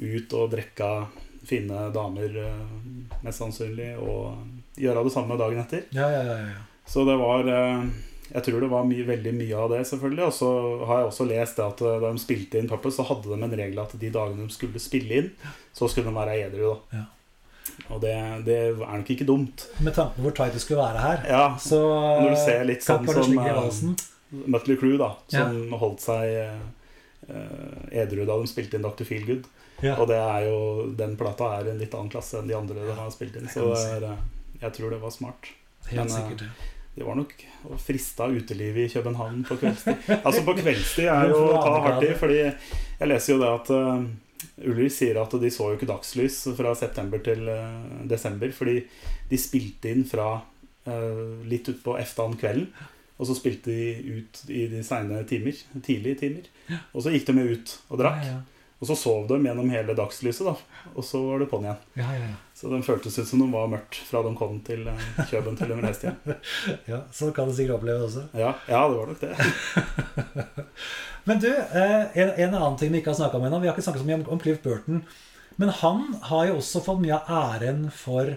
Ut 0.00 0.38
og 0.38 0.54
drekka 0.54 0.88
fine 1.46 1.88
damer, 1.92 2.38
eh, 2.38 3.18
mest 3.26 3.42
sannsynlig, 3.42 3.96
og 3.98 4.78
gjøre 4.78 5.02
det 5.02 5.12
samme 5.12 5.34
dagen 5.40 5.58
etter. 5.58 5.82
Ja, 5.90 6.06
ja, 6.14 6.22
ja. 6.22 6.36
ja. 6.54 6.62
Så 6.86 7.02
det 7.04 7.16
var 7.18 7.50
eh, 7.50 7.84
Jeg 8.32 8.44
tror 8.46 8.64
det 8.64 8.68
var 8.72 8.84
my 8.88 8.98
veldig 9.04 9.32
mye 9.36 9.56
av 9.60 9.72
det, 9.74 9.80
selvfølgelig. 9.90 10.24
Og 10.24 10.36
så 10.36 10.50
har 10.88 11.02
jeg 11.02 11.08
også 11.10 11.26
lest 11.28 11.58
det 11.58 11.64
at 11.66 11.82
eh, 11.84 11.98
da 12.04 12.12
de 12.12 12.22
spilte 12.22 12.60
inn 12.60 12.70
Purpose, 12.70 12.96
så 12.96 13.06
hadde 13.08 13.28
de 13.28 13.36
en 13.36 13.58
regel 13.60 13.82
at 13.82 13.96
de 14.00 14.12
dagene 14.12 14.46
de 14.46 14.54
skulle 14.54 14.80
spille 14.82 15.18
inn, 15.20 15.32
så 15.76 15.88
skulle 15.90 16.08
de 16.08 16.16
være 16.16 16.38
edru. 16.46 16.62
da 16.70 17.02
Ja. 17.02 17.08
Og 17.94 18.00
det, 18.02 18.12
det 18.46 18.56
er 18.72 18.80
nok 18.98 19.10
ikke 19.14 19.26
dumt. 19.28 19.66
Med 19.80 19.94
tanke 19.94 20.16
på 20.16 20.24
hvor 20.24 20.34
tight 20.36 20.56
det 20.56 20.62
skulle 20.64 20.82
være 20.82 20.98
her, 20.98 21.20
Ja, 21.30 21.44
så 21.62 21.78
Når 21.78 22.32
du 22.32 22.40
ser 22.40 22.64
litt 22.66 22.84
sånn 22.84 23.06
som, 23.06 23.32
i 23.32 23.38
eh. 23.38 24.48
Mötley 24.50 24.78
Crew, 24.80 24.96
da, 25.00 25.12
som 25.30 25.76
holdt 25.78 26.02
seg 26.02 26.32
eh, 26.32 28.02
edru 28.02 28.24
da 28.26 28.38
de 28.40 28.50
spilte 28.50 28.78
inn 28.78 28.86
Dr. 28.86 29.06
Feelgood. 29.08 29.46
Ja. 29.82 29.96
Og 29.98 30.08
det 30.10 30.18
er 30.18 30.46
jo, 30.48 30.58
den 30.98 31.16
plata 31.20 31.52
er 31.58 31.72
en 31.72 31.80
litt 31.80 31.94
annen 31.94 32.10
klasse 32.12 32.40
enn 32.40 32.50
de 32.50 32.56
andre 32.56 32.82
de 32.86 32.96
har 32.96 33.10
spilt 33.14 33.38
inn. 33.38 33.48
Så 33.50 33.70
er, 33.76 34.08
jeg 34.62 34.76
tror 34.78 34.94
det 34.94 35.00
var 35.02 35.14
smart. 35.14 35.50
Helt 35.90 36.04
men, 36.04 36.12
sikkert. 36.12 36.44
det. 36.44 36.71
Det 36.92 37.04
var 37.06 37.16
nok 37.16 37.32
å 37.72 37.78
frista 37.80 38.26
utelivet 38.28 38.84
i 38.84 38.92
København 38.92 39.46
på 39.48 39.56
kveldstid. 39.62 40.10
Altså 40.18 40.42
på 40.44 40.54
kveldstid 40.58 41.08
er 41.08 41.30
jo 41.32 41.38
å 41.46 41.62
ta 41.62 41.78
hardt 41.86 42.04
i, 42.04 42.12
fordi 42.20 42.42
jeg 42.42 43.08
leser 43.08 43.32
jo 43.32 43.40
det 43.40 43.48
at 43.48 43.72
uh, 43.72 44.04
Ulrich 44.68 44.98
sier 44.98 45.20
at 45.22 45.32
de 45.40 45.50
så 45.54 45.70
jo 45.70 45.78
ikke 45.78 45.88
dagslys 45.88 46.42
fra 46.58 46.74
september 46.76 47.22
til 47.24 47.48
uh, 47.48 48.04
desember, 48.08 48.52
fordi 48.52 48.82
de 49.30 49.40
spilte 49.40 49.88
inn 49.94 50.04
fra 50.08 50.34
uh, 50.36 51.24
litt 51.48 51.72
utpå 51.72 51.96
eftan 52.02 52.36
kvelden. 52.36 52.68
Og 53.16 53.28
så 53.28 53.36
spilte 53.38 53.72
de 53.72 54.18
ut 54.18 54.44
i 54.50 54.66
de 54.68 54.80
seine 54.84 55.20
timer, 55.30 55.56
tidlige 55.84 56.18
timer. 56.24 56.48
Og 56.90 57.04
så 57.04 57.12
gikk 57.14 57.28
de 57.28 57.36
med 57.36 57.52
ut 57.54 57.74
og 57.92 58.00
drakk. 58.00 58.24
Og 58.82 58.88
så 58.88 58.96
sov 58.98 59.28
de 59.30 59.36
gjennom 59.38 59.68
hele 59.70 59.94
dagslyset, 59.94 60.48
da. 60.48 60.88
Og 60.96 61.06
så 61.06 61.20
var 61.22 61.38
det 61.38 61.46
på'n 61.52 61.68
igjen. 61.68 61.84
ja, 62.00 62.08
ja, 62.18 62.24
ja. 62.32 62.38
Så 62.62 62.68
den 62.70 62.84
føltes 62.86 63.18
ut 63.18 63.26
som 63.26 63.40
den 63.42 63.50
var 63.50 63.66
mørkt 63.66 63.96
fra 64.06 64.20
de 64.22 64.30
kom 64.38 64.60
til 64.62 64.84
uh, 64.86 65.06
Kjøben 65.26 65.56
til 65.58 65.72
de 65.72 65.78
reiste 65.82 66.06
hjem. 66.06 66.36
ja, 66.92 67.00
så 67.10 67.32
kan 67.34 67.48
du 67.50 67.56
sikkert 67.56 67.80
oppleve 67.80 68.06
også. 68.06 68.22
Ja, 68.38 68.52
ja, 68.70 68.84
det 68.86 69.00
var 69.00 69.10
nok 69.10 69.18
det. 69.18 69.32
Men 71.26 71.40
du, 71.42 71.48
eh, 71.50 72.04
en, 72.22 72.30
en 72.30 72.54
annen 72.54 72.78
ting 72.78 72.92
vi 72.94 73.00
ikke 73.00 73.10
har 73.10 73.18
snakka 73.18 73.40
om 73.40 73.48
ennå. 73.48 73.58
Vi 73.64 73.66
har 73.66 73.74
ikke 73.74 73.82
snakket 73.88 74.04
så 74.04 74.06
mye 74.06 74.20
om, 74.20 74.22
om 74.36 74.42
Cliff 74.44 74.62
Burton. 74.62 75.02
Men 75.58 75.74
han 75.80 76.06
har 76.30 76.52
jo 76.52 76.60
også 76.60 76.84
fått 76.86 77.02
mye 77.02 77.18
av 77.18 77.58
æren 77.58 77.88
for 77.90 78.30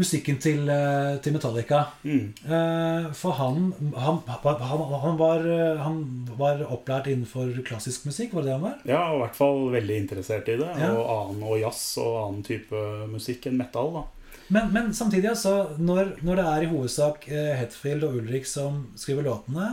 musikken 0.00 0.38
til, 0.42 0.68
eh, 0.68 1.16
til 1.22 1.34
Metallica. 1.36 1.82
Mm. 2.02 2.32
Eh, 2.44 3.08
For 3.16 3.36
han 3.38 3.72
han, 3.96 4.20
han, 4.26 4.84
han, 5.04 5.18
var, 5.20 5.44
eh, 5.44 5.82
han 5.84 6.00
var 6.38 6.64
opplært 6.66 7.10
innenfor 7.12 7.52
klassisk 7.66 8.06
musikk, 8.08 8.32
var 8.34 8.42
det 8.42 8.50
det 8.50 8.56
han 8.58 8.66
var? 8.66 8.78
Ja, 8.88 9.02
og 9.10 9.18
i 9.18 9.22
hvert 9.24 9.38
fall 9.38 9.60
veldig 9.76 9.98
interessert 10.04 10.48
i 10.48 10.56
det. 10.60 10.70
Ja. 10.80 10.94
Og, 10.94 11.04
annen, 11.16 11.44
og 11.44 11.60
jazz 11.60 11.84
og 12.02 12.16
annen 12.24 12.46
type 12.46 12.86
musikk 13.12 13.50
enn 13.50 13.60
metal. 13.60 13.92
da. 14.00 14.06
Men, 14.50 14.72
men 14.74 14.90
samtidig, 14.96 15.30
altså, 15.30 15.76
når, 15.78 16.16
når 16.26 16.40
det 16.40 16.48
er 16.50 16.64
i 16.64 16.70
hovedsak 16.72 17.28
Hetfield 17.30 18.08
og 18.08 18.16
Ulrik 18.18 18.48
som 18.50 18.88
skriver 18.98 19.28
låtene, 19.28 19.68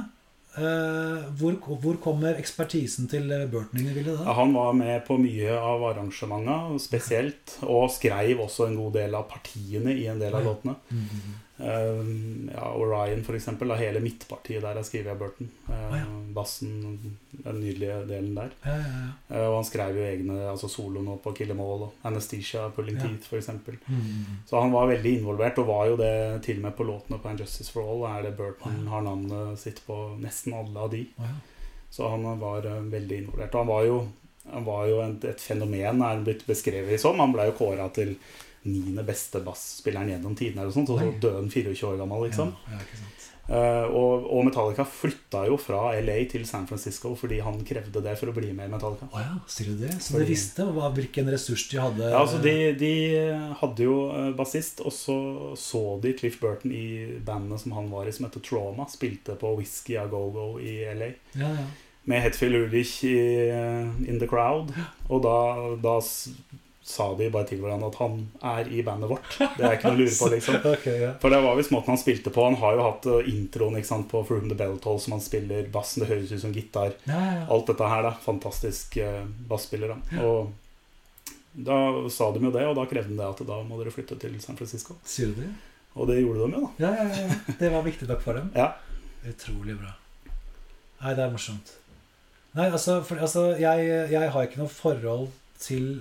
hvor, 0.58 1.58
hvor 1.84 1.98
kommer 2.02 2.38
ekspertisen 2.39 3.10
til 3.12 3.30
eh, 3.34 3.46
Burton 3.52 3.82
inn 3.82 3.91
i 3.91 3.96
bildet 3.96 4.22
da? 4.22 4.36
han 4.38 4.56
var 4.58 4.78
med 4.78 5.04
på 5.08 5.20
mye 5.22 5.58
av 5.58 5.86
arrangementene 5.91 6.80
spesielt, 6.82 7.58
og 7.67 7.91
skrev 7.93 8.41
også 8.48 8.67
en 8.67 8.80
god 8.80 8.98
del 8.98 9.17
av 9.17 9.28
partiene 9.30 9.93
i 9.93 10.08
en 10.10 10.22
del 10.22 10.38
av 10.38 10.48
låtene. 10.48 10.80
Mm 10.89 11.04
Um, 11.10 11.46
ja, 11.60 12.74
Orion, 12.76 13.24
for 13.24 13.36
eksempel. 13.36 13.72
Da, 13.72 13.78
hele 13.80 14.02
midtpartiet 14.04 14.62
der 14.62 14.78
er 14.78 14.86
skrevet 14.86 15.10
av 15.13 15.22
Burton. 15.22 15.50
Å, 15.65 15.78
ja. 15.98 16.04
Bassen, 16.36 16.76
den 17.32 17.60
nydelige 17.63 17.98
delen 18.10 18.36
der. 18.38 18.54
Ja, 18.62 18.76
ja, 18.78 18.91
ja. 19.02 19.10
Uh, 19.32 19.46
og 19.48 19.56
han 19.58 19.67
skrev 19.70 19.98
jo 19.98 20.06
egne 20.06 20.38
altså 20.52 20.70
solo 20.70 21.02
nå 21.06 21.17
på 21.24 21.34
Kill 21.39 21.56
Em 21.56 21.63
All 21.63 21.88
og 21.88 22.06
Anesthesia, 22.08 22.67
Pulling 22.76 23.00
Ja. 23.00 23.08
Teeth, 23.08 23.32
for 23.32 23.41
eksempel. 23.41 23.80
Mhm. 23.88 24.43
Så 24.50 24.62
han 24.62 24.76
var 24.76 24.91
veldig 24.91 25.17
involvert, 25.20 25.58
og 25.63 25.70
var 25.72 25.89
jo 25.89 25.98
det 25.98 26.13
til 26.46 26.62
og 26.62 26.67
med 26.67 26.78
på 26.78 26.88
låtene 26.88 27.22
på 27.24 27.34
Injustice 27.34 27.74
for 27.74 27.89
All. 27.89 28.06
Er 28.12 28.30
det 28.30 28.38
Burton 28.38 28.86
Å, 28.86 28.89
har 28.93 29.06
navnet 29.10 29.60
sitt 29.60 29.82
på 29.88 29.98
nesten 30.22 30.54
alle 30.54 30.80
av 30.86 30.93
de. 30.93 31.08
Ja. 31.17 31.34
Så 31.89 32.10
han 32.12 32.28
var 32.39 32.65
uh, 32.70 32.82
veldig 32.86 33.24
involvert. 33.24 33.54
Og 33.56 33.63
han 33.65 33.74
var 33.74 33.88
jo, 33.89 34.02
han 34.52 34.65
var 34.67 34.89
jo 34.91 35.02
et, 35.02 35.32
et 35.34 35.41
fenomen, 35.41 36.04
er 36.04 36.13
han 36.13 36.28
blitt 36.28 36.46
beskrevet 36.46 37.02
som. 37.02 37.17
Han 37.17 37.34
ble 37.34 37.50
jo 37.50 37.58
kåra 37.58 37.89
til 37.96 38.13
niende 38.67 39.03
beste 39.08 39.39
basspilleren 39.45 40.10
gjennom 40.13 40.36
tidene, 40.38 40.65
og 40.67 40.73
sånt, 40.75 40.89
og 40.93 40.99
så 41.01 41.12
døde 41.19 41.39
han 41.41 41.49
24 41.49 41.88
år 41.93 41.97
gammel. 42.03 42.27
liksom. 42.30 42.53
Ja. 42.71 42.80
Eh, 43.47 43.86
og, 43.95 44.25
og 44.36 44.41
Metallica 44.43 44.84
flytta 44.84 45.45
jo 45.47 45.56
fra 45.56 45.93
LA 46.03 46.17
til 46.27 46.43
San 46.45 46.65
Francisco 46.67 47.13
fordi 47.15 47.38
han 47.39 47.62
krevde 47.63 48.01
det 48.03 48.17
for 48.19 48.27
å 48.27 48.34
bli 48.36 48.49
med 48.51 48.67
i 48.67 48.71
Metallica. 48.73 49.08
Oh, 49.13 49.21
ja, 49.23 49.38
sier 49.47 49.69
du 49.71 49.86
det? 49.86 49.93
Så 50.03 50.17
Fordi- 50.17 50.25
de 50.27 50.34
visste 50.34 50.65
hva, 50.75 50.89
hvilken 50.97 51.32
ressurs 51.32 51.63
de 51.71 51.80
hadde? 51.80 52.10
Ja, 52.12 52.19
altså 52.25 52.41
de, 52.43 52.56
de 52.75 52.91
hadde 53.62 53.88
jo 53.88 53.95
eh, 54.12 54.34
bassist, 54.36 54.84
og 54.84 54.91
så 54.91 55.15
så 55.56 55.86
de 56.03 56.12
Cliff 56.19 56.36
Burton 56.41 56.75
i 56.75 57.19
bandet 57.23 57.63
som 57.63 57.71
han 57.77 57.88
var 57.93 58.10
i, 58.12 58.12
som 58.17 58.27
heter 58.27 58.43
Trauma. 58.43 58.84
Spilte 58.91 59.38
på 59.39 59.56
Whisky 59.62 59.95
a 59.95 60.03
Go-Go 60.12 60.58
i 60.60 60.82
LA. 60.91 61.13
ja, 61.39 61.53
ja. 61.62 61.67
Med 62.08 62.21
Hetfield 62.23 62.56
Ulrich 62.56 63.01
i, 63.03 63.15
eh, 63.51 63.88
in 64.12 64.19
the 64.19 64.27
crowd. 64.32 64.69
Og 65.10 65.23
da, 65.23 65.38
da 65.84 65.97
sa 66.88 67.08
de 67.19 67.28
bare 67.32 67.43
til 67.50 67.60
hverandre 67.60 67.89
at 67.91 67.97
han 68.00 68.19
er 68.47 68.69
i 68.71 68.80
bandet 68.86 69.10
vårt. 69.12 69.34
Det 69.58 69.63
er 69.65 69.73
ikke 69.76 69.89
noe 69.91 69.97
å 69.97 70.00
lure 70.00 70.13
på, 70.15 70.30
liksom. 70.34 70.60
okay, 70.71 70.93
yeah. 71.02 71.15
For 71.19 71.34
det 71.34 71.41
var 71.43 71.58
visst 71.60 71.73
måten 71.76 71.91
han 71.91 72.00
spilte 72.00 72.32
på. 72.32 72.45
Han 72.47 72.56
har 72.62 72.78
jo 72.78 72.86
hatt 72.86 73.08
eh, 73.12 73.28
introen 73.34 73.76
sant, 73.84 74.08
på 74.12 74.21
From 74.28 74.47
the 74.47 74.56
Bell 74.56 74.78
Toll 74.84 75.02
som 75.04 75.17
han 75.17 75.23
spiller 75.23 75.67
bassen. 75.73 76.06
Det 76.06 76.13
høres 76.13 76.32
ut 76.32 76.45
som 76.45 76.56
gitar. 76.56 76.95
Ja, 77.10 77.19
ja. 77.19 77.43
Alt 77.52 77.67
dette 77.73 77.91
her, 77.91 78.08
da. 78.08 78.13
Fantastisk 78.23 78.95
uh, 79.04 79.19
basspiller. 79.52 79.97
Da. 79.97 80.23
Og 80.23 81.60
da 81.67 81.78
sa 82.13 82.32
de 82.32 82.47
jo 82.47 82.56
det, 82.56 82.63
og 82.69 82.80
da 82.80 82.88
krevde 82.88 83.12
de 83.12 83.19
det 83.19 83.28
at 83.28 83.45
da 83.52 83.62
må 83.67 83.82
dere 83.82 83.91
flytte 83.91 84.15
til 84.23 84.39
San 84.43 84.60
Francisco. 84.60 84.95
Sier 85.04 85.36
du 85.36 85.41
det? 85.43 85.52
Og 85.97 86.08
det 86.08 86.21
gjorde 86.21 86.45
de 86.45 86.56
jo, 86.56 86.65
da. 86.69 86.73
Ja, 86.86 86.95
ja, 87.02 87.08
ja, 87.12 87.28
ja. 87.28 87.58
Det 87.60 87.73
var 87.73 87.84
viktig 87.84 88.08
nok 88.08 88.23
for 88.23 88.39
dem. 88.39 88.52
Ja. 88.56 88.71
Utrolig 89.28 89.76
bra. 89.76 89.97
Nei, 91.02 91.17
det 91.17 91.26
er 91.26 91.34
morsomt. 91.34 91.76
Nei, 92.56 92.71
altså, 92.71 93.02
for, 93.06 93.19
altså 93.19 93.50
jeg, 93.60 93.89
jeg 94.13 94.30
har 94.32 94.47
ikke 94.47 94.63
noe 94.63 94.71
forhold 94.71 95.34
til 95.60 95.97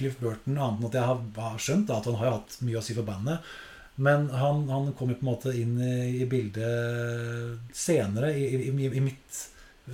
Cliff 0.00 0.18
Burton 0.20 0.58
annet 0.58 0.80
enn 0.80 0.88
at 0.88 0.96
jeg 0.98 1.42
har, 1.44 1.58
skjønt 1.60 1.92
at 1.94 2.08
han 2.08 2.18
har 2.20 2.38
hatt 2.38 2.56
mye 2.64 2.80
å 2.80 2.84
si 2.84 2.96
for 2.96 3.06
bandet. 3.06 3.44
Men 4.00 4.30
han, 4.32 4.64
han 4.72 4.90
kom 4.96 5.12
jo 5.12 5.18
på 5.20 5.26
en 5.26 5.28
måte 5.28 5.52
inn 5.56 5.76
i, 5.76 6.22
i 6.22 6.26
bildet 6.28 7.76
senere 7.76 8.32
i, 8.32 8.46
i, 8.70 8.70
i, 8.88 9.02
mitt 9.04 9.40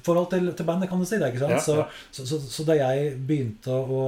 forhold 0.07 0.31
til, 0.31 0.53
til 0.55 0.69
bandet, 0.69 0.91
kan 0.91 1.03
du 1.03 1.09
si. 1.09 1.19
det, 1.19 1.33
ikke 1.33 1.43
sant? 1.43 1.57
Ja, 1.57 1.59
ja. 1.59 1.87
Så, 2.15 2.23
så, 2.23 2.27
så, 2.31 2.41
så 2.59 2.67
da 2.69 2.79
jeg 2.79 3.17
begynte 3.27 3.75
å 3.75 4.03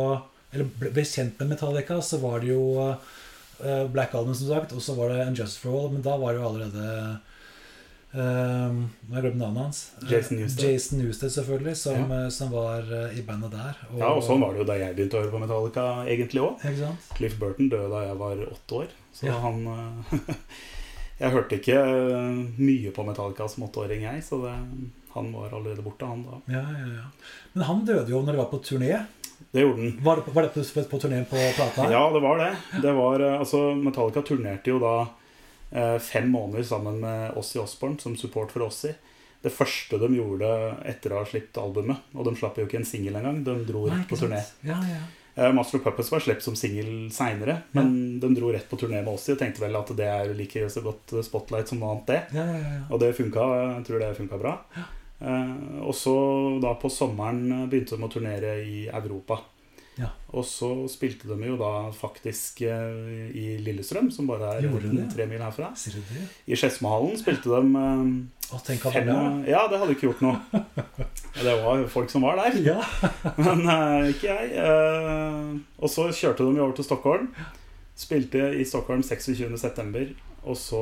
Eller 0.49 0.69
ble, 0.81 0.93
ble 0.95 1.03
kjent 1.05 1.41
med 1.43 1.51
Metallica, 1.53 1.99
så 2.01 2.21
var 2.23 2.41
det 2.41 2.55
jo 2.55 2.63
eh, 2.81 3.83
Black 3.93 4.15
Album, 4.17 4.37
som 4.39 4.49
sagt, 4.49 4.73
og 4.73 4.81
så 4.81 4.95
var 4.97 5.13
det 5.13 5.27
Unjust 5.27 5.59
for 5.61 5.75
All, 5.77 5.91
men 5.93 6.05
da 6.07 6.15
var 6.17 6.33
det 6.33 6.41
jo 6.41 6.47
allerede 6.49 6.87
Um, 8.09 8.87
jeg 9.13 9.21
glemte 9.21 9.23
glemt 9.27 9.41
navnet 9.43 9.63
hans. 9.67 9.81
Jason 10.09 10.39
Newsted. 10.41 10.65
Jason 10.65 11.03
Newsted, 11.03 11.33
selvfølgelig, 11.35 11.75
som, 11.77 12.07
ja. 12.09 12.31
som 12.33 12.55
var 12.55 12.87
uh, 12.89 13.13
i 13.13 13.23
bandet 13.27 13.53
der. 13.53 13.83
ja, 13.99 14.09
og 14.15 14.23
sånn 14.25 14.41
var 14.41 14.57
det 14.57 14.63
jo 14.63 14.69
da 14.71 14.79
jeg 14.81 14.97
begynte 14.97 15.19
å 15.19 15.25
høre 15.27 15.35
på 15.35 15.43
Metallica 15.43 15.85
egentlig 16.09 16.45
òg. 16.47 16.65
Cliff 17.19 17.37
Burton 17.41 17.69
døde 17.69 17.91
da 17.93 18.07
jeg 18.07 18.17
var 18.23 18.41
åtte 18.49 18.81
år. 18.83 18.95
Så 19.13 19.29
Ja. 19.29 19.37
han 19.45 19.61
eh, 19.67 20.33
Jeg 21.21 21.35
hørte 21.35 21.57
ikke 21.59 21.77
eh, 21.83 22.41
mye 22.63 22.91
på 22.95 23.05
Metallica 23.05 23.49
som 23.51 23.67
åtteåring, 23.67 24.05
jeg. 24.07 24.25
Så 24.25 24.39
det, 24.45 24.55
han 25.17 25.31
var 25.35 25.53
allerede 25.53 25.83
borte, 25.83 26.07
han 26.07 26.23
da. 26.23 26.41
Ja, 26.47 26.63
ja, 26.63 26.91
ja. 27.01 27.07
Men 27.53 27.67
han 27.67 27.85
døde 27.89 28.13
jo 28.15 28.23
når 28.23 28.37
de 28.37 28.41
var 28.41 28.51
på 28.53 28.61
turné. 28.63 28.93
Det 29.53 29.65
gjorde 29.65 29.83
han. 29.83 29.97
Var 30.05 30.23
var 30.33 30.47
det 30.47 30.53
på, 30.55 30.85
på 30.91 31.01
turneen 31.03 31.27
på 31.29 31.41
plata? 31.57 31.89
Ja, 31.91 32.05
det 32.15 32.23
var 32.23 32.39
det. 32.41 32.53
det 32.83 32.93
var, 32.93 33.21
eh, 33.21 33.39
altså, 33.43 33.65
Metallica 33.75 34.23
turnerte 34.23 34.71
jo 34.71 34.79
da 34.83 34.95
eh, 35.03 35.17
fem 36.01 36.31
måneder 36.33 36.65
sammen 36.65 37.01
med 37.03 37.37
Ossie 37.37 37.61
Osborn 37.61 37.99
som 38.01 38.17
support 38.17 38.55
for 38.55 38.65
Ossie. 38.65 38.95
Det 39.43 39.53
første 39.55 39.99
de 40.01 40.09
gjorde 40.17 40.49
etter 40.89 41.13
å 41.15 41.21
ha 41.21 41.29
sluppet 41.29 41.61
albumet. 41.63 42.09
Og 42.17 42.27
de 42.27 42.35
slapp 42.41 42.59
jo 42.59 42.67
ikke 42.67 42.81
en 42.81 42.89
singel 42.89 43.19
engang. 43.21 43.43
De 43.47 43.55
dro 43.69 43.85
Nei, 43.87 44.01
rett 44.01 44.11
på 44.11 44.19
turné. 44.19 44.41
Ja, 44.67 44.79
ja. 44.89 45.03
Eh, 45.39 45.53
Master 45.55 45.79
of 45.79 45.85
Puppets 45.85 46.11
var 46.11 46.25
sluppet 46.25 46.43
som 46.43 46.57
singel 46.59 46.89
seinere, 47.15 47.61
men 47.77 48.19
de 48.19 48.33
dro 48.35 48.51
rett 48.51 48.67
på 48.67 48.79
turné 48.81 48.99
med 49.05 49.13
Ossie 49.13 49.37
og 49.37 49.39
tenkte 49.39 49.63
vel 49.63 49.79
at 49.79 49.93
det 49.95 50.09
er 50.11 50.33
like 50.35 50.65
så 50.73 50.83
godt 50.83 51.15
eh, 51.15 51.23
Spotlight 51.23 51.71
som 51.71 51.79
noe 51.79 51.93
annet, 51.95 52.09
det. 52.11 52.23
ja, 52.41 52.47
ja, 52.49 52.63
ja. 52.65 52.81
Og 52.91 52.99
det 53.05 53.13
funka. 53.15 53.45
Jeg 53.61 53.85
tror 53.87 54.03
det 54.03 54.15
funka 54.19 54.41
bra. 54.41 54.57
Eh, 55.21 55.55
og 55.85 55.95
så 55.95 56.17
da 56.63 56.75
på 56.83 56.91
sommeren 56.91 57.45
eh, 57.53 57.65
begynte 57.71 57.95
de 57.95 58.09
å 58.09 58.11
turnere 58.11 58.57
i 58.67 58.81
Europa. 58.91 59.39
Ja. 59.99 60.11
Og 60.37 60.45
så 60.47 60.69
spilte 60.93 61.29
de 61.31 61.49
jo 61.49 61.57
da 61.59 61.89
faktisk 61.97 62.63
eh, 62.69 63.31
i 63.35 63.47
Lillestrøm, 63.65 64.11
som 64.15 64.29
bare 64.29 64.55
er 64.59 64.67
de 64.69 65.07
tre 65.11 65.27
mil 65.31 65.43
herfra. 65.43 65.73
I 66.47 66.59
Skedsmohallen 66.59 67.19
spilte 67.21 67.51
de 67.51 67.83
eh, 67.83 68.13
Å, 68.49 68.61
tenk 68.65 68.87
at 68.89 68.95
fem 68.95 69.09
det 69.09 69.51
Ja, 69.51 69.65
det 69.71 69.81
hadde 69.81 69.97
ikke 69.97 70.11
gjort 70.11 70.25
noe. 70.25 70.39
Det 71.39 71.53
var 71.63 71.85
folk 71.93 72.11
som 72.11 72.25
var 72.27 72.39
der. 72.41 72.57
Ja. 72.65 72.81
Men 73.47 73.63
eh, 73.71 74.09
ikke 74.15 74.33
jeg. 74.35 75.61
Og 75.79 75.93
så 75.93 76.09
kjørte 76.11 76.47
de 76.47 76.59
over 76.59 76.75
til 76.75 76.87
Stockholm. 76.89 77.29
Spilte 77.99 78.49
i 78.59 78.65
Stockholm 78.67 79.05
26.9. 79.07 80.09
Og 80.49 80.57
så 80.59 80.81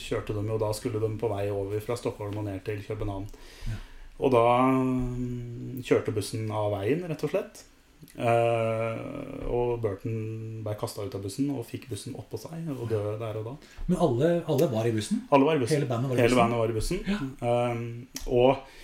kjørte 0.00 0.34
de 0.36 0.44
jo 0.48 0.58
da 0.60 0.72
skulle 0.76 1.00
de 1.00 1.08
på 1.20 1.30
vei 1.32 1.46
over 1.52 1.80
fra 1.84 1.96
Stockholm 1.96 2.36
og 2.40 2.46
ned 2.48 2.60
til 2.66 2.82
København. 2.84 3.28
Ja. 3.68 3.80
Og 4.22 4.32
da 4.34 4.44
mm, 4.70 5.82
kjørte 5.86 6.14
bussen 6.14 6.50
av 6.54 6.72
veien, 6.76 7.04
rett 7.08 7.24
og 7.26 7.32
slett. 7.32 7.64
Eh, 8.12 9.48
og 9.48 9.78
Burton 9.82 10.16
ble 10.64 10.74
kasta 10.78 11.06
ut 11.06 11.16
av 11.16 11.24
bussen 11.24 11.48
og 11.54 11.64
fikk 11.68 11.88
bussen 11.92 12.16
oppå 12.18 12.40
seg 12.40 12.68
og 12.74 12.84
døde 12.90 13.16
der 13.22 13.40
og 13.40 13.50
da. 13.50 13.56
Men 13.88 14.04
alle, 14.06 14.30
alle 14.52 14.70
var 14.72 14.88
i 14.88 14.94
bussen? 14.94 15.24
Alle 15.32 15.48
var 15.48 15.58
i 15.58 15.64
bussen. 15.64 15.78
Hele 15.78 15.90
bandet 15.90 16.12
var 16.12 16.18
i 16.18 16.24
Hele 16.26 16.36
bussen? 16.36 16.56
var 16.60 16.72
i 16.72 16.78
bussen. 16.78 17.34
Um, 17.40 17.84
og 18.28 18.80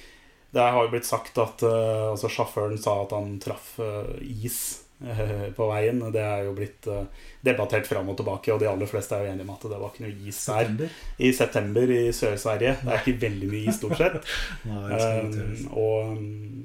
det 0.57 0.65
har 0.65 0.81
jo 0.81 0.93
blitt 0.95 1.09
sagt 1.09 1.39
at 1.43 1.65
uh, 1.67 2.11
altså 2.15 2.31
sjåføren 2.33 2.81
sa 2.81 3.03
at 3.03 3.13
han 3.13 3.35
traff 3.43 3.75
uh, 3.85 4.15
is 4.25 4.81
uh, 5.05 5.51
på 5.53 5.69
veien. 5.69 6.01
Det 6.15 6.25
er 6.25 6.47
jo 6.49 6.55
blitt 6.57 6.89
uh, 6.89 7.05
debattert 7.45 7.87
fram 7.91 8.09
og 8.09 8.17
tilbake, 8.17 8.55
og 8.55 8.63
de 8.63 8.71
aller 8.71 8.89
fleste 8.89 9.19
er 9.19 9.27
jo 9.27 9.35
enige 9.35 9.45
om 9.45 9.55
at 9.59 9.69
det 9.69 9.83
var 9.83 9.93
ikke 9.93 10.07
noe 10.07 10.29
is 10.33 10.41
September? 10.41 10.99
i 11.21 11.33
september 11.37 11.97
i 11.99 12.03
Sør-Sverige. 12.17 12.79
Det 12.81 12.95
er 12.95 13.05
ikke 13.05 13.21
veldig 13.29 13.53
mye 13.53 13.69
is, 13.69 13.77
stort 13.83 14.01
sett. 14.01 14.21
Nei, 14.71 14.87
Um, 14.99 15.69
og, 15.77 16.21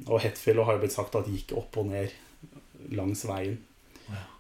og 0.08 0.22
Hetfield 0.24 0.64
har 0.64 0.78
jo 0.78 0.82
blitt 0.86 0.96
sagt 0.96 1.16
at 1.20 1.28
det 1.28 1.42
gikk 1.42 1.58
opp 1.60 1.78
og 1.82 1.92
ned 1.92 2.14
langs 2.98 3.26
veien. 3.30 3.60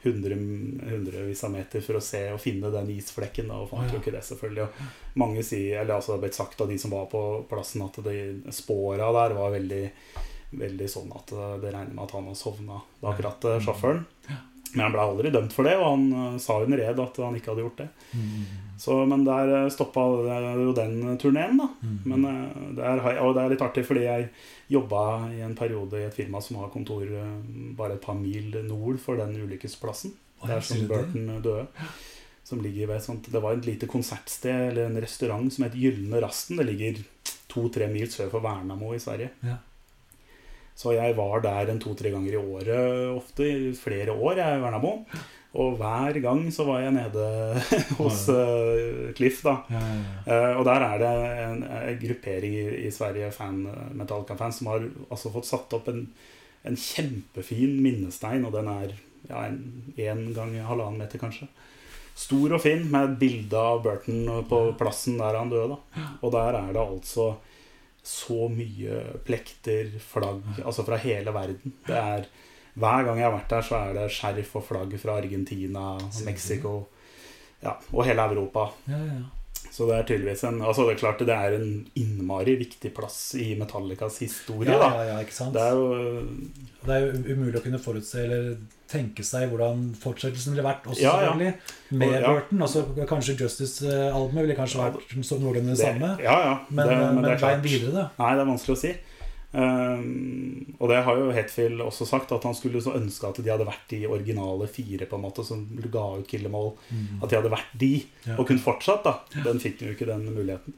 Hundre, 0.03 0.35
hundrevis 0.35 1.43
av 1.47 1.53
meter 1.53 1.81
for 1.81 1.95
å 1.95 2.03
se 2.03 2.25
og 2.33 2.41
finne 2.43 2.71
den 2.73 2.91
isflekken. 2.97 3.47
Da, 3.47 3.61
og 3.63 3.69
fant 3.71 3.93
jo 3.93 4.01
ikke 4.01 4.11
det, 4.13 4.23
selvfølgelig. 4.27 4.65
Og 4.67 5.19
mange 5.23 5.45
sier, 5.47 5.79
eller 5.81 5.95
altså 5.95 6.13
Det 6.13 6.17
har 6.17 6.23
blitt 6.25 6.39
sagt 6.41 6.61
av 6.61 6.71
de 6.73 6.77
som 6.81 6.93
var 6.93 7.07
på 7.11 7.23
plassen, 7.49 7.85
at 7.85 8.01
de 8.03 8.17
spåra 8.53 9.11
der 9.15 9.37
var 9.39 9.55
veldig, 9.55 9.83
veldig 10.59 10.89
sånn 10.91 11.13
at 11.15 11.31
eh, 11.31 11.53
det 11.63 11.71
regner 11.71 11.95
med 11.95 12.03
at 12.03 12.17
han 12.19 12.27
har 12.29 12.37
sovna 12.37 12.81
da 12.99 13.13
akkurat 13.13 13.47
sjåføren. 13.63 13.63
sjåføren. 13.69 14.49
Men 14.73 14.87
han 14.87 14.93
ble 14.95 15.07
aldri 15.07 15.31
dømt 15.33 15.53
for 15.55 15.69
det, 15.69 15.77
og 15.79 15.87
han 15.87 16.05
eh, 16.17 16.37
sa 16.41 16.59
under 16.63 16.83
ed 16.83 17.01
at 17.03 17.19
han 17.23 17.39
ikke 17.39 17.53
hadde 17.53 17.65
gjort 17.65 17.81
det. 17.83 17.89
Mm. 18.13 18.43
Så, 18.83 18.95
men 19.07 19.21
der 19.23 19.69
stoppa 19.71 20.01
jo 20.01 20.73
den 20.75 21.17
turneen, 21.21 21.59
da. 21.61 21.69
Mm. 21.85 21.99
Men 22.09 22.25
der, 22.25 22.79
det 22.79 22.87
er, 22.89 23.21
og 23.23 23.35
det 23.37 23.43
er 23.43 23.53
litt 23.53 23.63
artig, 23.63 23.85
fordi 23.87 24.07
jeg 24.07 24.27
jobba 24.73 25.03
i 25.33 25.43
en 25.45 25.55
periode 25.55 26.01
i 26.01 26.07
et 26.07 26.15
firma 26.15 26.41
som 26.43 26.59
har 26.61 26.73
kontor 26.73 27.05
eh, 27.05 27.37
bare 27.77 27.97
et 27.97 28.03
par 28.03 28.17
mil 28.17 28.55
nord 28.67 28.99
for 29.03 29.19
den 29.19 29.37
ulykkesplassen. 29.43 30.15
Å, 30.41 30.49
Der 30.49 30.65
som? 30.65 30.83
Burton 30.89 31.29
døde. 31.43 31.67
Som 32.43 32.59
ligger 32.59 32.89
ved 32.89 32.99
et 32.99 33.05
sånt, 33.05 33.29
Det 33.31 33.39
var 33.39 33.55
et 33.55 33.65
lite 33.65 33.87
konsertsted 33.87 34.71
eller 34.71 34.89
en 34.89 34.99
restaurant 34.99 35.53
som 35.53 35.63
het 35.63 35.77
Gylne 35.79 36.19
Rasten. 36.19 36.59
Det 36.59 36.67
ligger 36.67 36.99
to-tre 37.47 37.87
mil 37.87 38.09
sør 38.11 38.33
for 38.33 38.43
Vernamo 38.43 38.91
i 38.95 38.99
Sverige. 38.99 39.31
Ja. 39.45 39.61
Så 40.75 40.95
jeg 40.95 41.13
var 41.17 41.43
der 41.43 41.69
en 41.69 41.79
to-tre 41.81 42.09
ganger 42.13 42.33
i 42.33 42.41
året 42.41 43.13
ofte, 43.13 43.45
i 43.45 43.71
flere 43.77 44.15
år, 44.15 44.39
jeg 44.41 44.57
i 44.57 44.63
Vernamo. 44.63 44.93
Og 45.53 45.75
hver 45.77 46.17
gang 46.17 46.47
så 46.53 46.65
var 46.65 46.81
jeg 46.81 46.95
nede 46.95 47.25
hos 47.99 48.23
uh, 48.33 49.11
Cliff, 49.13 49.43
da. 49.45 49.59
Ja, 49.69 49.81
ja, 49.85 49.97
ja. 50.01 50.21
Uh, 50.25 50.59
og 50.59 50.65
der 50.65 50.85
er 50.87 51.03
det 51.03 51.11
en, 51.43 51.59
en 51.77 51.99
gruppering 52.01 52.55
i, 52.57 52.63
i 52.87 52.93
Sverige, 52.93 53.29
fan, 53.35 53.67
Metallica-fans, 53.93 54.61
som 54.61 54.71
har 54.73 54.87
altså 55.11 55.33
fått 55.35 55.51
satt 55.51 55.75
opp 55.77 55.91
en, 55.93 56.07
en 56.65 56.79
kjempefin 56.79 57.77
minnestein, 57.85 58.47
og 58.49 58.57
den 58.57 58.71
er 58.73 58.95
ja, 59.29 59.45
en, 59.45 59.61
en 59.93 60.25
gang 60.33 60.57
halvannen 60.65 61.05
meter, 61.05 61.21
kanskje. 61.21 61.51
Stor 62.17 62.57
og 62.57 62.61
fin, 62.61 62.83
med 62.89 63.11
et 63.11 63.19
bilde 63.21 63.57
av 63.57 63.81
Burton 63.85 64.25
på 64.49 64.65
plassen 64.77 65.21
der 65.21 65.37
han 65.37 65.53
døde. 65.53 65.77
Da. 65.77 66.09
Og 66.21 66.33
der 66.33 66.57
er 66.59 66.73
det 66.73 66.81
altså 66.81 67.35
så 68.03 68.47
mye 68.51 68.99
plekter, 69.25 69.93
flagg, 70.03 70.43
altså 70.63 70.83
fra 70.87 70.99
hele 70.99 71.33
verden. 71.35 71.77
Det 71.87 71.95
er 71.99 72.25
Hver 72.73 73.03
gang 73.05 73.19
jeg 73.19 73.27
har 73.27 73.35
vært 73.35 73.51
der, 73.53 73.61
så 73.61 73.75
er 73.77 73.93
det 73.93 74.07
skjerf 74.11 74.55
og 74.57 74.63
flagg 74.65 74.95
fra 74.97 75.19
Argentina, 75.21 75.91
Mexico 76.25 76.87
ja, 77.61 77.75
og 77.93 78.05
hele 78.07 78.25
Europa. 78.33 78.71
ja, 78.89 78.97
ja. 78.97 79.21
Så 79.73 79.87
det 79.89 79.95
er 79.97 80.03
tydeligvis 80.05 80.43
en 80.45 80.59
Altså 80.61 80.83
det 80.85 80.93
er 80.93 80.99
klart 81.01 81.21
det 81.25 81.33
er 81.33 81.55
en 81.57 81.69
innmari 81.97 82.53
viktig 82.59 82.91
plass 82.93 83.17
i 83.41 83.55
Metallicas 83.57 84.19
historie. 84.21 84.69
Ja, 84.69 84.77
da 84.77 84.89
ja, 84.99 85.07
ja, 85.15 85.15
ikke 85.25 85.33
sant? 85.33 85.55
Det 85.55 85.63
er 85.65 85.73
jo 85.73 86.27
Det 86.83 86.93
er 86.93 87.07
jo 87.07 87.33
umulig 87.33 87.57
å 87.57 87.63
kunne 87.63 87.79
forutse 87.81 88.21
eller 88.21 88.51
tenke 88.93 89.25
seg 89.25 89.47
hvordan 89.49 89.87
fortsettelsen 89.97 90.53
ville 90.53 90.65
vært 90.67 90.85
også, 90.85 91.01
Ja, 91.01 91.15
ja. 91.23 91.31
selvfølgelig. 91.31 91.53
Med 92.03 92.13
Og-. 92.19 92.27
Burton. 92.27 92.61
Altså, 92.67 92.83
kanskje 93.09 93.35
Justice-albumet 93.41 94.45
ville 94.45 94.57
kanskje 94.59 94.83
vært 94.83 95.15
noenlunde 95.41 95.73
det 95.73 95.79
samme. 95.81 96.11
Ja, 96.21 96.37
ja. 96.51 96.53
Men, 96.69 96.85
det, 96.85 96.97
men, 96.99 97.15
men 97.17 97.25
det 97.25 97.31
er 97.31 97.41
veien 97.41 97.63
klart 97.63 97.65
videre, 97.65 97.95
da? 97.97 98.05
Nei, 98.21 98.31
det 98.37 98.45
er 98.45 98.51
vanskelig 98.51 98.77
å 98.77 98.81
si. 98.83 98.93
Um, 99.53 100.73
og 100.79 100.89
det 100.89 101.03
har 101.05 101.19
jo 101.19 101.27
Hetfield 101.33 101.81
også 101.85 102.07
sagt, 102.09 102.31
at 102.33 102.45
han 102.47 102.55
skulle 102.57 102.81
så 102.81 102.95
ønske 102.97 103.27
at 103.29 103.37
de 103.37 103.51
hadde 103.51 103.67
vært 103.67 103.85
de 103.91 103.99
originale 104.09 104.65
fire 104.71 105.05
på 105.05 105.19
en 105.19 105.25
måte 105.27 105.45
som 105.45 105.61
ga 105.93 106.05
ut 106.17 106.27
Killemål. 106.29 106.71
Mm. 106.89 107.19
At 107.21 107.29
de 107.29 107.37
hadde 107.37 107.51
vært 107.53 107.75
de, 107.77 107.91
Ja. 108.25 108.37
og 108.39 108.47
kunne 108.49 108.63
fortsatt. 108.63 109.03
da 109.03 109.19
Den 109.43 109.59
fikk 109.61 109.81
jo 109.85 109.93
ikke 109.93 110.09
den 110.09 110.25
muligheten. 110.33 110.73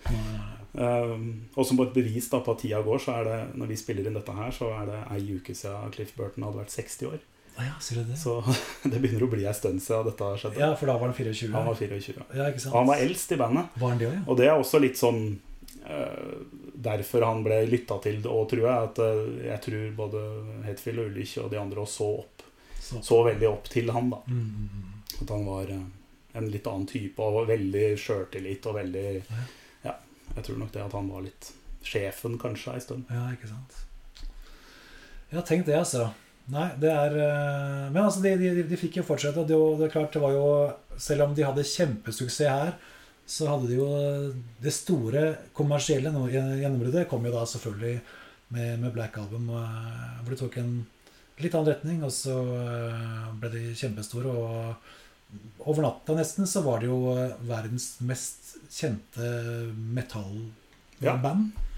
Um, 0.76 1.48
og 1.56 1.66
som 1.66 1.80
et 1.80 1.94
bevis 1.96 2.28
da 2.30 2.42
på 2.44 2.52
at 2.52 2.60
tida 2.60 2.82
går, 2.84 3.00
så 3.00 3.16
er 3.22 3.24
det 3.24 3.40
når 3.56 3.72
vi 3.72 3.76
spiller 3.80 4.08
inn 4.10 4.18
dette 4.20 4.36
her, 4.36 4.52
så 4.52 4.68
er 4.76 4.92
det 4.92 5.00
ei 5.16 5.38
uke 5.38 5.56
siden 5.56 5.94
Cliff 5.96 6.12
Burton 6.18 6.44
hadde 6.44 6.60
vært 6.60 6.76
60 6.76 7.08
år. 7.14 7.24
Ah, 7.58 7.64
ja, 7.70 8.04
det? 8.04 8.18
Så 8.20 8.42
det 8.92 9.00
begynner 9.00 9.24
å 9.24 9.32
bli 9.32 9.46
ei 9.48 9.54
stund 9.56 9.80
siden 9.80 10.10
dette 10.10 10.34
skjedde. 10.42 10.60
Ja, 10.60 10.74
for 10.76 10.92
da 10.92 10.98
var 11.00 11.08
han 11.08 11.16
24. 11.16 11.54
Han 11.56 11.70
var 11.70 11.80
24. 11.80 12.26
Ja? 12.36 12.50
Og 12.74 12.78
han 12.82 12.90
var 12.92 13.04
eldst 13.08 13.32
i 13.32 13.40
bandet. 13.40 13.72
Var 13.80 13.94
han 13.94 14.02
det 14.02 14.10
ja? 14.10 14.20
Og 14.28 14.40
det 14.42 14.50
er 14.50 14.60
også 14.60 14.82
litt 14.84 15.00
sånn 15.00 15.22
eh, 15.88 16.34
Derfor 16.76 17.22
han 17.22 17.44
ble 17.46 17.62
lytta 17.70 17.98
til, 18.04 18.20
og 18.28 18.50
tror 18.52 18.66
jeg 18.66 18.88
at 18.90 19.00
eh, 19.04 19.22
jeg 19.48 19.62
tror 19.64 19.92
både 20.00 20.24
Hetfield 20.66 21.02
og 21.02 21.12
Ulrich 21.12 21.38
og 21.40 21.52
de 21.54 21.60
andre 21.62 21.84
også 21.86 21.96
så 21.96 22.10
opp 22.24 22.44
Så. 22.86 23.00
Så 23.02 23.22
veldig 23.26 23.48
opp 23.50 23.70
til 23.72 23.90
han, 23.90 24.10
da. 24.12 24.20
Mm, 24.28 24.42
mm, 24.42 24.66
mm. 24.74 25.22
At 25.24 25.32
han 25.34 25.46
var 25.48 25.72
eh, 25.74 25.86
en 26.38 26.50
litt 26.52 26.68
annen 26.68 26.86
type 26.90 27.24
og 27.24 27.40
var 27.40 27.48
veldig 27.54 27.86
sjøltillit 27.98 28.68
og 28.70 28.76
veldig 28.82 29.08
Ja. 29.86 29.96
Jeg 30.36 30.44
tror 30.46 30.60
nok 30.60 30.74
det 30.74 30.84
at 30.84 30.94
han 30.94 31.10
var 31.10 31.24
litt 31.26 31.50
sjefen 31.86 32.38
kanskje 32.42 32.76
ei 32.76 32.84
stund. 32.84 33.10
Ja, 33.14 33.26
ikke 33.34 33.50
sant. 33.50 33.82
Ja, 35.32 35.42
tenk 35.42 35.66
det, 35.66 35.78
altså. 35.80 36.10
Nei, 36.54 36.68
det 36.78 36.92
er 36.92 37.16
eh, 37.18 37.86
Men 37.90 38.04
altså, 38.04 38.22
de, 38.22 38.36
de, 38.38 38.66
de 38.70 38.78
fikk 38.78 39.00
jo 39.00 39.06
fortsette. 39.08 39.42
og 39.42 39.48
Det, 39.50 39.58
det 39.80 39.88
er 39.88 39.96
klart, 39.96 40.14
det 40.14 40.22
var 40.22 40.36
jo 40.36 40.50
Selv 41.02 41.26
om 41.26 41.34
de 41.38 41.46
hadde 41.46 41.66
kjempesuksess 41.66 42.52
her, 42.52 42.76
så 43.26 43.48
hadde 43.50 43.70
de 43.72 43.80
jo 43.80 43.88
Det 44.62 44.74
store 44.74 45.22
kommersielle 45.58 46.12
gjennombruddet 46.30 47.08
kom 47.10 47.26
jo 47.26 47.34
da 47.34 47.46
selvfølgelig 47.50 47.96
med, 48.54 48.80
med 48.80 48.94
Black 48.94 49.18
Album, 49.18 49.50
eh, 49.50 50.20
hvor 50.22 50.34
de 50.36 50.40
tok 50.40 50.60
en 50.62 50.76
litt 51.42 51.56
annen 51.56 51.72
retning, 51.72 52.04
og 52.06 52.14
så 52.14 52.36
eh, 52.56 53.32
ble 53.42 53.52
de 53.56 53.64
kjempestore. 53.76 54.32
Og 54.32 55.66
over 55.66 55.88
natta 55.88 56.16
nesten 56.18 56.48
så 56.50 56.62
var 56.66 56.84
det 56.84 56.92
jo 56.92 57.16
eh, 57.16 57.34
verdens 57.50 57.96
mest 58.06 58.56
kjente 58.70 59.32
Ja. 61.02 61.18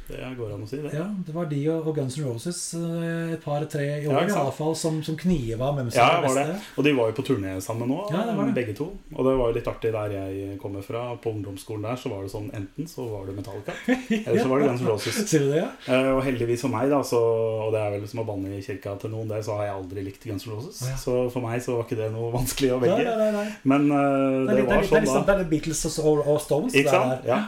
Det 0.08 0.30
går 0.38 0.52
an 0.56 0.62
å 0.64 0.68
si, 0.70 0.78
det. 0.80 0.92
Ja, 0.96 1.04
det 1.28 1.34
var 1.36 1.46
de 1.52 1.58
og 1.74 1.88
Guns 1.98 2.16
N' 2.18 2.24
Roses 2.30 2.60
eh, 2.80 3.34
et 3.36 3.42
par-tre 3.44 3.84
i 4.02 4.06
år 4.08 4.14
ja, 4.14 4.22
i 4.30 4.36
alle 4.40 4.54
fall, 4.56 4.72
som, 4.80 5.02
som 5.04 5.18
kniva 5.20 5.74
hvem 5.76 5.90
som 5.92 6.00
Ja, 6.00 6.22
var 6.22 6.30
var 6.30 6.38
det. 6.40 6.46
beste. 6.54 6.78
Og 6.80 6.86
de 6.88 6.94
var 6.96 7.10
jo 7.12 7.16
på 7.18 7.26
turné 7.28 7.56
sammen 7.64 7.92
nå, 7.92 7.98
Ja, 8.14 8.22
det 8.30 8.36
det. 8.40 8.54
begge 8.56 8.76
to. 8.78 8.88
Og 9.14 9.28
det 9.28 9.34
var 9.42 9.52
jo 9.52 9.58
litt 9.58 9.68
artig 9.68 9.92
der 9.96 10.16
jeg 10.16 10.58
kommer 10.62 10.86
fra. 10.86 11.02
På 11.20 11.34
ungdomsskolen 11.36 11.84
der 11.90 12.00
så 12.00 12.12
var 12.14 12.24
det 12.24 12.32
sånn 12.32 12.48
enten 12.56 12.88
så 12.88 13.04
var 13.12 13.28
det 13.28 13.36
Metallica, 13.36 13.76
eller 14.28 14.40
så 14.40 14.48
var 14.54 14.64
det 14.64 14.70
Guns 14.72 14.82
N' 14.86 14.90
Roses. 14.94 15.20
Sier 15.28 15.44
du 15.44 15.52
det, 15.52 15.60
ja? 15.66 15.70
Eh, 15.92 16.12
Og 16.16 16.24
heldigvis 16.24 16.64
for 16.64 16.72
meg, 16.78 16.88
da, 16.96 17.02
så, 17.04 17.22
og 17.68 17.76
det 17.76 17.84
er 17.84 17.96
vel 17.98 18.08
som 18.08 18.24
å 18.24 18.28
banne 18.32 18.56
i 18.56 18.64
kirka 18.64 18.96
til 19.04 19.12
noen, 19.12 19.28
der, 19.32 19.44
så 19.44 19.60
har 19.60 19.68
jeg 19.68 19.76
aldri 19.82 20.08
likt 20.08 20.24
Guns 20.32 20.48
N' 20.48 20.56
Roses. 20.56 20.82
Oh, 20.86 20.90
ja. 20.94 20.98
Så 21.04 21.18
for 21.36 21.44
meg 21.44 21.60
så 21.68 21.76
var 21.78 21.84
ikke 21.90 22.00
det 22.00 22.12
noe 22.16 22.32
vanskelig 22.32 22.72
å 22.78 22.82
velge. 22.86 23.04
nei, 23.04 23.16
nei, 23.28 23.32
nei. 23.42 23.48
Men 23.68 23.92
uh, 23.92 24.48
Det 24.48 24.62
litt, 24.62 24.70
det 24.72 24.74
var 24.74 24.88
sånn 24.88 25.12
da. 25.12 25.24
det 25.28 25.36
er 25.36 25.44
litt 25.44 25.52
Beatles 25.58 25.86
og, 26.00 26.24
og 26.24 26.40
Stones. 26.48 26.76
Ikke 26.80 26.96
sant? 26.96 27.28
Ja. 27.28 27.44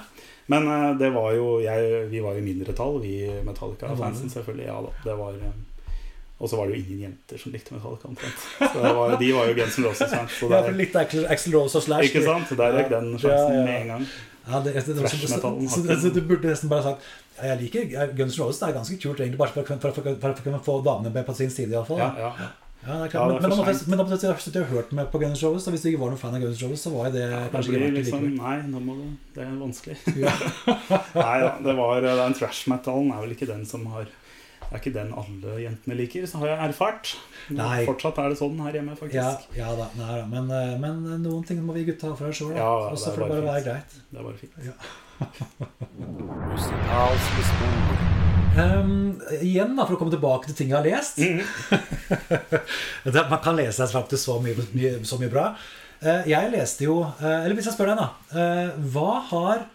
Men 0.49 0.65
eh, 0.73 0.91
det 0.97 1.09
var 1.13 1.33
jo 1.37 1.59
jeg, 1.61 2.05
Vi 2.11 2.21
var 2.25 2.37
jo 2.37 2.41
mindretall, 2.45 2.95
vi 3.03 3.15
Ja, 3.27 3.41
Metallica-fansen, 3.45 4.31
selvfølgelig. 4.33 4.65
Ja 4.65 4.79
da, 4.85 4.93
det 5.05 5.17
var 5.19 5.35
eh, 5.37 5.93
Og 6.39 6.49
så 6.49 6.57
var 6.57 6.67
det 6.69 6.77
jo 6.77 6.81
ingen 6.85 7.01
jenter 7.09 7.37
som 7.41 7.51
likte 7.53 7.75
Metallica. 7.75 8.07
omtrent. 8.09 8.43
Så 8.57 8.81
det 8.81 8.93
var, 8.97 9.13
de 9.19 9.29
var 9.35 9.49
jo 9.51 9.53
Guns 9.59 9.77
N' 9.77 9.85
Roses-fans. 9.89 10.31
så 10.39 10.49
Ja, 10.49 10.57
det- 10.61 10.65
for 10.71 10.77
litt 10.79 10.95
Axel, 10.95 11.25
Axel 11.27 11.53
Rose 11.57 11.77
og 11.77 11.83
Slash. 11.83 12.09
Ikke 12.09 12.23
sant? 12.25 12.49
Der 12.57 12.77
røk 12.79 12.89
den 12.93 13.09
sjansen 13.19 13.55
ja. 13.59 13.65
med 13.65 13.81
en 13.81 13.87
gang. 13.93 14.05
Ja, 14.49 14.61
det, 14.65 14.73
det, 14.73 14.95
det, 14.97 15.09
så, 15.11 15.99
så, 16.01 16.09
du 16.15 16.21
burde 16.25 16.47
nesten 16.49 16.69
bare 16.71 16.81
sagt 16.81 17.03
ja, 17.37 17.51
Jeg 17.51 17.57
liker 17.61 18.15
Guns 18.17 18.39
N' 18.39 18.41
Roses. 18.45 18.59
Det 18.63 18.69
er 18.69 18.77
ganske 18.79 18.97
kult, 19.03 19.19
egentlig, 19.19 19.37
bare 19.37 19.53
for, 19.53 19.63
for, 19.67 19.91
for, 19.91 20.01
for, 20.01 20.15
for 20.23 20.29
å 20.41 20.45
kunne 20.47 20.63
få 20.65 20.79
damene 20.87 21.13
med 21.13 21.27
på 21.27 21.35
sin 21.37 21.51
side, 21.53 21.75
iallfall. 21.75 21.99
Ja, 22.01 22.09
Ja, 22.17 22.49
ja. 22.79 22.87
ja, 22.87 22.97
det 22.99 23.05
er 23.05 23.11
klart. 23.11 23.13
Ja, 23.13 23.27
det 23.27 23.35
er 23.35 23.41
men, 23.41 23.49
da 23.49 23.57
måtte, 23.59 23.73
sent. 23.75 23.89
men 23.89 23.99
da 23.99 24.05
måtte 24.07 24.27
jeg 24.29 24.63
ha 24.63 24.69
hørt 24.69 24.93
meg 24.95 25.09
på 25.11 25.19
Guns 25.19 25.41
N' 25.43 25.49
Roses. 25.49 25.67
Hvis 25.73 25.83
du 25.83 25.89
ikke 25.91 26.01
var 26.03 26.13
noen 26.13 26.21
fan 26.21 26.35
av 26.37 26.41
Guns 26.45 26.61
N' 26.63 26.77
så 26.79 26.89
var 26.93 27.11
det 27.13 27.25
ja, 27.25 27.41
kanskje 27.51 27.73
ikke 27.73 27.81
verdt 27.83 27.97
det 27.97 28.03
liksom. 28.05 28.21
Nei, 28.37 28.55
nå 28.71 28.77
må 28.85 28.95
du 28.99 29.03
Det 29.35 29.41
er 29.43 29.51
vanskelig. 29.59 29.97
Ja. 30.23 30.33
Nei 31.25 31.37
da, 31.43 31.51
det 31.65 31.73
var 31.79 32.07
den 32.07 32.35
trash-metallen 32.39 33.11
er 33.15 33.19
vel 33.25 33.35
ikke 33.35 33.49
den 33.49 33.63
som 33.67 33.81
har 33.91 34.05
Det 34.07 34.69
er 34.71 34.79
ikke 34.83 34.95
den 34.95 35.11
alle 35.17 35.49
jentene 35.63 35.95
liker, 35.97 36.23
så 36.29 36.35
har 36.43 36.47
jeg 36.53 36.59
erfart. 36.69 37.05
Nei. 37.57 37.79
Fortsatt 37.89 38.17
er 38.21 38.27
det 38.31 38.37
sånn 38.39 38.59
her 38.61 38.73
hjemme, 38.79 38.93
faktisk. 38.99 39.49
ja 39.57 39.69
da, 39.75 39.89
nei, 39.97 40.13
da. 40.21 40.25
Men, 40.29 40.45
eh, 40.53 40.75
men 40.79 40.93
noen 41.25 41.43
ting 41.47 41.59
må 41.65 41.73
vi 41.75 41.87
gutta 41.89 42.05
ha 42.11 42.15
for 42.19 42.29
oss 42.29 42.37
sjøl. 42.39 42.53
Ja, 42.55 42.69
og 42.91 42.97
så 42.99 43.15
får 43.15 43.19
det 43.25 43.29
bare 43.33 43.41
bare 43.41 43.57
være 43.57 43.65
greit. 43.71 43.91
Det 44.07 44.17
er 44.21 44.23
bare 44.29 44.39
fint. 44.39 44.55
Ja. 44.69 44.75
Um, 48.57 49.19
igjen, 49.41 49.75
da, 49.77 49.85
for 49.85 49.95
å 49.95 49.99
komme 49.99 50.13
tilbake 50.13 50.49
til 50.49 50.57
ting 50.57 50.71
jeg 50.71 50.79
har 50.79 50.87
lest. 50.87 51.19
mm. 51.21 53.19
Man 53.31 53.41
kan 53.43 53.57
lese 53.57 53.83
seg 53.83 53.93
faktisk 53.93 54.23
så 54.25 54.39
mye, 54.43 54.55
mye, 54.73 54.93
så 55.07 55.19
mye 55.21 55.31
bra. 55.31 55.51
Uh, 55.99 56.23
jeg 56.29 56.51
leste 56.53 56.85
jo 56.85 57.01
uh, 57.03 57.41
Eller 57.43 57.57
hvis 57.57 57.67
jeg 57.67 57.75
spør 57.75 57.91
deg, 57.91 57.99
da. 57.99 58.07
Uh, 58.31 58.87
hva 58.93 59.19
har 59.31 59.65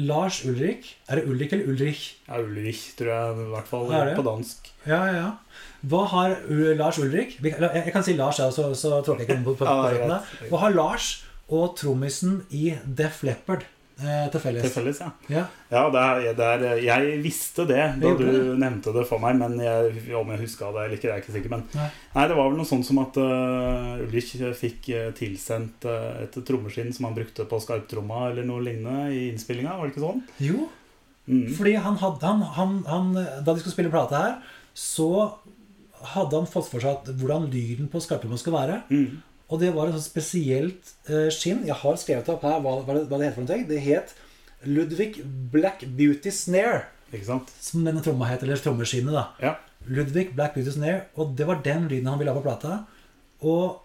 Lars 0.00 0.40
Ulrik 0.48 0.88
Er 1.06 1.20
det 1.20 1.28
Ulrik 1.30 1.52
eller 1.54 1.68
Ulrich? 1.70 2.04
Ja, 2.26 2.40
Ulrich, 2.42 2.80
tror 2.98 3.12
jeg, 3.12 3.36
i 3.44 3.50
hvert 3.52 3.68
fall 3.70 3.92
på 4.16 4.24
dansk. 4.26 4.72
Ja, 4.88 5.02
ja, 5.06 5.18
ja. 5.20 5.66
Hva 5.86 6.06
har 6.14 6.34
Lars 6.78 6.98
Ulrik 7.02 7.36
Jeg 7.44 7.54
jeg 7.60 7.92
kan 7.94 8.06
si 8.06 8.16
Lars, 8.18 8.40
ja, 8.42 8.48
så, 8.54 8.72
så 8.74 8.98
tråkker 9.04 9.22
jeg 9.22 9.30
ikke 9.30 9.38
noen 9.38 9.50
på, 9.52 9.58
på, 9.60 9.68
på, 9.68 9.92
på 10.02 10.08
på. 10.40 10.50
Hva 10.50 10.64
har 10.64 10.74
Lars 10.74 11.12
og 11.52 11.76
trommisen 11.78 12.40
i 12.50 12.72
Def 12.82 13.22
Leppard 13.26 13.68
eh, 14.04 14.26
til 14.32 14.42
felles? 14.42 14.64
Til 14.66 14.74
felles, 14.74 15.00
ja. 15.02 15.08
Ja. 15.32 15.44
Ja, 15.72 15.82
det 15.94 16.02
er, 16.02 16.26
det 16.38 16.48
er, 16.48 16.82
jeg 16.84 17.14
visste 17.24 17.66
det 17.68 17.80
da 18.02 18.12
du 18.18 18.24
det. 18.26 18.42
nevnte 18.60 18.92
det 18.96 19.06
for 19.08 19.22
meg, 19.22 19.38
men 19.40 19.56
jeg, 19.62 20.02
om 20.18 20.34
jeg 20.34 20.42
huska 20.42 20.72
det 20.74 20.84
eller 20.84 20.98
ikke, 20.98 21.08
det 21.08 21.12
er 21.12 21.16
jeg 21.20 21.24
ikke 21.24 21.36
sikker. 21.38 21.54
Men 21.54 21.64
Nei. 21.78 21.88
nei, 22.16 22.26
det 22.28 22.36
var 22.38 22.50
vel 22.50 22.60
noe 22.60 22.68
sånt 22.68 22.88
som 22.88 23.00
at 23.02 23.18
uh, 23.22 24.02
Ulrich 24.04 24.34
fikk 24.58 24.92
eh, 24.92 25.08
tilsendt 25.16 25.88
uh, 25.88 26.22
et 26.26 26.38
trommeskinn 26.46 26.92
som 26.92 27.08
han 27.08 27.16
brukte 27.16 27.48
på 27.48 27.62
skarptromma 27.64 28.28
eller 28.30 28.46
noe 28.48 28.64
lignende 28.64 29.08
i 29.14 29.26
innspillinga, 29.30 29.78
var 29.78 29.88
det 29.88 29.96
ikke 29.96 30.06
sånn? 30.06 30.24
Jo, 30.42 30.68
Mm. 31.22 31.52
Fordi 31.54 31.76
han 31.78 31.94
hadde 32.00 32.26
han, 32.26 32.40
han, 32.56 32.70
han, 32.90 33.12
Da 33.14 33.52
de 33.52 33.60
skulle 33.60 33.76
spille 33.76 33.92
plate 33.92 34.18
her, 34.18 34.32
så 34.74 35.36
hadde 36.16 36.34
han 36.34 36.48
fått 36.50 36.66
for 36.66 36.82
seg 36.82 36.96
at 36.96 37.12
hvordan 37.20 37.46
lyden 37.52 37.86
på 37.92 38.00
skarptromma 38.02 38.38
skal 38.40 38.56
være. 38.56 38.80
Mm. 38.90 39.20
Og 39.52 39.60
det 39.60 39.72
var 39.76 39.90
et 39.90 39.96
sånt 39.98 40.06
spesielt 40.08 40.92
eh, 41.12 41.28
skinn. 41.34 41.62
Jeg 41.68 41.76
har 41.82 41.98
skrevet 42.00 42.30
opp 42.32 42.44
her 42.48 42.60
hva, 42.64 42.78
hva, 42.86 42.94
det, 42.96 43.02
hva 43.10 43.18
det 43.20 43.26
heter. 43.28 43.36
for 43.36 43.44
noe. 43.44 43.66
Det 43.68 43.80
het 43.84 44.14
Ludvig 44.64 45.18
Black 45.52 45.84
Beauty 45.98 46.30
Snare, 46.32 46.86
Ikke 47.12 47.26
sant? 47.28 47.50
som 47.60 47.84
denne 47.84 48.00
tromma 48.04 48.30
het. 48.30 48.42
Eller 48.46 48.56
trommeskinnet, 48.62 49.12
da. 49.12 49.26
Ja. 49.42 49.54
Ludvig 49.90 50.30
Black 50.38 50.54
Beauty 50.56 50.72
Snare. 50.72 51.04
Og 51.20 51.34
det 51.36 51.46
var 51.50 51.60
den 51.66 51.88
lyden 51.90 52.08
han 52.08 52.20
ville 52.22 52.32
ha 52.32 52.38
på 52.40 52.46
plata. 52.46 52.78
Og 53.42 53.82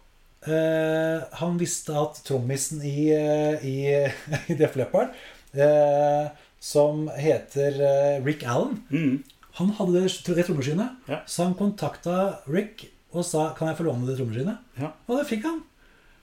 eh, 0.48 1.24
han 1.42 1.58
visste 1.60 1.96
at 1.98 2.22
trommisen 2.28 2.84
i, 2.86 3.10
eh, 3.18 3.66
i, 3.68 3.78
i 4.54 4.58
Def 4.60 4.78
Leppard, 4.80 5.12
eh, 5.58 6.30
som 6.64 7.08
heter 7.18 7.82
eh, 7.82 8.24
Rick 8.26 8.46
Allen 8.48 8.80
Mm. 8.94 9.18
Han 9.58 9.72
hadde 9.80 10.04
det, 10.04 10.12
det 10.38 10.44
trommeskinnet, 10.46 11.00
Ja. 11.10 11.24
så 11.26 11.48
han 11.48 11.56
kontakta 11.58 12.38
Rick 12.46 12.84
og 13.18 13.26
sa 13.26 13.50
Kan 13.58 13.72
jeg 13.72 13.78
få 13.80 13.88
låne 13.88 14.08
det 14.08 14.18
trommeskinnet. 14.20 14.58
Ja. 14.80 14.92
Og 15.08 15.18
det 15.20 15.26
fikk 15.30 15.46
han. 15.48 15.62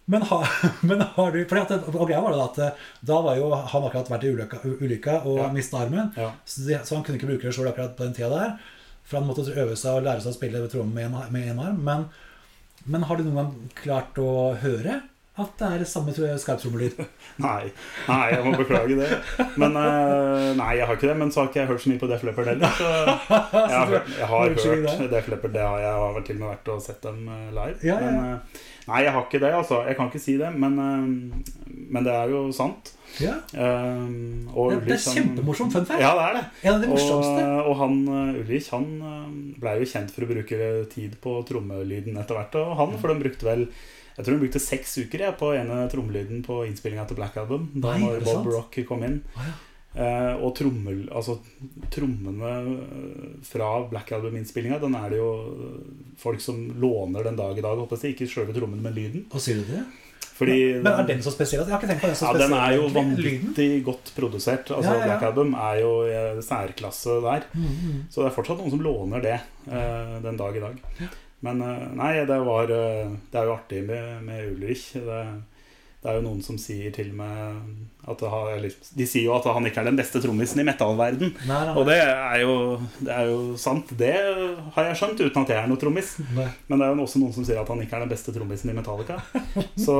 Men, 0.06 0.22
ha, 0.28 0.38
men 0.88 1.00
har 1.00 1.30
du 1.32 1.38
fordi 1.48 1.62
at, 1.64 1.86
Og 1.94 2.06
greia 2.08 2.20
var 2.20 2.34
det 2.34 2.42
at 2.44 2.58
eh, 2.66 2.82
da 3.08 3.20
var 3.24 3.38
jo 3.40 3.50
han 3.54 3.86
akkurat 3.88 4.10
vært 4.12 4.26
i 4.28 4.32
ulykka, 4.34 4.58
ulykka 4.82 5.14
og 5.24 5.38
Ja. 5.40 5.48
mista 5.54 5.80
armen. 5.80 6.12
Ja. 6.20 6.30
Så, 6.44 6.66
de, 6.68 6.78
så 6.84 6.98
han 6.98 7.04
kunne 7.06 7.16
ikke 7.20 7.30
bruke 7.32 7.48
det 7.48 7.54
sjøl 7.56 7.70
akkurat 7.72 7.96
på 7.96 8.04
den 8.04 8.16
tida 8.16 8.28
der. 8.34 8.54
For 9.04 9.18
han 9.20 9.28
måtte 9.28 9.46
øve 9.52 9.76
seg 9.76 9.98
og 9.98 10.04
lære 10.06 10.20
seg 10.24 10.32
å 10.32 10.36
spille 10.36 10.68
tromme 10.72 11.08
med 11.08 11.48
en, 11.48 11.58
arm. 11.60 11.80
Men, 11.84 12.06
men 12.84 13.04
har 13.08 13.16
du 13.20 13.24
noen 13.26 13.40
gang 13.40 13.74
klart 13.80 14.20
å 14.20 14.30
høre 14.60 15.00
at 15.34 15.56
det 15.58 15.66
er 15.66 15.82
samme 15.90 16.12
skarptrommelyd? 16.14 17.00
Nei, 17.42 17.64
nei, 18.06 18.26
jeg 18.30 18.42
må 18.44 18.52
beklage 18.54 18.94
det. 19.00 19.08
Men 19.58 19.74
eh, 19.80 20.50
Nei, 20.54 20.68
jeg 20.78 20.86
har 20.86 20.94
ikke 20.94 21.08
det. 21.10 21.16
Men 21.18 21.32
så 21.34 21.40
har 21.42 21.48
ikke 21.48 21.58
jeg 21.64 21.70
hørt 21.72 21.82
så 21.82 21.90
mye 21.90 22.02
på 22.04 22.08
Def 22.12 22.22
Leppard 22.22 22.50
heller. 22.52 22.76
Så 22.78 22.84
jeg 22.92 23.80
har, 23.80 23.88
hørt, 23.90 24.12
jeg 24.14 24.28
har 24.30 24.52
hørt 24.54 25.10
Def 25.10 25.30
Leppard. 25.32 25.56
Det 25.56 25.64
har 25.66 25.80
jeg 25.82 25.96
har 26.04 26.20
til 26.28 26.36
og 26.38 26.44
med 26.44 26.52
vært 26.52 26.70
og 26.76 26.84
sett 26.84 27.00
dem 27.02 27.24
eh, 27.26 27.48
live. 27.56 27.80
Ja, 27.82 27.96
ja. 27.98 28.12
Men 28.12 28.28
eh, 28.28 28.60
nei, 28.92 29.00
jeg 29.08 29.14
har 29.16 29.26
ikke 29.26 29.40
det. 29.42 29.50
altså 29.62 29.80
Jeg 29.88 29.98
kan 29.98 30.12
ikke 30.12 30.22
si 30.22 30.36
det. 30.38 30.52
Men, 30.54 30.78
men 31.66 32.06
det 32.06 32.14
er 32.14 32.30
jo 32.36 32.44
sant. 32.54 32.92
Ja, 33.22 33.34
og 33.38 34.70
Det, 34.70 34.78
det 34.86 34.94
er 34.94 35.02
kjempemorsomt 35.02 35.74
fun 35.74 35.86
fact. 35.86 36.02
Ja, 36.02 36.14
det 36.18 36.28
er 36.28 36.38
det. 36.38 36.44
En 36.62 36.76
av 36.76 36.80
de 36.82 36.88
Og, 36.92 36.94
morsomste. 36.94 37.44
og 37.62 37.76
han 37.82 37.98
Ulrich 38.40 38.70
han 38.74 38.88
blei 39.58 39.74
ble 39.74 39.74
jo 39.82 39.90
kjent 39.96 40.14
for 40.14 40.26
å 40.26 40.30
bruke 40.30 40.70
tid 40.94 41.18
på 41.22 41.36
trommelyden 41.50 42.22
etter 42.22 42.38
hvert. 42.38 42.58
Og 42.62 42.74
han, 42.78 42.96
for 43.02 43.10
de 43.10 43.18
brukte 43.26 43.50
vel 43.50 43.66
Jeg 44.14 44.24
tror 44.24 44.36
hun 44.36 44.42
brukte 44.44 44.62
seks 44.62 44.96
uker 45.02 45.26
jeg, 45.26 45.36
på 45.40 45.52
ene 45.58 45.84
trommelyden 45.90 46.42
på 46.46 46.62
innspillinga 46.68 47.06
til 47.10 47.18
Black 47.18 47.38
Album. 47.40 47.70
Da 47.74 47.94
Nei, 47.94 48.04
når 48.04 48.26
Bob? 48.28 48.50
Rock 48.52 48.78
kom 48.88 49.02
inn. 49.06 49.22
Oh, 49.34 49.46
ja. 49.46 49.54
Uh, 49.94 50.40
og 50.42 50.56
trommel, 50.58 51.04
altså, 51.14 51.36
trommene 51.94 52.54
eh, 52.66 53.34
fra 53.46 53.68
Black 53.86 54.08
Album-innspillinga, 54.16 54.80
den 54.82 54.96
er 54.98 55.12
det 55.12 55.20
jo 55.20 55.28
eh, 55.54 55.76
folk 56.18 56.42
som 56.42 56.64
låner 56.82 57.28
den 57.28 57.38
dag 57.38 57.54
i 57.54 57.62
dag. 57.62 57.78
Håper 57.78 58.02
jeg, 58.02 58.16
ikke 58.16 58.26
sjølve 58.32 58.56
trommene, 58.56 58.82
men 58.82 58.96
lyden. 58.96 59.28
Og 59.30 59.44
sier 59.44 59.62
du 59.62 59.70
det? 59.70 59.84
Fordi 60.34 60.56
Men 60.82 60.90
er 60.90 61.06
den 61.06 61.22
så 61.22 61.30
spesiell? 61.30 61.62
Jeg 61.62 61.70
har 61.70 61.78
ikke 61.78 61.92
tenkt 61.92 62.02
på 62.02 62.10
den 62.10 62.18
så 62.18 62.26
ja, 62.26 62.32
spesiell. 62.32 62.50
den 62.50 62.58
er 62.58 62.72
jo 62.74 62.88
vanvittig 62.90 63.68
godt 63.86 64.10
produsert. 64.16 64.72
Altså 64.74 64.90
Ja, 64.90 64.96
ja, 64.96 64.98
ja. 64.98 65.06
Black 65.12 65.28
Album 65.28 65.54
er 65.54 65.78
jo 65.78 65.92
i 66.08 66.42
særklasse 66.42 67.20
der. 67.22 67.46
Mm, 67.54 67.68
mm. 67.68 68.00
Så 68.10 68.24
det 68.24 68.32
er 68.32 68.34
fortsatt 68.34 68.58
noen 68.58 68.74
som 68.74 68.82
låner 68.82 69.22
det 69.22 69.36
uh, 69.68 70.16
den 70.24 70.40
dag 70.40 70.58
i 70.58 70.64
dag. 70.64 70.82
Men 71.44 71.64
eh, 71.64 71.88
nei, 71.98 72.12
det 72.28 72.38
var 72.46 72.70
eh, 72.72 73.10
Det 73.30 73.40
er 73.40 73.48
jo 73.48 73.56
artig 73.56 73.82
med, 73.88 74.22
med 74.24 74.54
Ulrich. 74.54 74.92
Det, 74.94 75.24
det 76.04 76.12
er 76.12 76.18
jo 76.18 76.24
noen 76.26 76.42
som 76.44 76.58
sier 76.60 76.92
til 76.92 77.14
meg 77.16 77.60
at 78.04 78.20
har, 78.28 78.50
De 78.60 79.04
sier 79.08 79.24
jo 79.24 79.32
at 79.32 79.46
han 79.48 79.64
ikke 79.64 79.80
er 79.80 79.86
den 79.88 79.96
beste 79.96 80.20
trommisen 80.20 80.60
i 80.60 80.66
metallverden. 80.68 81.30
Nei, 81.48 81.60
nei, 81.64 81.72
Og 81.80 81.86
det 81.88 81.96
er, 81.96 82.42
jo, 82.42 82.56
det 83.00 83.14
er 83.14 83.30
jo 83.30 83.38
sant. 83.56 83.94
Det 83.96 84.12
har 84.74 84.90
jeg 84.90 84.98
skjønt 85.00 85.22
uten 85.22 85.40
at 85.40 85.52
jeg 85.54 85.62
er 85.62 85.70
noen 85.70 85.80
trommis. 85.80 86.10
Men 86.36 86.76
det 86.76 86.84
er 86.84 86.92
jo 86.92 87.06
også 87.06 87.22
noen 87.22 87.32
som 87.32 87.48
sier 87.48 87.62
at 87.62 87.72
han 87.72 87.80
ikke 87.80 87.96
er 87.96 88.04
den 88.04 88.12
beste 88.12 88.36
trommisen 88.36 88.74
i 88.74 88.76
Metallica. 88.76 89.16
Så 89.86 89.96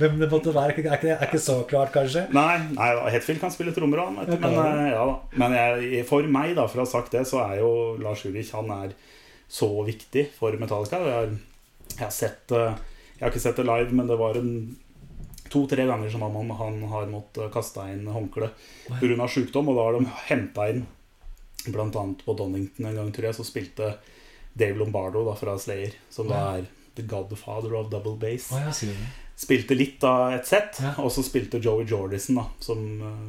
Hvem 0.00 0.18
det 0.24 0.30
måtte 0.32 0.50
være, 0.50 0.74
er 0.74 0.98
ikke, 0.98 1.14
er 1.14 1.26
ikke, 1.28 1.44
så 1.46 1.60
klart, 1.70 1.94
kanskje? 1.94 2.26
Nei, 2.34 2.58
nei 2.74 2.90
Hetfield 3.14 3.38
kan 3.44 3.54
spille 3.54 3.74
trommer 3.76 4.02
Ja, 4.02 4.10
men, 4.10 4.42
eh, 4.42 4.90
ja, 4.90 5.06
men 5.38 5.54
jeg, 5.54 6.02
for 6.10 6.26
meg, 6.26 6.56
da, 6.58 6.66
for 6.66 6.82
å 6.82 6.88
ha 6.88 6.90
sagt 6.90 7.14
det, 7.14 7.22
så 7.30 7.44
er 7.46 7.60
jo 7.62 7.70
Lars 8.02 8.26
Ulrich 8.26 8.50
Han 8.58 8.74
er 8.74 8.98
så 9.48 9.68
viktig 9.86 10.28
for 10.36 10.56
Metallica. 10.60 11.00
Jeg 11.02 11.14
har, 11.14 11.36
jeg 11.94 12.02
har 12.02 12.14
sett 12.14 12.52
eh, 12.52 12.74
Jeg 13.16 13.24
har 13.24 13.32
ikke 13.32 13.44
sett 13.46 13.56
det 13.56 13.64
live, 13.64 13.94
men 13.96 14.10
det 14.10 14.18
var 14.20 14.36
en 14.36 14.50
to-tre 15.48 15.86
ganger 15.86 16.10
som 16.10 16.24
han, 16.26 16.50
han 16.58 16.82
har 16.90 17.06
måttet 17.08 17.52
kaste 17.54 17.86
inn 17.92 18.08
håndkle 18.12 18.50
pga. 18.90 19.28
sykdom. 19.30 19.70
Og 19.70 19.78
da 19.78 19.86
har 19.86 19.96
de 19.96 20.16
henta 20.28 20.66
inn 20.72 20.82
bl.a. 21.66 22.02
på 22.24 22.34
Donington 22.36 22.86
en 22.90 22.98
gang, 23.00 23.12
tror 23.14 23.30
jeg, 23.30 23.38
så 23.38 23.46
spilte 23.46 23.94
Dave 24.52 24.78
Lombardo 24.78 25.24
da, 25.26 25.34
fra 25.38 25.56
Slayer, 25.60 25.96
som 26.10 26.28
da 26.30 26.42
er 26.58 26.66
the 26.96 27.04
godfather 27.08 27.74
of 27.76 27.88
double 27.90 28.16
det? 28.20 28.36
spilte 29.36 29.76
litt 29.76 30.04
av 30.04 30.32
et 30.36 30.46
sett. 30.48 30.78
Og 31.02 31.10
så 31.12 31.24
spilte 31.24 31.60
Joey 31.62 31.84
Jordison, 31.88 32.38
da, 32.40 32.46
som, 32.60 32.84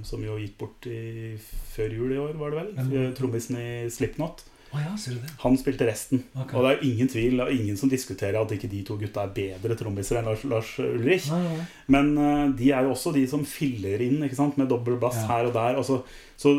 som 0.07 0.24
jo 0.24 0.38
gikk 0.39 0.57
bort 0.61 0.88
i, 0.91 1.36
før 1.74 1.97
jul 1.97 2.13
i 2.15 2.22
år, 2.22 2.38
var 2.39 2.53
det 2.53 2.61
vel? 2.61 2.72
Trommisen 3.18 3.59
i 3.59 3.72
Slipknot. 3.91 4.45
Ja, 4.84 4.93
ser 4.97 5.15
du 5.15 5.21
det? 5.23 5.32
Han 5.41 5.57
spilte 5.59 5.88
resten. 5.88 6.23
Okay. 6.34 6.57
Og 6.57 6.65
det 6.65 6.71
er 6.73 6.84
ingen 6.88 7.09
tvil, 7.11 7.41
og 7.43 7.51
ingen 7.53 7.78
som 7.80 7.89
diskuterer 7.91 8.38
at 8.39 8.51
ikke 8.53 8.69
de 8.71 8.82
to 8.88 8.97
gutta 8.99 9.23
er 9.25 9.34
bedre 9.36 9.78
trommiser 9.80 10.19
enn 10.19 10.28
Lars, 10.30 10.43
Lars 10.49 10.71
Ulrich. 10.84 11.30
Nei, 11.34 11.41
nei. 11.45 11.65
Men 11.95 12.11
uh, 12.17 12.45
de 12.57 12.71
er 12.71 12.88
jo 12.88 12.93
også 12.93 13.13
de 13.15 13.23
som 13.30 13.45
filler 13.47 14.03
inn 14.05 14.23
ikke 14.25 14.39
sant? 14.39 14.57
med 14.57 14.69
dobbel 14.71 14.99
bass 15.01 15.19
Ja. 15.21 15.28
her 15.32 15.49
og 15.49 15.53
der. 15.57 15.80
Og 15.82 15.86
så, 15.88 15.99
så 16.38 16.53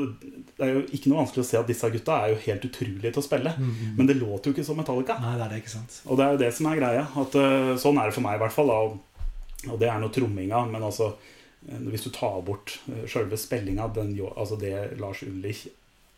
det 0.58 0.66
er 0.66 0.74
jo 0.74 0.84
ikke 0.86 1.12
noe 1.12 1.22
vanskelig 1.22 1.44
å 1.44 1.48
se 1.50 1.60
at 1.60 1.70
disse 1.70 1.90
gutta 1.94 2.20
er 2.24 2.34
jo 2.34 2.42
helt 2.44 2.68
utrolige 2.70 3.12
til 3.12 3.22
å 3.22 3.26
spille. 3.28 3.54
Mm, 3.56 3.70
-hmm. 3.70 3.96
Men 3.96 4.06
det 4.06 4.16
låter 4.16 4.50
jo 4.50 4.56
ikke 4.56 4.64
som 4.64 4.76
Metallica. 4.76 5.18
Nei, 5.20 5.36
det 5.36 5.44
er 5.44 5.48
det, 5.48 5.58
ikke 5.62 5.76
sant? 5.76 6.02
Og 6.06 6.16
det 6.16 6.26
er 6.26 6.30
jo 6.32 6.42
det 6.44 6.54
som 6.54 6.66
er 6.66 6.76
greia. 6.76 7.06
At, 7.16 7.34
uh, 7.34 7.76
sånn 7.76 7.98
er 7.98 8.06
det 8.06 8.14
for 8.14 8.22
meg 8.22 8.34
i 8.34 8.42
hvert 8.44 8.52
fall. 8.52 8.66
Da. 8.66 8.72
Og, 8.72 8.98
og 9.72 9.78
det 9.78 9.88
er 9.88 9.98
noe 10.00 10.10
tromminga. 10.10 10.66
Men 10.70 10.82
altså, 10.82 11.12
eh, 11.68 11.78
hvis 11.78 12.04
du 12.04 12.10
tar 12.10 12.42
bort 12.42 12.80
sjølve 13.06 13.36
spillinga, 13.36 13.88
den, 13.94 14.18
altså 14.36 14.56
det 14.56 14.98
Lars 14.98 15.22
Ulrich 15.22 15.66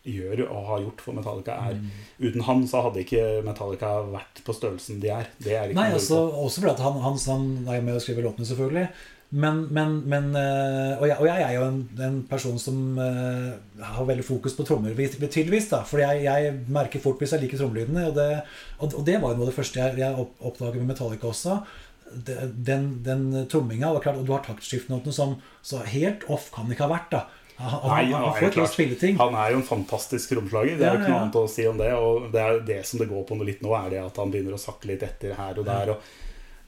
gjør 0.06 0.46
og 0.46 0.66
har 0.70 0.82
gjort 0.86 1.02
for 1.04 1.16
Metallica, 1.16 1.56
er 1.68 1.78
Mm. 1.80 1.88
Uten 2.20 2.42
han 2.42 2.66
så 2.68 2.82
hadde 2.82 3.00
ikke 3.04 3.42
Metallica 3.44 4.00
vært 4.08 4.42
på 4.44 4.52
størrelsen 4.56 5.00
de 5.00 5.08
er. 5.08 5.28
Det 5.38 5.52
er 5.52 5.68
ikke 5.68 5.80
Nei, 5.80 5.92
altså, 5.92 6.30
også 6.30 6.60
fordi 6.62 6.82
han, 6.82 7.00
han, 7.00 7.18
han 7.26 7.74
er 7.76 7.82
med 7.82 7.96
å 7.96 8.00
skrive 8.00 8.24
låtene, 8.24 8.46
selvfølgelig. 8.48 8.88
Men, 9.30 9.68
men, 9.70 10.00
men 10.10 10.32
eh, 10.34 10.96
og, 10.98 11.04
jeg, 11.06 11.16
og 11.20 11.26
jeg 11.28 11.42
er 11.46 11.52
jo 11.54 11.66
en, 11.68 11.82
en 12.02 12.16
person 12.26 12.56
som 12.58 12.98
uh, 12.98 13.52
har 13.78 14.08
veldig 14.08 14.24
fokus 14.26 14.56
på 14.58 14.66
trommer, 14.66 14.96
tydeligvis. 14.96 15.68
da, 15.70 15.84
For 15.86 16.02
jeg, 16.02 16.24
jeg 16.24 16.56
merker 16.66 17.02
fort 17.02 17.20
hvis 17.22 17.36
jeg 17.36 17.44
liker 17.44 17.60
trommelydene. 17.60 18.08
Og 18.10 18.16
det, 18.16 18.42
og, 18.80 18.90
og 18.90 19.04
det 19.06 19.20
var 19.22 19.30
jo 19.30 19.38
noe 19.38 19.46
av 19.46 19.52
det 19.52 19.58
første 19.60 19.78
jeg, 19.78 20.00
jeg 20.02 20.26
oppdaget 20.40 20.80
med 20.80 20.90
Metallica 20.90 21.30
også. 21.30 21.60
Den, 22.10 22.96
den 23.06 23.28
tromminga. 23.46 23.92
Og 23.94 24.02
klart, 24.02 24.18
og 24.18 24.26
du 24.26 24.34
har 24.34 24.42
taktskiftnotene 24.42 25.14
som 25.14 25.38
Så 25.62 25.84
helt 25.86 26.26
off 26.26 26.50
kan 26.50 26.66
det 26.66 26.74
ikke 26.74 26.88
ha 26.88 26.96
vært. 26.96 27.14
da 27.14 27.28
Han, 27.60 27.74
han, 27.82 27.90
Nei, 27.92 28.04
han, 28.12 28.24
han 28.24 28.36
får 28.38 28.54
til 28.54 28.64
å 28.64 28.68
spille 28.70 28.96
ting. 28.96 29.18
Han 29.20 29.36
er 29.36 29.52
jo 29.52 29.60
en 29.60 29.66
fantastisk 29.68 30.32
romslager. 30.38 30.78
Det 30.80 30.86
er 30.86 30.94
jo 30.96 31.02
ikke 31.02 31.12
noe 31.12 31.20
annet 31.26 31.38
å 31.42 31.44
si 31.52 31.66
om 31.68 31.80
det. 31.80 31.90
Og 31.92 32.30
det 32.32 32.40
er 32.40 32.64
det 32.72 32.80
som 32.88 33.02
det 33.02 33.10
går 33.10 33.26
på 33.28 33.36
litt 33.44 33.60
nå, 33.64 33.74
er 33.76 33.92
det 33.92 34.02
at 34.06 34.20
han 34.22 34.32
begynner 34.32 34.56
å 34.56 34.62
sakke 34.62 34.88
litt 34.88 35.04
etter 35.04 35.36
her 35.36 35.60
og 35.60 35.68
der. 35.68 35.92
Og, 35.92 36.10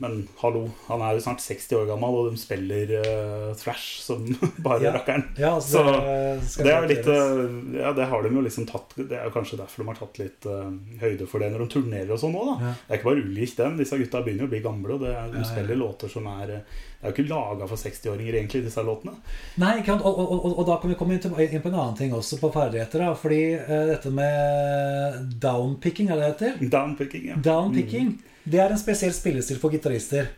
men 0.02 0.16
hallo, 0.42 0.64
han 0.88 1.02
er 1.06 1.14
jo 1.16 1.22
snart 1.24 1.40
60 1.44 1.76
år 1.78 1.86
gammel, 1.92 2.16
og 2.18 2.32
de 2.34 2.40
spiller 2.42 2.90
uh, 2.98 3.52
thrash 3.58 4.02
som 4.02 4.24
bare 4.66 4.82
Ja. 4.82 4.92
rakkeren. 4.96 5.24
Ja, 5.38 5.54
altså, 5.56 5.78
Så 5.78 5.84
det, 5.94 6.48
skal 6.50 6.66
Det 6.66 6.72
er 6.74 6.82
jo 6.82 6.90
litt 6.90 7.10
eh, 7.14 7.80
Ja, 7.80 7.92
det 7.96 8.08
har 8.10 8.22
de 8.26 8.32
jo 8.34 8.42
liksom 8.44 8.66
tatt 8.68 8.96
Det 8.98 9.14
er 9.14 9.28
jo 9.28 9.32
kanskje 9.34 9.60
derfor 9.60 9.84
de 9.84 9.88
har 9.92 10.00
tatt 10.02 10.18
litt 10.20 10.48
uh, 10.50 10.68
høyde 11.00 11.28
for 11.30 11.42
det 11.44 11.52
når 11.54 11.64
de 11.64 11.68
turnerer 11.76 12.10
og 12.16 12.20
sånn 12.22 12.34
òg, 12.36 12.48
da. 12.50 12.56
Ja. 12.66 12.72
Det 12.82 12.96
er 12.96 13.00
ikke 13.00 13.08
bare 13.12 13.22
ulikt 13.28 13.60
dem. 13.62 13.76
Disse 13.78 13.98
gutta 14.02 14.22
begynner 14.26 14.44
jo 14.44 14.50
å 14.50 14.54
bli 14.56 14.62
gamle, 14.64 14.96
og 14.98 15.06
er, 15.08 15.30
de 15.36 15.44
spiller 15.46 15.78
låter 15.80 16.10
som 16.12 16.26
er 16.34 16.56
eh, 16.58 16.80
Det 16.98 17.06
er 17.06 17.12
jo 17.12 17.14
ikke 17.16 17.28
laga 17.32 17.66
for 17.70 17.80
60-åringer, 17.82 18.36
egentlig, 18.38 18.64
disse 18.66 18.82
låtene. 18.86 19.14
Nei? 19.62 19.72
Og, 19.86 20.04
og, 20.06 20.20
og, 20.36 20.50
og 20.58 20.66
da 20.68 20.76
kan 20.82 20.92
vi 20.92 20.98
komme 21.00 21.16
inn, 21.16 21.22
til, 21.24 21.32
inn 21.46 21.62
på 21.64 21.70
en 21.72 21.78
annen 21.78 21.96
ting 21.98 22.12
også, 22.14 22.38
på 22.42 22.50
ferdigheter. 22.54 23.02
da 23.06 23.14
Fordi 23.18 23.40
eh, 23.58 23.86
dette 23.94 24.12
med 24.14 25.32
downpicking, 25.42 26.10
er 26.12 26.20
det 26.20 26.28
det 26.28 26.32
heter? 26.52 26.68
Downpicking, 26.76 27.24
ja. 27.32 27.38
Downpicking, 27.42 28.12
det 28.44 28.60
er 28.62 28.72
en 28.72 28.80
spesiell 28.80 29.14
spillestil 29.14 29.60
for 29.62 29.74
gitarister. 29.74 30.32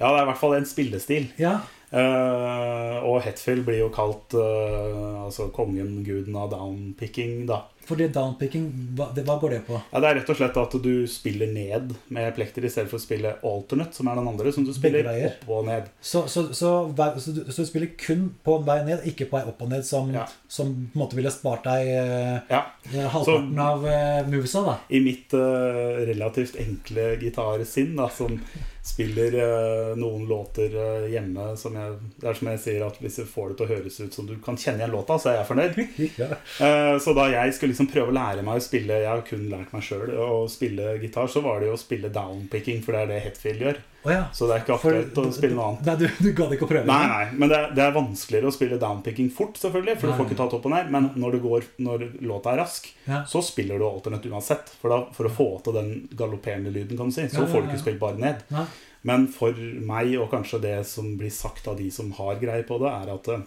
Ja, 0.00 0.08
det 0.08 0.16
er 0.16 0.24
i 0.24 0.30
hvert 0.30 0.40
fall 0.40 0.56
en 0.56 0.68
spillestil. 0.68 1.28
Ja, 1.40 1.58
Uh, 1.90 3.02
og 3.02 3.16
Hetfield 3.24 3.64
blir 3.66 3.80
jo 3.80 3.88
kalt 3.90 4.36
uh, 4.38 5.24
altså 5.24 5.48
kongen, 5.50 6.04
guden 6.06 6.36
av 6.38 6.52
downpicking, 6.52 7.48
da. 7.50 7.64
For 7.88 7.98
det 7.98 8.10
downpicking, 8.14 8.66
hva, 8.98 9.08
det, 9.16 9.24
hva 9.26 9.34
går 9.42 9.50
det 9.56 9.60
på? 9.66 9.78
Ja, 9.92 10.00
Det 10.02 10.08
er 10.10 10.14
rett 10.20 10.28
og 10.30 10.36
slett 10.38 10.58
at 10.60 10.74
du 10.84 11.06
spiller 11.10 11.50
ned 11.50 11.94
med 12.14 12.34
plekter 12.36 12.64
i 12.64 12.70
stedet 12.70 12.90
for 12.92 13.00
å 13.00 13.02
spille 13.02 13.32
alternate, 13.42 13.96
som 13.96 14.06
er 14.12 14.20
den 14.20 14.28
andre, 14.30 14.52
som 14.54 14.64
du 14.68 14.72
spiller 14.76 15.08
opp 15.10 15.48
og 15.50 15.66
ned. 15.66 15.88
Så, 16.00 16.22
så, 16.30 16.44
så, 16.54 16.70
så, 16.94 17.34
du, 17.34 17.42
så 17.50 17.64
du 17.64 17.66
spiller 17.70 17.90
kun 17.98 18.28
på 18.46 18.58
en 18.60 18.66
vei 18.68 18.78
ned, 18.86 19.02
ikke 19.10 19.26
på 19.30 19.40
vei 19.40 19.44
opp 19.50 19.62
og 19.66 19.72
ned, 19.74 19.84
som, 19.88 20.12
Ja. 20.14 20.26
som 20.48 20.70
på 20.70 20.98
en 20.98 21.02
måte 21.04 21.18
ville 21.18 21.32
spart 21.34 21.64
deg 21.66 21.90
eh, 21.96 22.40
Ja. 22.52 22.62
halvparten 22.94 23.58
av 23.66 23.86
eh, 23.90 24.26
movesa, 24.30 24.62
da. 24.66 24.78
I 24.88 25.00
mitt 25.04 25.34
eh, 25.34 26.04
relativt 26.12 26.56
enkle 26.62 27.16
gitarsinn, 27.20 27.96
da, 27.98 28.06
som 28.12 28.38
spiller 28.82 29.34
eh, 29.36 29.90
noen 30.00 30.22
låter 30.26 30.72
eh, 30.72 31.10
hjemme 31.12 31.50
som 31.60 31.74
jeg 31.76 31.98
Det 32.16 32.30
er 32.30 32.38
som 32.38 32.48
jeg 32.48 32.60
sier, 32.62 32.84
at 32.86 32.96
hvis 33.02 33.18
jeg 33.20 33.28
får 33.28 33.50
det 33.52 33.56
til 33.58 33.66
å 33.66 33.70
høres 33.74 33.98
ut 34.00 34.16
som 34.16 34.26
du 34.26 34.32
kan 34.42 34.56
kjenne 34.58 34.80
igjen 34.80 34.94
låta, 34.94 35.18
så 35.20 35.30
er 35.34 35.40
jeg 35.42 35.48
fornøyd. 35.50 35.80
Ja. 36.22 36.30
Eh, 36.64 36.96
Så 37.00 37.12
da 37.16 37.26
jeg 37.30 37.52
skulle 37.56 37.69
liksom 37.70 37.88
prøve 37.90 38.10
å 38.12 38.16
lære 38.16 38.42
meg 38.46 38.58
å 38.58 38.62
spille 38.64 38.96
Jeg 39.00 39.08
har 39.08 39.22
kun 39.26 39.46
lært 39.50 39.72
meg 39.72 39.82
sjøl 39.86 40.10
å 40.20 40.42
spille 40.50 40.96
gitar, 41.02 41.30
så 41.32 41.40
var 41.44 41.60
det 41.62 41.70
jo 41.70 41.76
å 41.76 41.80
spille 41.80 42.10
downpicking, 42.12 42.82
for 42.84 42.92
det 42.96 43.00
er 43.04 43.10
det 43.14 43.20
Hetfield 43.24 43.64
gjør. 43.64 43.80
Oh, 44.02 44.10
ja. 44.12 44.20
Så 44.32 44.46
det 44.48 44.54
er 44.56 44.62
ikke 44.62 44.76
For- 44.80 44.96
aktuelt 44.96 45.18
å 45.20 45.32
spille 45.36 45.56
noe 45.58 45.66
annet. 45.70 45.86
Nei, 45.86 45.94
du, 46.00 46.06
du 46.24 46.30
gadd 46.36 46.54
ikke 46.56 46.64
å 46.64 46.70
prøve? 46.70 46.86
Nei, 46.88 47.06
nei, 47.10 47.24
men 47.36 47.50
det 47.52 47.56
er, 47.58 47.72
det 47.76 47.82
er 47.84 47.96
vanskeligere 47.96 48.48
å 48.48 48.54
spille 48.56 48.78
downpicking 48.80 49.28
fort, 49.36 49.58
selvfølgelig, 49.60 49.96
for 50.00 50.08
Nei, 50.08 50.14
du 50.14 50.20
får 50.22 50.28
ikke 50.30 50.38
tatt 50.40 50.54
opp 50.56 50.68
og 50.70 50.74
ned. 50.76 50.92
Men 50.94 51.08
når, 51.20 51.36
det 51.36 51.40
går, 51.44 51.66
når 51.88 52.06
låta 52.30 52.54
er 52.54 52.62
rask, 52.62 52.88
Ja. 53.06 53.22
så 53.28 53.42
spiller 53.44 53.78
du 53.82 53.84
alternativ 53.88 54.32
uansett. 54.32 54.72
For, 54.80 54.88
da, 54.94 55.00
for 55.16 55.28
å 55.28 55.34
få 55.36 55.48
til 55.66 55.76
den 55.76 55.92
galopperende 56.16 56.72
lyden, 56.72 56.96
kan 57.00 57.12
du 57.12 57.16
si, 57.18 57.28
så 57.28 57.42
Ja, 57.44 57.50
får 57.52 57.66
du 57.66 57.72
ikke 57.74 57.82
spilt 57.84 58.00
bare 58.00 58.16
ned. 58.24 58.40
Nei. 58.54 58.64
Men 59.08 59.28
for 59.32 59.52
meg, 59.56 60.10
og 60.20 60.30
kanskje 60.32 60.58
det 60.64 60.74
som 60.88 61.14
blir 61.20 61.30
sagt 61.32 61.68
av 61.68 61.76
de 61.80 61.86
som 61.92 62.10
har 62.18 62.40
greie 62.40 62.64
på 62.68 62.76
det, 62.82 62.88
er 63.04 63.12
at 63.14 63.28
eh, 63.36 63.44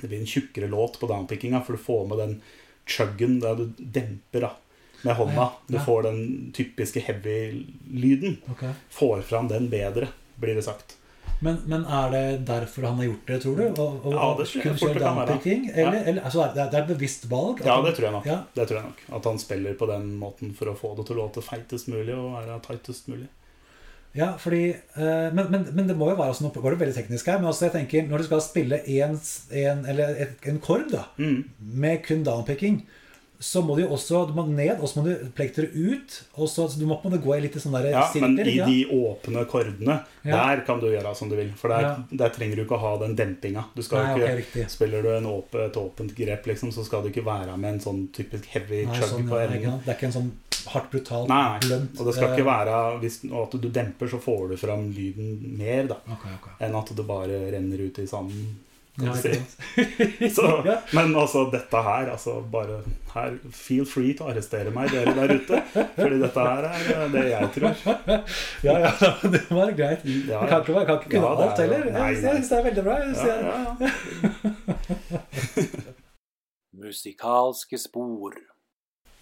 det 0.00 0.08
blir 0.08 0.22
en 0.22 0.30
tjukkere 0.30 0.70
låt 0.70 0.96
på 1.02 1.06
downpickinga, 1.10 1.60
for 1.66 1.74
du 1.76 1.82
får 1.82 2.06
med 2.10 2.18
den 2.22 2.32
chuggen 2.86 3.40
der 3.40 3.54
du 3.56 3.66
demper 3.78 4.40
da, 4.46 4.50
med 5.02 5.14
hånda. 5.16 5.34
Ja, 5.34 5.50
Du 5.66 5.76
ja. 5.76 5.84
får 5.84 6.02
den 6.02 6.52
typiske 6.56 7.00
heavy-lyden. 7.00 8.36
Okay. 8.50 8.72
Får 8.90 9.20
fram 9.22 9.48
den 9.48 9.68
bedre, 9.70 10.08
blir 10.36 10.54
det 10.54 10.62
sagt. 10.64 10.96
Men, 11.42 11.56
men 11.66 11.84
er 11.88 12.10
det 12.12 12.38
derfor 12.46 12.82
han 12.82 12.98
har 13.00 13.04
gjort 13.04 13.26
det, 13.26 13.38
tror 13.42 13.56
du? 13.56 13.62
Og, 13.80 14.06
og, 14.06 14.12
Ja, 14.12 14.24
det 14.38 14.46
tror 14.50 14.64
jeg 14.66 14.78
fort 14.78 14.92
det 14.92 15.00
kan 15.00 15.16
være. 15.16 15.26
downpicking? 15.30 15.62
Eller, 15.72 16.02
eller, 16.04 16.22
altså, 16.28 16.48
det 16.54 16.66
er 16.68 16.82
et 16.82 16.88
bevisst 16.90 17.24
valg? 17.30 17.62
Ja, 17.64 17.78
det 17.86 17.94
tror 17.96 18.04
jeg 18.10 18.12
nok. 18.12 18.26
Ja. 18.28 18.38
Det 18.54 18.66
tror 18.68 18.76
jeg 18.80 18.84
nok. 18.90 19.00
At 19.16 19.24
han 19.30 19.38
spiller 19.40 19.74
på 19.80 19.88
den 19.88 20.10
måten 20.20 20.52
for 20.58 20.68
å 20.68 20.74
få 20.76 20.90
det 20.98 21.06
til 21.08 21.16
å 21.16 21.22
låte 21.24 21.40
feitest 21.44 21.88
mulig 21.88 22.12
og 22.12 22.34
være 22.36 22.58
tightest 22.66 23.08
mulig. 23.08 23.28
Ja, 24.14 24.32
fordi, 24.42 24.74
eh, 24.74 25.28
men, 25.32 25.46
men, 25.52 25.66
men 25.72 25.86
det 25.86 25.94
må 25.96 26.08
jo 26.10 26.16
være 26.18 26.32
altså, 26.32 26.42
Nå 26.48 26.50
går 26.56 26.74
det 26.74 26.80
veldig 26.80 26.96
teknisk 26.96 27.28
her, 27.30 27.38
men 27.38 27.46
altså 27.52 27.68
jeg 27.68 27.76
tenker 27.76 28.08
når 28.10 28.18
du 28.18 28.24
skal 28.26 28.40
spille 28.42 28.80
en, 28.98 29.12
en, 29.54 29.84
eller 29.86 30.16
et, 30.24 30.32
en 30.50 30.58
kord 30.58 30.88
da, 30.90 31.04
Mm. 31.20 31.44
med 31.60 32.02
kun 32.08 32.24
downpicking, 32.26 32.80
så 33.40 33.62
må 33.64 33.72
du 33.78 33.84
jo 33.86 33.92
også 33.94 34.26
du 34.28 34.34
må 34.36 34.42
ned, 34.50 34.82
og 34.82 34.88
så 34.90 34.98
må 35.00 35.04
du 35.06 35.30
plektere 35.32 35.70
ut. 35.72 36.16
Og 36.34 36.44
så, 36.50 36.66
så 36.68 36.76
du 36.76 36.82
må 36.90 36.98
på 37.00 37.08
en 37.08 37.14
måte 37.14 37.22
gå 37.24 37.36
i 37.38 37.40
litt 37.46 37.54
sånn 37.62 37.72
der 37.72 37.86
Ja, 37.94 38.02
men 38.20 38.34
i 38.42 38.56
ja. 38.58 38.66
de 38.68 38.82
åpne 38.92 39.46
kordene, 39.48 40.00
der 40.26 40.60
kan 40.66 40.82
du 40.82 40.90
gjøre 40.90 41.14
som 41.16 41.30
du 41.30 41.38
vil. 41.38 41.48
For 41.56 41.72
der, 41.72 41.86
Ja. 41.86 41.94
der 42.24 42.34
trenger 42.34 42.56
du 42.60 42.66
ikke 42.66 42.76
å 42.76 42.82
ha 42.82 42.90
den 43.06 43.14
dempinga. 43.16 43.64
Du 43.72 43.80
Nei, 43.80 44.02
ikke, 44.18 44.34
okay. 44.44 44.66
Spiller 44.68 45.06
du 45.06 45.08
en 45.14 45.30
åpe, 45.30 45.64
et 45.70 45.78
åpent 45.80 46.12
grep, 46.18 46.50
liksom, 46.52 46.68
så 46.74 46.84
skal 46.84 47.06
du 47.06 47.08
ikke 47.14 47.24
være 47.24 47.56
med 47.56 47.78
en 47.78 47.80
sånn 47.86 48.02
typisk 48.12 48.44
heavy 48.52 48.82
Nei, 48.84 48.98
chug 49.00 49.08
sånn, 49.14 49.28
på 49.30 49.40
enden. 49.46 49.80
det 49.86 49.94
er 49.94 49.96
ikke 49.96 50.10
en 50.10 50.18
sånn 50.18 50.30
hardt, 50.68 50.90
brutalt, 50.92 51.28
Nei, 51.28 51.42
nei. 51.42 51.60
blunt 51.66 52.00
Og 52.00 52.06
det 52.08 52.14
skal 52.16 52.28
eh, 52.28 52.34
ikke 52.36 52.48
være 52.48 52.80
hvis, 53.02 53.20
og 53.30 53.42
at 53.46 53.60
du 53.62 53.68
demper, 53.68 54.10
så 54.12 54.18
får 54.22 54.48
du 54.52 54.56
fram 54.60 54.88
lyden 54.96 55.38
mer, 55.58 55.86
da. 55.90 56.00
okay, 56.06 56.32
okay. 56.40 56.52
Enn 56.66 56.74
at 56.80 56.92
det 56.96 57.06
bare 57.08 57.38
renner 57.54 57.86
ut 57.86 57.98
i 58.02 58.06
sanden. 58.10 58.50
Ja, 59.00 59.14
si. 59.16 59.30
Så, 60.34 60.64
men 60.92 61.16
altså, 61.16 61.44
dette 61.50 61.76
her, 61.76 62.10
altså 62.10 62.40
bare 62.52 62.82
her, 63.14 63.38
Feel 63.54 63.86
free 63.88 64.12
til 64.16 64.26
å 64.26 64.30
arrestere 64.32 64.70
meg, 64.74 64.90
dere 64.92 65.14
der 65.16 65.34
ute. 65.38 65.60
Fordi 65.94 66.18
dette 66.20 66.40
her 66.44 66.64
er 66.68 66.90
eh, 66.96 67.06
det 67.14 67.24
jeg 67.30 67.50
tror. 67.56 67.74
Ja, 68.66 68.74
ja, 68.82 68.90
det 69.24 69.44
var 69.48 69.72
greit. 69.78 70.04
Ja, 70.28 70.40
Det 70.42 70.48
kan 70.50 70.60
ikke, 70.60 70.84
kan 70.84 70.98
ikke 70.98 71.10
kunne 71.14 71.22
Ja, 71.22 71.30
det 71.30 71.44
er 71.44 71.48
alt 71.48 71.60
heller. 71.64 71.82
Nei, 71.86 71.92
nei, 71.96 72.10
Jeg 72.10 72.20
syns 72.26 72.48
det 72.50 72.56
er 72.58 72.64
veldig 72.68 72.84
bra. 72.84 72.94
Jeg 73.00 73.14
Ja, 73.16 73.36
ja, 73.40 73.58
ja. 73.80 73.88
Musikalske 76.80 77.78
spor. 77.78 78.34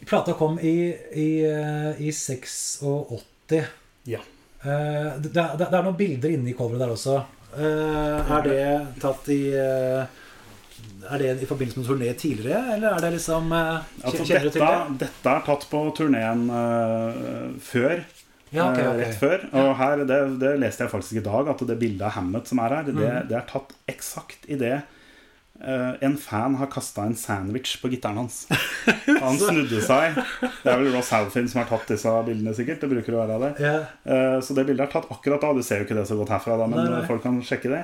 Plata 0.06 0.32
kom 0.38 0.58
i, 0.60 0.94
i, 1.12 1.28
eh, 1.44 2.00
i 2.02 2.12
86. 2.12 2.84
Ja. 4.08 4.20
Uh, 4.64 5.18
Det, 5.22 5.32
det, 5.32 5.44
det 5.58 5.66
er 5.74 5.82
noen 5.86 5.96
bilder 5.98 6.32
inne 6.34 6.50
i 6.50 6.54
coveret 6.58 6.80
der 6.82 6.92
også. 6.94 7.18
Uh, 7.54 8.30
Er 8.38 8.42
det 8.44 8.62
tatt 9.02 9.28
i 9.32 9.40
uh, 9.56 10.04
Er 11.08 11.22
det 11.22 11.30
i 11.42 11.48
forbindelse 11.48 11.80
med 11.80 11.88
turné 11.88 12.12
tidligere, 12.18 12.74
eller 12.76 12.96
er 12.96 13.04
det 13.06 13.12
liksom 13.16 13.52
Altså, 13.54 14.24
Kjenner 14.24 14.50
til 14.52 14.60
dette, 14.60 14.70
det? 14.92 14.98
dette 15.06 15.32
er 15.34 15.44
tatt 15.46 15.64
på 15.70 15.80
turneen 15.96 16.42
før. 17.64 18.02
Ja, 18.52 18.70
okay, 18.70 18.86
okay. 18.88 19.00
Rett 19.02 19.18
før. 19.20 19.42
Og 19.60 19.70
her, 19.76 20.02
det, 20.08 20.18
det 20.40 20.52
leste 20.60 20.84
jeg 20.86 20.92
faktisk 20.92 21.18
i 21.20 21.24
dag, 21.26 21.48
at 21.52 21.64
det 21.68 21.78
bildet 21.80 22.06
av 22.08 22.14
Hammett 22.16 22.48
som 22.48 22.60
er 22.64 22.76
her, 22.78 22.86
det, 22.86 22.94
Mhm. 22.96 23.26
det 23.28 23.36
er 23.36 23.48
tatt 23.50 23.74
eksakt 23.92 24.46
i 24.48 24.56
uh, 24.60 24.78
en 25.60 26.14
fan 26.22 26.54
har 26.60 26.68
kasta 26.70 27.02
en 27.02 27.16
sandwich 27.18 27.80
på 27.82 27.88
gitaren 27.90 28.16
hans. 28.22 28.44
Han 29.22 29.38
snudde 29.40 29.80
seg. 29.82 30.14
Det 30.62 30.70
er 30.70 30.78
vel 30.78 30.92
Ross 30.94 31.10
Halfin 31.10 31.48
som 31.50 31.62
har 31.64 31.68
tatt 31.72 31.88
disse 31.90 32.12
bildene, 32.28 32.54
sikkert. 32.54 32.80
Det 32.84 32.90
bruker 32.92 33.16
å 33.16 33.24
være 33.24 33.38
det. 33.42 33.50
Yeah. 33.64 33.88
Eh, 34.06 34.36
Så 34.46 34.54
det 34.54 34.64
bildet 34.68 34.86
er 34.86 34.92
tatt 34.92 35.10
akkurat 35.10 35.42
da. 35.42 35.50
Du 35.58 35.62
ser 35.66 35.82
jo 35.82 35.88
ikke 35.88 35.98
det 35.98 36.06
så 36.10 36.18
godt 36.20 36.30
herfra, 36.36 36.58
da, 36.60 36.68
men 36.70 36.78
Nei, 36.84 36.90
nei. 37.00 37.06
folk 37.10 37.24
kan 37.26 37.40
sjekke 37.42 37.72
det. 37.74 37.82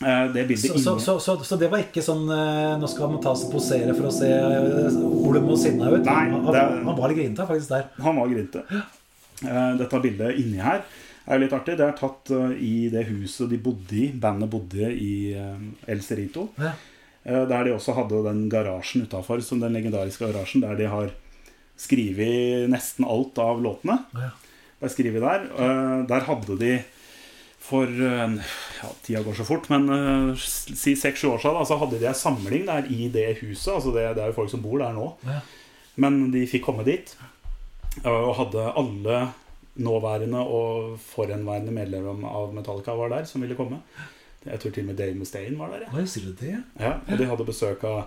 Eh, 0.00 0.24
Det 0.32 0.46
så, 0.62 0.78
så, 0.78 0.94
så, 1.02 1.18
så, 1.20 1.36
så 1.44 1.56
det 1.60 1.68
var 1.72 1.82
ikke 1.82 2.02
sånn 2.06 2.28
eh, 2.30 2.76
Nå 2.78 2.86
skal 2.88 3.10
man 3.12 3.20
ta 3.24 3.32
seg 3.36 3.50
posere 3.52 3.96
for 3.98 4.08
å 4.08 4.14
se 4.14 4.28
eh, 4.30 5.00
olm 5.02 5.50
og 5.52 5.58
sinna 5.60 5.90
ut. 5.92 6.00
Nei, 6.06 6.22
han, 6.32 6.46
det- 6.48 6.64
han, 6.64 6.94
var 6.96 7.10
litt 7.12 7.18
grinete 7.20 7.46
faktisk 7.50 7.74
der. 7.76 7.88
Han 8.06 8.16
var 8.22 8.32
grinte. 8.32 8.64
Eh, 9.44 9.72
Dette 9.84 10.00
bildet 10.02 10.40
inni 10.40 10.62
her 10.64 10.80
er 11.28 11.36
jo 11.36 11.44
litt 11.44 11.54
artig. 11.56 11.76
Det 11.78 11.86
er 11.86 11.96
tatt 11.98 12.32
eh, 12.34 12.58
i 12.64 12.74
det 12.92 13.04
huset 13.10 13.50
de 13.52 13.60
bodde 13.62 13.96
i, 13.96 14.08
bandet 14.16 14.50
bodde 14.52 14.90
i 14.92 15.12
eh, 15.36 15.64
El 15.90 16.02
Cerrito. 16.04 16.48
Ja. 16.60 16.74
Eh, 17.24 17.44
Der 17.50 17.64
de 17.66 17.74
også 17.76 17.96
hadde 17.98 18.24
den 18.26 18.46
garasjen 18.52 19.04
utafor, 19.04 19.42
som 19.44 19.60
den 19.62 19.76
legendariske 19.76 20.28
garasjen, 20.28 20.64
der 20.64 20.78
de 20.78 20.90
har 20.90 21.12
skrevet 21.78 22.68
nesten 22.72 23.06
alt 23.06 23.38
av 23.38 23.60
låtene. 23.62 24.00
Ja. 24.16 24.30
Der, 24.78 25.18
der. 25.18 25.44
Der 26.06 26.24
hadde 26.26 26.54
de 26.58 26.76
for 27.68 27.90
ja, 27.90 28.88
Tida 29.02 29.20
går 29.26 29.34
så 29.36 29.44
fort, 29.44 29.66
men 29.68 29.88
uh, 29.90 30.38
si 30.38 30.94
seks-sju 30.96 31.32
år 31.32 31.42
siden 31.42 31.58
da, 31.58 31.64
så 31.66 31.76
hadde 31.80 31.98
de 32.00 32.06
en 32.08 32.16
samling 32.16 32.62
der 32.68 32.86
i 32.86 33.08
det 33.12 33.40
huset. 33.42 33.74
Altså 33.74 33.90
det, 33.92 34.06
det 34.16 34.22
er 34.22 34.30
jo 34.30 34.36
folk 34.38 34.52
som 34.54 34.62
bor 34.62 34.78
der 34.80 34.94
nå. 34.96 35.10
Ja. 35.26 35.40
Men 35.98 36.30
de 36.32 36.46
fikk 36.48 36.64
komme 36.68 36.86
dit 36.86 37.10
og 38.06 38.30
hadde 38.38 38.68
alle 38.78 39.18
nåværende 39.78 40.40
og 40.42 40.96
forhenværende 41.00 41.72
medlemmer 41.74 42.26
av 42.28 42.54
Metallica 42.56 42.94
var 42.98 43.12
der 43.12 43.28
som 43.30 43.44
ville 43.44 43.56
komme. 43.58 43.80
Jeg 44.46 44.60
tror 44.62 44.72
til 44.74 44.84
og 44.84 44.90
med 44.92 44.98
Dave 44.98 45.14
Mustaine 45.18 45.58
var 45.58 45.72
der. 45.74 45.86
Ja. 45.86 45.92
Oi, 45.98 46.04
sier 46.10 46.34
det? 46.38 46.56
Ja, 46.80 46.92
og 47.08 47.18
de 47.20 47.26
hadde 47.30 47.46
besøk 47.48 47.84
av 47.88 47.98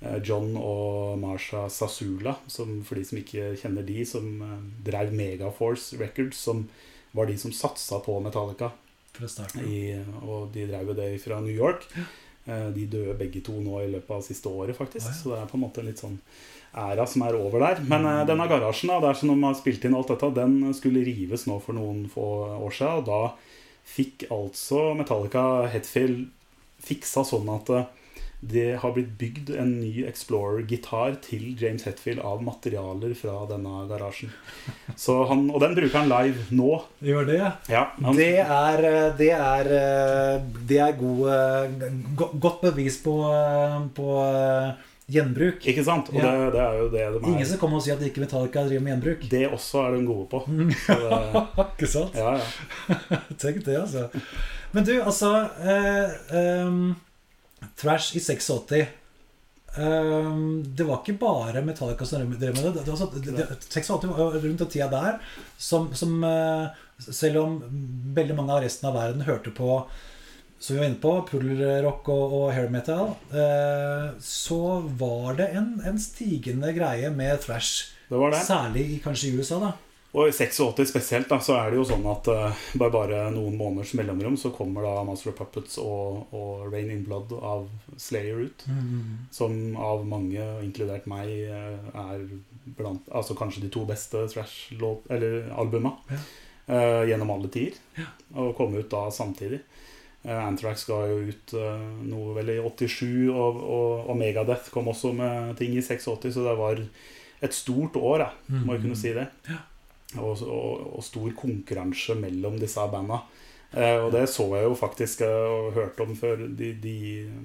eh, 0.00 0.18
John 0.24 0.52
og 0.56 1.18
Marsha 1.22 1.66
Sasula, 1.72 2.36
som 2.50 2.78
for 2.86 2.98
de 2.98 3.04
som 3.08 3.18
ikke 3.20 3.52
kjenner 3.60 3.86
de, 3.86 4.00
som 4.08 4.28
eh, 4.46 4.58
drev 4.86 5.12
Megaforce 5.14 5.98
Records, 6.00 6.38
som 6.46 6.66
var 7.16 7.26
de 7.30 7.36
som 7.40 7.52
satsa 7.54 7.98
på 8.04 8.18
Metallica. 8.22 8.70
Fra 9.16 9.28
starten. 9.32 9.64
I, 9.66 9.96
og 10.22 10.50
de 10.54 10.66
drev 10.68 10.92
jo 10.92 10.96
det 10.98 11.10
fra 11.22 11.38
New 11.40 11.54
York. 11.54 11.86
Eh, 12.46 12.68
De 12.76 12.86
døde 12.86 13.16
begge 13.18 13.40
to 13.46 13.58
nå 13.60 13.80
i 13.82 13.90
løpet 13.90 14.10
av 14.18 14.22
siste 14.26 14.48
året, 14.48 14.76
faktisk. 14.78 15.08
Ah, 15.08 15.14
ja. 15.14 15.18
Så 15.22 15.32
det 15.34 15.40
er 15.42 15.50
på 15.50 15.58
en 15.58 15.64
måte 15.66 15.84
litt 15.86 16.02
sånn 16.02 16.18
æra 16.76 17.06
som 17.08 17.24
er 17.26 17.36
over 17.38 17.62
der. 17.64 17.82
Men 17.88 18.06
uh, 18.06 18.22
denne 18.28 18.46
garasjen, 18.50 18.92
da, 18.92 19.00
der 19.08 19.18
som 19.18 19.32
de 19.32 19.36
har 19.42 19.58
spilt 19.58 19.84
inn 19.86 19.96
alt 19.96 20.12
dette, 20.12 20.32
den 20.36 20.58
skulle 20.76 21.04
rives 21.06 21.46
nå 21.48 21.58
for 21.64 21.76
noen 21.76 22.06
få 22.12 22.26
år 22.60 22.76
siden. 22.76 23.02
Og 23.02 23.08
da 23.08 23.20
fikk 23.86 24.26
altså 24.34 24.90
Metallica 24.98 25.66
Hetfield 25.72 26.26
fiksa 26.86 27.22
sånn 27.26 27.48
at 27.50 27.70
eh, 27.72 27.86
det 28.46 28.66
har 28.82 28.92
blitt 28.92 29.14
bygd 29.18 29.48
en 29.56 29.70
ny 29.80 30.04
Explorer-gitar 30.06 31.16
til 31.24 31.54
James 31.58 31.86
Hetfield 31.86 32.20
av 32.20 32.42
materialer 32.44 33.14
fra 33.16 33.38
denne 33.48 33.86
garasjen. 33.88 34.34
Så 34.98 35.16
han, 35.30 35.46
og 35.48 35.62
den 35.64 35.74
bruker 35.78 35.96
han 35.96 36.10
live 36.12 36.44
nå. 36.54 36.68
Gjør 37.06 37.30
det, 37.30 37.38
ja. 37.40 37.54
Ja, 37.72 37.86
han, 38.02 38.18
Det 38.18 38.28
er, 38.44 38.84
eh, 38.90 39.08
det 39.22 39.30
er, 39.38 39.72
det 40.68 40.82
er 40.84 41.00
god, 41.00 42.36
godt 42.36 42.68
bevis 42.68 43.00
på, 43.06 43.16
på 43.96 44.10
gjenbruk. 45.08 45.62
Ikke 45.70 45.84
sant? 45.86 46.08
Og 46.10 46.16
Ja. 46.18 46.32
det, 46.32 46.52
det 46.56 46.60
er 46.64 46.78
jo 46.80 46.88
det 46.90 47.04
de 47.22 47.28
Ingen 47.30 47.42
er. 47.44 47.48
som 47.52 47.58
kommer 47.62 47.76
og 47.78 47.84
sier 47.86 47.94
at 47.94 48.02
ikke 48.02 48.20
Metallica 48.24 48.64
driver 48.66 48.82
med 48.82 48.92
gjenbruk. 48.96 49.26
Det 49.30 49.42
også 49.52 49.82
er 49.86 49.96
de 49.96 50.06
gode 50.06 50.26
på. 50.32 50.40
Så 50.82 50.96
det, 51.02 51.42
ikke 51.76 51.90
sant? 51.92 52.14
ja, 52.18 52.32
ja. 52.36 53.20
Tenk 53.42 53.64
det, 53.68 53.76
altså. 53.80 54.08
Men 54.74 54.84
du, 54.84 54.92
altså 55.02 55.30
eh, 55.62 56.16
eh, 56.36 56.80
Trash 57.78 58.16
i 58.16 58.20
86 58.20 58.86
ehm, 59.78 60.62
Det 60.76 60.86
var 60.88 61.00
ikke 61.02 61.18
bare 61.20 61.62
Metallica 61.64 62.04
som 62.08 62.26
drev 62.34 62.54
med 62.56 62.64
det. 62.64 62.84
det, 62.84 62.90
var, 62.92 63.14
det, 63.14 63.36
det 63.36 63.46
86 63.70 63.88
var 64.10 64.36
rundt 64.42 64.58
den 64.64 64.68
tida 64.72 64.88
der 64.92 65.18
som, 65.56 65.88
som 65.94 66.18
eh, 66.24 66.66
Selv 66.98 67.40
om 67.44 67.56
veldig 68.16 68.36
mange 68.38 68.52
av 68.56 68.62
resten 68.64 68.88
av 68.90 68.96
verden 68.98 69.24
hørte 69.26 69.52
på 69.54 69.84
som 70.58 70.74
vi 70.76 70.80
var 70.80 70.88
inne 70.88 71.00
på, 71.02 71.14
pullerrock 71.30 72.08
og, 72.12 72.36
og 72.40 72.46
hair 72.56 72.70
metal, 72.72 73.14
eh, 73.30 74.06
så 74.22 74.60
var 74.98 75.36
det 75.40 75.50
en, 75.58 75.74
en 75.86 75.98
stigende 76.00 76.72
greie 76.76 77.10
med 77.12 77.42
thrash. 77.44 77.92
Det 78.08 78.16
var 78.20 78.32
det. 78.32 78.44
Særlig 78.46 78.86
kanskje 79.04 79.28
i 79.32 79.36
USA, 79.40 79.58
da. 79.60 79.72
Og 80.16 80.30
i 80.30 80.32
86 80.32 80.88
spesielt 80.88 81.28
da, 81.28 81.36
så 81.44 81.58
er 81.58 81.74
det 81.74 81.76
jo 81.76 81.82
sånn 81.90 82.06
at 82.08 82.28
uh, 82.32 82.60
bare, 82.80 82.92
bare 82.94 83.18
noen 83.34 83.58
måneders 83.58 83.90
mellomrom 83.98 84.38
så 84.40 84.48
kommer 84.54 84.86
da 84.86 85.02
Master 85.04 85.28
of 85.28 85.36
Puppets 85.36 85.76
og, 85.82 86.30
og 86.32 86.70
Rain 86.72 86.88
in 86.94 87.02
Blood 87.04 87.34
av 87.36 87.66
Slayer 88.00 88.46
ut. 88.46 88.64
Som 89.34 89.76
av 89.76 90.06
mange, 90.08 90.40
inkludert 90.64 91.04
meg, 91.10 91.34
eh, 91.50 91.90
er 91.92 92.24
blant 92.78 93.04
Altså 93.12 93.36
kanskje 93.36 93.66
de 93.66 93.70
to 93.74 93.84
beste 93.84 94.22
thrash-albuma 94.32 95.92
Ja. 96.08 96.22
eh, 96.66 97.02
gjennom 97.10 97.30
alle 97.36 97.52
tider. 97.52 97.76
Og 98.34 98.54
komme 98.56 98.80
ut 98.80 98.88
da 98.90 99.10
samtidig. 99.12 99.60
Eh, 100.26 100.46
Anthrax 100.46 100.84
ga 100.88 100.98
jo 101.06 101.20
ut 101.28 101.54
eh, 101.54 101.86
noe 102.08 102.34
vel 102.34 102.56
i 102.56 102.58
87, 102.58 103.28
og, 103.30 103.60
og, 103.62 104.08
og 104.10 104.18
Megadeth 104.18 104.72
kom 104.74 104.90
også 104.90 105.12
med 105.14 105.54
ting 105.60 105.76
i 105.76 105.84
86, 105.84 106.34
så 106.34 106.46
det 106.48 106.56
var 106.58 106.82
et 107.46 107.54
stort 107.54 107.98
år, 108.00 108.24
da, 108.24 108.30
må 108.64 108.74
jeg 108.74 108.86
kunne 108.86 108.98
si 108.98 109.12
det. 109.14 109.28
Og, 110.16 110.42
og, 110.42 111.02
stor 111.04 111.30
konkurranse 111.36 112.14
mellom 112.18 112.56
disse 112.58 112.82
banda. 112.90 113.20
Eh, 113.76 113.98
og 114.00 114.08
det 114.14 114.24
så 114.32 114.46
jeg 114.54 114.64
jo 114.64 114.74
faktisk 114.78 115.22
og 115.26 115.72
hørte 115.76 116.06
om 116.06 116.14
før. 116.18 116.46
De, 116.58 116.72
de 116.80 116.96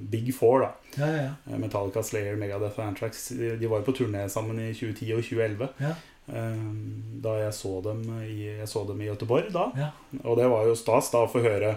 Big 0.09 0.31
Four, 0.33 0.63
da. 0.63 0.71
Ja, 0.95 1.09
ja, 1.11 1.29
ja. 1.51 1.59
Metallica, 1.61 2.01
Slayer, 2.05 2.37
Megadeth 2.39 2.79
og 2.79 2.85
Anthrax. 2.85 3.27
De, 3.37 3.55
de 3.59 3.69
var 3.69 3.81
jo 3.81 3.89
på 3.89 3.97
turné 3.99 4.27
sammen 4.31 4.61
i 4.61 4.71
2010 4.73 5.11
og 5.17 5.25
2011. 5.27 5.71
ja, 5.85 5.95
eh, 6.33 6.67
Da 7.25 7.37
jeg 7.43 7.57
så 7.57 7.77
dem 7.85 8.05
i, 8.21 8.37
jeg 8.61 8.69
så 8.69 8.85
dem 8.89 9.01
i 9.01 9.09
Göteborg 9.09 9.51
da. 9.53 9.69
ja. 9.77 9.89
Og 10.23 10.37
det 10.39 10.47
var 10.49 10.69
jo 10.69 10.77
stas 10.77 11.11
da 11.13 11.25
å 11.25 11.31
få 11.31 11.43
høre 11.43 11.75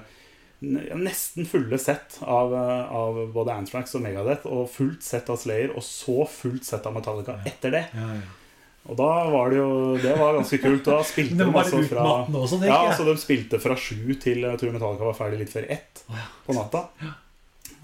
nesten 0.98 1.46
fulle 1.48 1.78
sett 1.78 2.18
av, 2.20 2.54
eh, 2.54 2.92
av 2.94 3.20
både 3.34 3.54
Anthrax 3.54 3.94
og 3.98 4.04
Megadeth, 4.06 4.46
og 4.46 4.70
fullt 4.72 5.02
sett 5.02 5.28
av 5.30 5.40
Slayer, 5.42 5.74
og 5.76 5.84
så 5.86 6.24
fullt 6.30 6.64
sett 6.64 6.86
av 6.86 6.96
Metallica 6.96 7.38
etter 7.46 7.78
det. 7.78 7.84
ja, 7.94 8.08
ja. 8.20 8.40
Og 8.84 8.98
da 8.98 9.30
var 9.32 9.48
det 9.48 9.56
jo 9.56 9.96
Det 9.96 10.10
var 10.20 10.34
ganske 10.36 10.58
kult. 10.60 10.84
Da 10.84 10.98
spilte 11.08 11.38
de 11.48 11.52
altså 11.56 11.78
fra 11.88 12.02
også, 12.28 12.58
Ja, 12.68 12.92
så 12.92 13.06
de 13.08 13.14
spilte 13.16 13.56
fra 13.62 13.76
sju 13.80 14.12
til 14.20 14.44
jeg 14.44 14.60
tror 14.60 14.74
Metallica 14.74 15.06
var 15.08 15.16
ferdig 15.16 15.38
litt 15.40 15.52
før 15.54 15.64
ett 15.72 16.02
på 16.44 16.52
natta. 16.52 16.82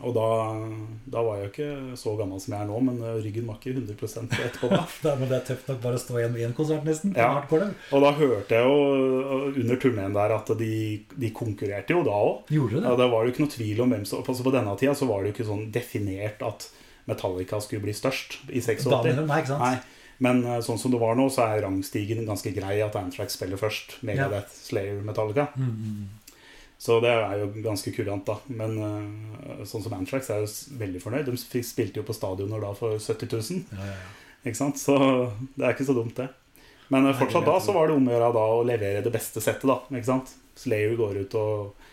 Og 0.01 0.15
da, 0.17 0.27
da 1.13 1.23
var 1.25 1.39
jeg 1.39 1.45
jo 1.45 1.51
ikke 1.51 1.99
så 2.01 2.15
gammel 2.17 2.41
som 2.41 2.55
jeg 2.55 2.65
er 2.65 2.69
nå, 2.71 2.79
men 2.87 3.01
eh, 3.05 3.19
ryggen 3.25 3.49
var 3.51 3.59
ikke 3.61 3.75
100 3.77 4.41
etterpå 4.47 4.71
da. 4.73 4.81
Det 5.03 5.13
er, 5.13 5.21
men 5.21 5.31
det 5.31 5.37
er 5.39 5.47
tøft 5.51 5.69
nok 5.71 5.81
bare 5.85 6.01
å 6.01 6.03
stå 6.03 6.19
igjen 6.19 6.35
med 6.35 6.47
én 6.47 6.57
konsert, 6.57 6.87
nesten. 6.89 7.15
Ja. 7.17 7.31
Og 7.41 8.05
da 8.05 8.13
hørte 8.17 8.59
jeg 8.59 8.67
jo 8.67 8.81
eh, 8.97 9.61
under 9.63 9.81
turneen 9.85 10.17
der 10.17 10.37
at 10.37 10.53
de, 10.61 10.75
de 11.15 11.33
konkurrerte 11.37 11.97
jo 11.97 12.03
da 12.07 12.17
òg. 12.17 12.51
Gjorde 12.53 12.81
det? 12.81 12.85
Ja, 12.89 12.99
det 13.03 13.09
var 13.13 13.25
jo 13.25 13.35
ikke 13.35 13.45
noe 13.45 13.55
tvil 13.57 13.85
om 13.85 13.95
hvem 13.95 14.05
som 14.09 14.25
altså 14.25 14.47
På 14.47 14.55
denne 14.55 14.77
tida 14.81 14.97
så 14.97 15.09
var 15.11 15.23
det 15.23 15.31
jo 15.31 15.37
ikke 15.39 15.51
sånn 15.53 15.67
definert 15.75 16.45
at 16.47 16.71
Metallica 17.11 17.61
skulle 17.61 17.85
bli 17.85 17.97
størst 17.97 18.41
i 18.49 18.61
86. 18.61 18.89
Da 18.91 19.01
mener 19.05 19.25
de, 19.25 19.29
nei, 19.29 19.41
ikke 19.43 19.53
sant? 19.55 19.65
Nei, 19.65 20.01
men 20.21 20.43
eh, 20.45 20.61
sånn 20.65 20.79
som 20.81 20.93
det 20.93 21.01
var 21.01 21.17
nå, 21.17 21.27
så 21.33 21.47
er 21.49 21.65
rangstigen 21.65 22.27
ganske 22.29 22.53
grei 22.53 22.77
at 22.85 22.97
Antrax 23.01 23.39
spiller 23.39 23.61
først. 23.61 23.97
Megadeth, 24.07 24.53
Slayer, 24.69 25.01
Metallica. 25.05 25.49
Mm, 25.57 26.09
Så 26.81 26.97
det 27.05 27.11
er 27.13 27.43
jo 27.43 27.51
ganske 27.61 27.93
kurant, 27.93 28.25
da. 28.25 28.39
Men 28.57 28.79
uh, 28.81 29.65
sånn 29.69 29.85
som 29.85 29.95
Antrax 29.99 30.31
er 30.33 30.47
jo 30.47 30.49
veldig 30.81 31.03
fornøyd. 31.03 31.29
De 31.29 31.63
spilte 31.67 32.01
jo 32.01 32.07
på 32.09 32.17
stadioner 32.17 32.63
da 32.63 32.73
for 32.77 32.97
70 32.97 33.35
000. 33.37 33.65
Ja, 33.77 33.91
ja, 33.91 33.97
ja. 33.99 34.39
Ikke 34.49 34.57
sant? 34.57 34.81
Så 34.81 34.97
det 35.59 35.67
er 35.67 35.75
ikke 35.75 35.91
så 35.91 35.97
dumt, 35.99 36.17
det. 36.17 36.31
Men 36.91 37.05
uh, 37.11 37.13
fortsatt 37.19 37.45
da 37.45 37.59
så 37.61 37.77
var 37.77 37.91
det 37.91 37.99
om 37.99 38.09
å 38.09 38.15
gjøre 38.15 38.33
da 38.39 38.47
å 38.55 38.65
levere 38.65 39.05
det 39.05 39.13
beste 39.13 39.45
settet, 39.45 39.69
da. 39.69 39.77
Ikke 39.93 40.09
sant? 40.09 40.33
Slayer 40.61 40.97
går 40.97 41.21
ut 41.21 41.37
og 41.37 41.91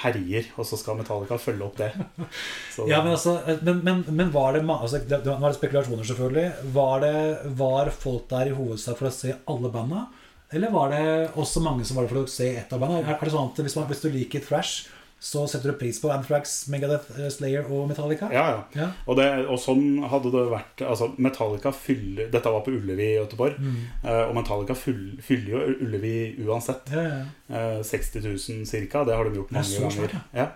herjer, 0.00 0.48
og 0.56 0.64
så 0.64 0.78
skal 0.80 0.96
Metallica 0.96 1.36
følge 1.40 1.66
opp 1.66 1.76
det. 1.80 1.90
Så, 2.74 2.86
Ja, 2.88 3.02
men, 3.04 3.12
altså, 3.12 3.36
men, 3.60 3.82
men, 3.84 4.02
men 4.08 4.32
var 4.32 4.54
det 4.56 4.62
altså, 4.64 5.02
det, 5.04 5.20
det 5.26 5.36
var 5.42 5.56
spekulasjoner, 5.56 6.06
selvfølgelig. 6.08 6.72
Var, 6.72 7.04
det, 7.04 7.52
var 7.60 7.92
folk 7.92 8.24
der 8.30 8.50
i 8.50 8.56
hovedsak 8.56 8.96
for 8.96 9.10
å 9.10 9.14
se 9.14 9.36
alle 9.50 9.72
banda? 9.74 10.06
Eller 10.52 10.70
var 10.74 10.90
det 10.90 11.04
også 11.38 11.62
mange 11.62 11.84
som 11.86 11.96
var 11.98 12.06
der 12.06 12.14
for 12.14 12.24
å 12.24 12.30
se 12.30 12.48
ett 12.58 12.72
av 12.74 12.80
bandene? 12.82 13.04
Er, 13.06 13.20
det 13.22 13.30
sånn 13.34 13.52
at 13.52 13.60
hvis, 13.62 13.76
man, 13.78 13.86
hvis 13.90 14.02
du 14.02 14.08
liker 14.10 14.42
thrash, 14.42 14.88
så 15.20 15.44
setter 15.46 15.70
du 15.70 15.76
pris 15.78 15.98
på 16.00 16.08
Anthrax, 16.10 16.54
Megadeth, 16.72 17.10
eh, 17.20 17.28
Slayer 17.28 17.66
og 17.68 17.90
Metallica? 17.90 18.30
ja, 18.32 18.44
ja. 18.54 18.60
Ja. 18.80 18.86
Og, 19.04 19.18
det, 19.20 19.26
og 19.52 19.60
sånn 19.60 20.00
hadde 20.08 20.32
det 20.32 20.46
vært 20.48 20.80
altså 20.86 21.10
Metallica 21.20 21.74
fyller 21.76 22.30
Dette 22.32 22.52
var 22.54 22.64
på 22.64 22.72
Ullevi 22.72 23.10
i 23.12 23.18
Göteborg. 23.18 23.58
Mm. 23.60 23.80
eh, 24.02 24.22
og 24.24 24.34
Metallica 24.38 24.74
fyll, 24.74 25.18
fyller 25.22 25.52
jo 25.52 25.74
Ullevi 25.84 26.14
uansett. 26.48 26.88
Ja, 26.94 27.04
ja. 27.04 27.20
Eh, 27.50 27.82
60 27.84 28.24
000 28.30 28.86
ca. 28.88 29.04
Det 29.04 29.18
har 29.18 29.28
de 29.28 29.42
gjort 29.42 29.52
mange 29.52 29.76
ganger. 29.76 29.98
svært, 29.98 30.16
Ja. 30.32 30.48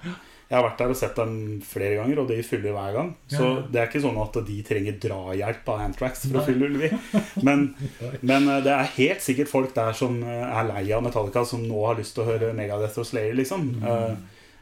Jeg 0.51 0.59
har 0.59 0.64
vært 0.68 0.78
der 0.82 0.92
og 0.92 0.97
sett 1.01 1.16
dem 1.16 1.36
flere 1.64 1.97
ganger, 1.97 2.18
og 2.20 2.28
de 2.28 2.36
fyller 2.45 2.74
hver 2.76 2.92
gang. 2.92 3.11
Så 3.32 3.47
det 3.72 3.80
er 3.80 3.88
ikke 3.88 4.03
sånn 4.05 4.18
at 4.20 4.36
de 4.47 4.57
trenger 4.66 4.99
drahjelp 5.01 5.68
av 5.72 5.80
Antrax 5.86 6.26
for 6.28 6.38
å 6.40 6.45
fylle 6.47 6.68
Ullevi. 6.68 6.90
Men, 7.47 7.64
men 8.28 8.49
eh, 8.53 8.61
det 8.66 8.74
er 8.74 8.90
helt 8.99 9.24
sikkert 9.24 9.49
folk 9.51 9.72
der 9.74 9.97
som 9.97 10.20
eh, 10.22 10.45
er 10.45 10.68
lei 10.68 10.84
av 10.92 11.03
Metallica, 11.07 11.45
som 11.49 11.64
nå 11.64 11.80
har 11.88 11.97
lyst 11.99 12.14
til 12.14 12.26
å 12.26 12.28
høre 12.28 12.53
Megadeth 12.57 13.01
og 13.01 13.09
Slayer, 13.09 13.34
liksom. 13.40 13.70
Mm. 13.80 13.88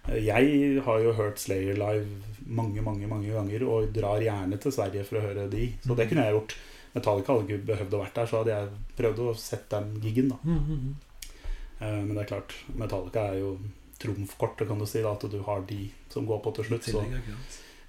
Eh, 0.06 0.16
Jeg 0.22 0.80
har 0.86 0.98
jo 1.02 1.12
hørt 1.18 1.38
Slayer 1.38 1.76
live 1.78 2.06
mange, 2.46 2.82
mange 2.82 3.06
mange 3.10 3.30
ganger, 3.34 3.62
og 3.70 3.92
drar 3.94 4.22
gjerne 4.22 4.58
til 4.62 4.72
Sverige 4.74 5.04
for 5.06 5.18
å 5.20 5.26
høre 5.26 5.48
de. 5.50 5.66
Så 5.84 5.92
Mm. 5.92 5.96
det 5.98 6.08
kunne 6.10 6.24
jeg 6.26 6.34
gjort. 6.38 6.56
Metallica 6.94 7.32
hadde 7.32 7.46
ikke 7.48 7.66
behøvd 7.74 7.94
å 7.94 8.00
vært 8.02 8.14
der, 8.18 8.26
så 8.26 8.40
hadde 8.42 8.54
jeg 8.56 8.68
prøvd 8.98 9.20
å 9.26 9.34
sette 9.38 9.78
den 9.78 10.00
gigen, 10.02 10.28
da. 10.32 10.38
Mm, 10.44 10.58
mm, 10.58 10.80
mm. 10.80 12.02
Men 12.06 12.10
det 12.16 12.24
er 12.24 12.32
klart, 12.36 12.52
Metallica 12.76 13.28
er 13.32 13.38
jo 13.40 13.52
trumfkortet, 14.02 14.68
kan 14.68 14.78
du 14.82 14.86
si, 14.86 15.02
da, 15.04 15.12
at 15.16 15.26
du 15.30 15.38
har 15.46 15.62
de 15.68 15.84
som 16.12 16.26
går 16.28 16.42
på 16.44 16.52
til 16.58 16.64
slutt. 16.72 16.84
Så 16.92 17.04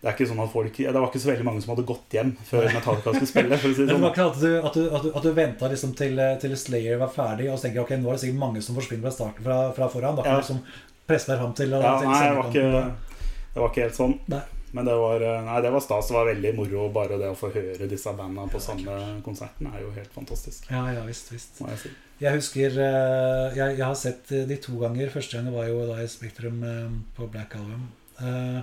det 0.03 0.09
er 0.11 0.15
ikke 0.17 0.25
sånn 0.27 0.39
at 0.43 0.49
folk 0.51 0.75
Det 0.75 0.91
var 0.91 1.05
ikke 1.07 1.19
så 1.23 1.29
veldig 1.29 1.45
mange 1.47 1.61
som 1.63 1.69
hadde 1.71 1.85
gått 1.87 2.11
hjem 2.11 2.33
før 2.43 2.65
Metallica 2.75 3.13
skulle 3.15 3.29
spille. 3.29 3.59
For 3.61 3.71
å 3.71 3.75
si 3.77 3.85
det 3.87 3.93
sånn. 3.95 4.07
at 4.09 4.39
du, 4.41 4.49
at 4.59 4.73
du, 5.05 5.11
at 5.15 5.23
du 5.23 5.29
venta 5.37 5.69
liksom 5.71 5.93
til, 5.95 6.19
til 6.43 6.55
Slayer 6.59 6.97
var 6.99 7.11
ferdig, 7.13 7.47
og 7.51 7.55
så 7.55 7.67
tenker 7.69 7.79
jeg, 7.79 7.85
ok, 7.85 7.93
nå 8.01 8.09
er 8.11 8.17
det 8.17 8.23
sikkert 8.25 8.41
mange 8.41 8.63
som 8.65 8.75
forsvinner 8.75 9.05
fra 9.07 9.13
starten 9.15 9.45
fra, 9.47 9.59
fra 9.77 9.87
foran. 9.93 10.17
Da 10.19 10.25
kan 10.25 10.35
Ja. 10.35 10.41
du 10.41 10.43
liksom 10.43 10.59
presse 11.07 11.31
deg 11.31 11.39
fram 11.39 11.53
til 11.55 11.71
Ja, 11.77 11.93
til 12.01 12.11
nei, 12.11 12.19
det 12.27 12.35
var, 12.41 12.51
ikke, 12.51 13.15
det 13.53 13.63
var 13.63 13.71
ikke 13.71 13.85
helt 13.87 13.97
sånn. 14.01 14.17
Nei. 14.35 14.41
Men 14.73 14.87
det 14.89 14.93
var, 14.97 15.21
eh, 15.21 15.41
nei, 15.45 15.57
det 15.61 15.71
var 15.71 15.81
stas. 15.85 16.07
Det 16.09 16.15
var 16.17 16.25
veldig 16.33 16.51
moro. 16.57 16.87
Bare 16.99 17.17
det 17.21 17.27
å 17.29 17.35
få 17.37 17.51
høre 17.53 17.87
disse 17.87 18.09
bandene 18.17 18.49
på 18.49 18.59
samme 18.59 18.95
konserten 19.23 19.67
er 19.71 19.83
jo 19.85 19.91
helt 19.93 20.11
fantastisk. 20.15 20.65
Ja, 20.73 20.83
ja, 20.95 21.03
visst, 21.05 21.29
visst. 21.31 21.61
Må 21.61 21.69
jeg 21.69 21.77
si. 21.83 21.91
Jeg 22.23 22.37
husker 22.37 22.79
eh, 22.79 23.57
jeg, 23.57 23.77
jeg 23.77 23.83
har 23.83 23.99
sett 23.99 24.31
de 24.47 24.57
to 24.63 24.77
ganger. 24.79 25.11
Første 25.11 25.37
gang 25.37 25.51
var 25.51 25.67
jo 25.67 25.83
da 25.89 25.99
i 25.99 26.09
Spektrum 26.09 26.63
eh, 26.63 26.89
på 27.17 27.27
Black 27.31 27.57
Album. 27.59 27.89
Eh, 28.21 28.59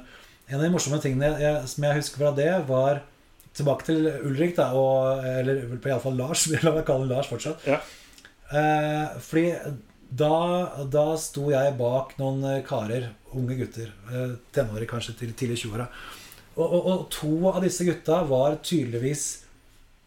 en 0.50 0.58
av 0.58 0.64
de 0.64 0.72
morsomme 0.72 1.00
tingene 1.02 1.28
jeg, 1.38 1.68
som 1.70 1.86
jeg 1.86 1.98
husker 2.00 2.24
fra 2.24 2.34
det, 2.36 2.52
var 2.70 3.04
Tilbake 3.50 3.82
til 3.82 4.04
Ulrik, 4.28 4.54
da, 4.54 4.68
og, 4.78 5.24
eller 5.26 5.64
iallfall 5.74 6.14
Lars. 6.18 6.46
La 6.64 6.72
meg 6.74 6.84
kalle 6.86 7.02
ham 7.02 7.10
Lars 7.10 7.30
fortsatt. 7.30 7.64
Ja. 7.66 7.80
Eh, 8.50 9.16
fordi 9.26 9.50
da, 10.10 10.36
da 10.90 11.04
sto 11.18 11.48
jeg 11.50 11.74
bak 11.78 12.16
noen 12.22 12.46
eh, 12.46 12.62
karer, 12.66 13.10
unge 13.36 13.58
gutter, 13.58 13.90
eh, 14.10 14.36
tenårige 14.54 14.90
kanskje 14.90 15.16
til 15.18 15.34
tidlig 15.38 15.60
20-åra. 15.64 15.88
Og, 16.56 16.64
og, 16.66 16.88
og 16.92 17.04
to 17.14 17.34
av 17.50 17.60
disse 17.66 17.86
gutta 17.86 18.22
var 18.30 18.58
tydeligvis 18.62 19.26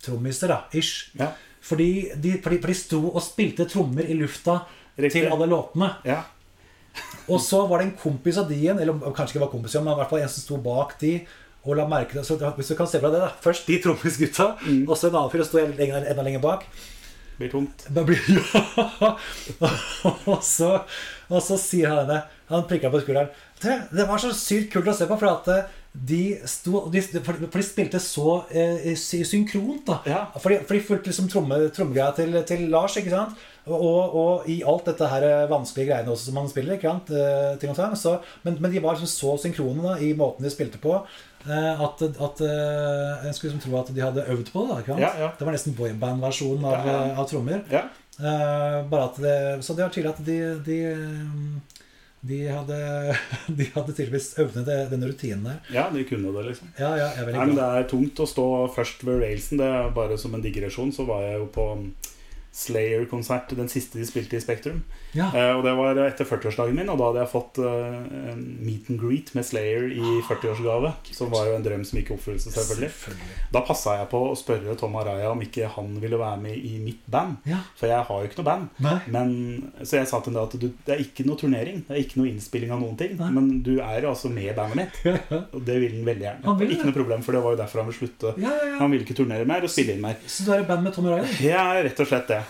trommiser, 0.03 0.51
da, 0.51 0.63
ish. 0.75 1.11
Ja, 1.19 1.33
Fordi 1.63 1.89
de, 2.19 2.33
fordi, 2.43 2.57
for 2.59 2.67
de 2.73 2.75
sto 2.75 2.99
og 3.13 3.21
spilte 3.23 3.65
trommer 3.71 4.03
i 4.09 4.17
lufta 4.19 4.57
riktig. 4.99 5.21
til 5.23 5.31
alle 5.31 5.47
låtene. 5.47 5.93
Ja, 6.05 6.21
Og 7.31 7.39
så 7.41 7.61
var 7.69 7.79
det 7.79 7.87
en 7.87 7.97
kompis 7.97 8.37
av 8.37 8.49
de 8.49 8.55
igjen, 8.59 8.79
eller 8.83 8.99
kanskje 9.15 9.37
ikke 9.37 9.45
var 9.45 9.51
kompis, 9.53 9.73
men 9.79 9.93
i 9.93 9.95
hvert 10.01 10.09
fall 10.11 10.19
en 10.25 10.29
som 10.29 10.43
sto 10.43 10.57
bak 10.61 10.97
de. 10.99 11.13
Og 11.63 11.77
la 11.79 11.85
merke 11.87 12.11
til, 12.11 12.25
så 12.27 12.35
Hvis 12.57 12.67
du 12.67 12.75
kan 12.75 12.87
se 12.91 12.99
fra 12.99 13.09
det 13.09 13.21
da 13.23 13.29
Først 13.41 13.65
de 13.67 13.77
trommisgutta, 13.79 14.57
Mm. 14.67 14.83
og 14.89 14.97
så 14.99 15.07
en 15.07 15.15
annen 15.15 15.31
fyr 15.31 15.43
som 15.45 15.47
sto 15.53 15.59
enda, 15.63 16.03
enda 16.03 16.21
lenger 16.27 16.41
bak. 16.43 16.65
blir 17.39 17.49
tomt. 17.49 17.87
Blir, 17.89 18.19
ja. 18.29 19.15
og, 20.27 20.43
så, 20.43 20.83
og 21.29 21.41
så 21.41 21.57
sier 21.57 21.89
han 21.89 22.07
det. 22.11 22.19
Han 22.51 22.67
prikker 22.69 22.91
på 22.93 22.99
skulderen. 23.01 23.29
Det, 23.63 23.77
det 23.95 24.05
var 24.09 24.19
så 24.21 24.33
sykt 24.35 24.73
kult 24.73 24.87
å 24.91 24.93
se 24.93 25.07
på, 25.07 25.17
for 25.17 25.31
at 25.31 25.47
eh, 25.55 25.71
de, 25.93 26.39
sto, 26.49 26.87
de, 26.89 27.01
for 27.21 27.37
de 27.37 27.63
spilte 27.65 27.99
så 28.01 28.43
eh, 28.49 28.93
synkront. 28.97 29.85
da 29.85 29.99
Ja. 30.09 30.21
For 30.39 30.49
de, 30.49 30.61
for 30.65 30.73
de 30.73 30.81
fulgte 30.81 31.11
liksom 31.11 31.29
tromme, 31.29 31.59
trommegreia 31.75 32.11
til, 32.17 32.33
til 32.49 32.65
Lars. 32.73 32.97
ikke 32.97 33.13
sant? 33.13 33.37
Og, 33.63 34.15
og 34.19 34.47
i 34.51 34.57
alt 34.67 34.89
dette 34.89 35.07
her 35.07 35.23
eh, 35.27 35.43
vanskelige 35.51 35.91
greiene 35.91 36.11
også 36.11 36.31
som 36.31 36.41
han 36.41 36.49
spiller. 36.49 36.79
ikke 36.79 36.89
sant? 36.89 37.13
Eh, 37.13 37.53
ting 37.61 37.71
og 37.71 37.77
tang, 37.77 37.93
så, 37.99 38.17
men, 38.43 38.57
men 38.59 38.73
de 38.73 38.81
var 38.83 38.97
liksom 38.97 39.11
så 39.11 39.37
synkrone 39.45 39.85
da, 39.85 39.93
i 40.01 40.11
måten 40.17 40.43
de 40.43 40.51
spilte 40.51 40.81
på, 40.81 40.97
eh, 41.45 41.83
at, 41.85 42.01
at 42.09 42.41
eh, 42.49 43.27
en 43.29 43.37
skulle 43.37 43.53
liksom 43.53 43.63
tro 43.67 43.77
at 43.79 43.93
de 43.93 44.03
hadde 44.03 44.25
øvd 44.33 44.49
på 44.51 44.65
det. 44.65 44.71
da, 44.73 44.79
ikke 44.81 44.95
sant? 44.95 45.05
Ja, 45.05 45.13
ja. 45.27 45.29
Det 45.37 45.45
var 45.47 45.55
nesten 45.55 45.77
boyband-versjonen 45.77 46.65
av, 46.73 46.89
eh, 46.89 47.19
av 47.21 47.29
trommer. 47.29 47.61
Ja. 47.71 47.85
Eh, 48.17 48.81
bare 48.89 49.07
at 49.07 49.15
det, 49.21 49.37
så 49.65 49.73
det 49.77 49.85
var 49.85 49.93
tydelig 49.93 50.11
at 50.11 50.25
de, 50.25 50.39
de, 50.65 50.81
de, 52.23 52.37
hadde, 52.47 52.77
de 53.57 53.65
hadde 53.73 53.93
tydeligvis 53.93 54.29
øvnet 54.39 54.65
det- 54.65 54.89
den 54.93 55.03
rutinen 55.09 55.43
der. 55.43 55.57
ja, 55.73 55.89
de 55.93 56.03
kunne 56.07 56.31
det, 56.37 56.45
liksom. 56.51 56.69
Ja, 56.79 56.93
ja, 56.95 57.09
jeg 57.17 57.27
er 57.27 57.31
Nei, 57.37 57.45
men. 57.45 57.55
Det 57.59 57.63
er 57.81 57.87
tungt 57.91 58.19
å 58.23 58.27
stå 58.29 58.45
først 58.75 59.03
ved 59.03 59.19
railsen. 59.25 59.57
Det 59.59 59.67
er 59.67 59.89
bare 59.95 60.17
som 60.17 60.33
en 60.35 60.41
digresjon. 60.45 60.91
Så 60.95 61.05
var 61.05 61.21
jeg 61.27 61.37
jo 61.41 61.49
på 61.51 61.67
Slayer-konsert, 62.53 63.53
den 63.57 63.69
siste 63.71 63.97
de 63.97 64.05
spilte 64.05 64.37
i 64.37 64.41
Spektrum. 64.43 64.83
Ja. 65.13 65.29
Eh, 65.33 65.51
og 65.57 65.63
det 65.65 65.73
var 65.77 65.97
etter 66.05 66.27
40-årsdagen 66.27 66.77
min, 66.77 66.89
og 66.91 66.99
da 66.99 67.09
hadde 67.09 67.23
jeg 67.23 67.31
fått 67.31 67.59
eh, 67.65 68.35
meet 68.37 68.91
and 68.93 69.01
greet 69.01 69.31
med 69.37 69.47
Slayer 69.47 69.87
i 69.89 70.19
40-årsgave. 70.27 70.93
Som 71.13 71.31
var 71.33 71.49
jo 71.49 71.55
en 71.57 71.65
drøm 71.65 71.85
som 71.87 71.99
gikk 71.99 72.11
i 72.11 72.15
oppfyllelse, 72.17 72.53
selvfølgelig. 72.53 72.91
Selvfølgelig. 72.93 73.37
Da 73.55 73.63
passa 73.65 73.97
jeg 73.99 74.09
på 74.11 74.21
å 74.29 74.35
spørre 74.37 74.75
Tom 74.79 74.99
Araya 75.01 75.31
om 75.33 75.41
ikke 75.45 75.71
han 75.75 75.95
ville 76.03 76.19
være 76.21 76.41
med 76.43 76.57
i 76.57 76.75
mitt 76.83 77.01
band. 77.09 77.39
Ja. 77.49 77.63
For 77.79 77.89
jeg 77.89 78.05
har 78.09 78.21
jo 78.21 78.29
ikke 78.29 78.41
noe 78.41 78.49
band. 78.51 79.09
Men, 79.13 79.33
så 79.81 80.01
jeg 80.01 80.11
sa 80.11 80.21
til 80.21 80.37
ham 80.37 80.47
at 80.49 80.57
du, 80.59 80.69
det 80.85 80.95
er 80.97 81.03
ikke 81.03 81.25
noe 81.27 81.39
turnering. 81.39 81.81
Det 81.87 81.97
er 81.97 82.03
ikke 82.03 82.21
noe 82.21 82.31
innspilling 82.31 82.73
av 82.75 82.83
noen 82.83 82.99
ting. 82.99 83.17
Nei. 83.19 83.31
Men 83.33 83.49
du 83.65 83.73
er 83.79 84.05
jo 84.05 84.13
altså 84.13 84.31
med 84.33 84.51
i 84.51 84.57
bandet 84.57 84.81
mitt. 84.83 85.01
Og 85.55 85.61
det 85.65 85.79
vil 85.81 85.97
han 85.97 86.05
veldig 86.07 86.27
gjerne. 86.27 86.45
Han 86.45 86.73
ikke 86.73 86.89
noe 86.89 86.95
problem, 86.95 87.25
for 87.25 87.35
det 87.35 87.43
var 87.43 87.55
jo 87.55 87.61
derfor 87.61 87.81
han 87.81 87.89
ville 87.89 87.99
slutte. 87.99 88.33
Ja, 88.37 88.51
ja, 88.51 88.69
ja. 88.73 88.77
Han 88.81 88.93
ville 88.93 89.05
ikke 89.05 89.17
turnere 89.17 89.47
mer 89.49 89.65
og 89.65 89.71
spille 89.71 89.95
inn 89.95 90.03
mer. 90.03 90.17
Så 90.27 90.45
du 90.47 90.53
er 90.55 90.63
i 90.63 90.67
band 90.67 90.85
med 90.85 90.95
Tom 90.95 91.09
Araya? 91.09 91.27
Ja, 91.43 91.65
rett 91.85 91.99
og 92.03 92.09
slett 92.09 92.29
det. 92.31 92.42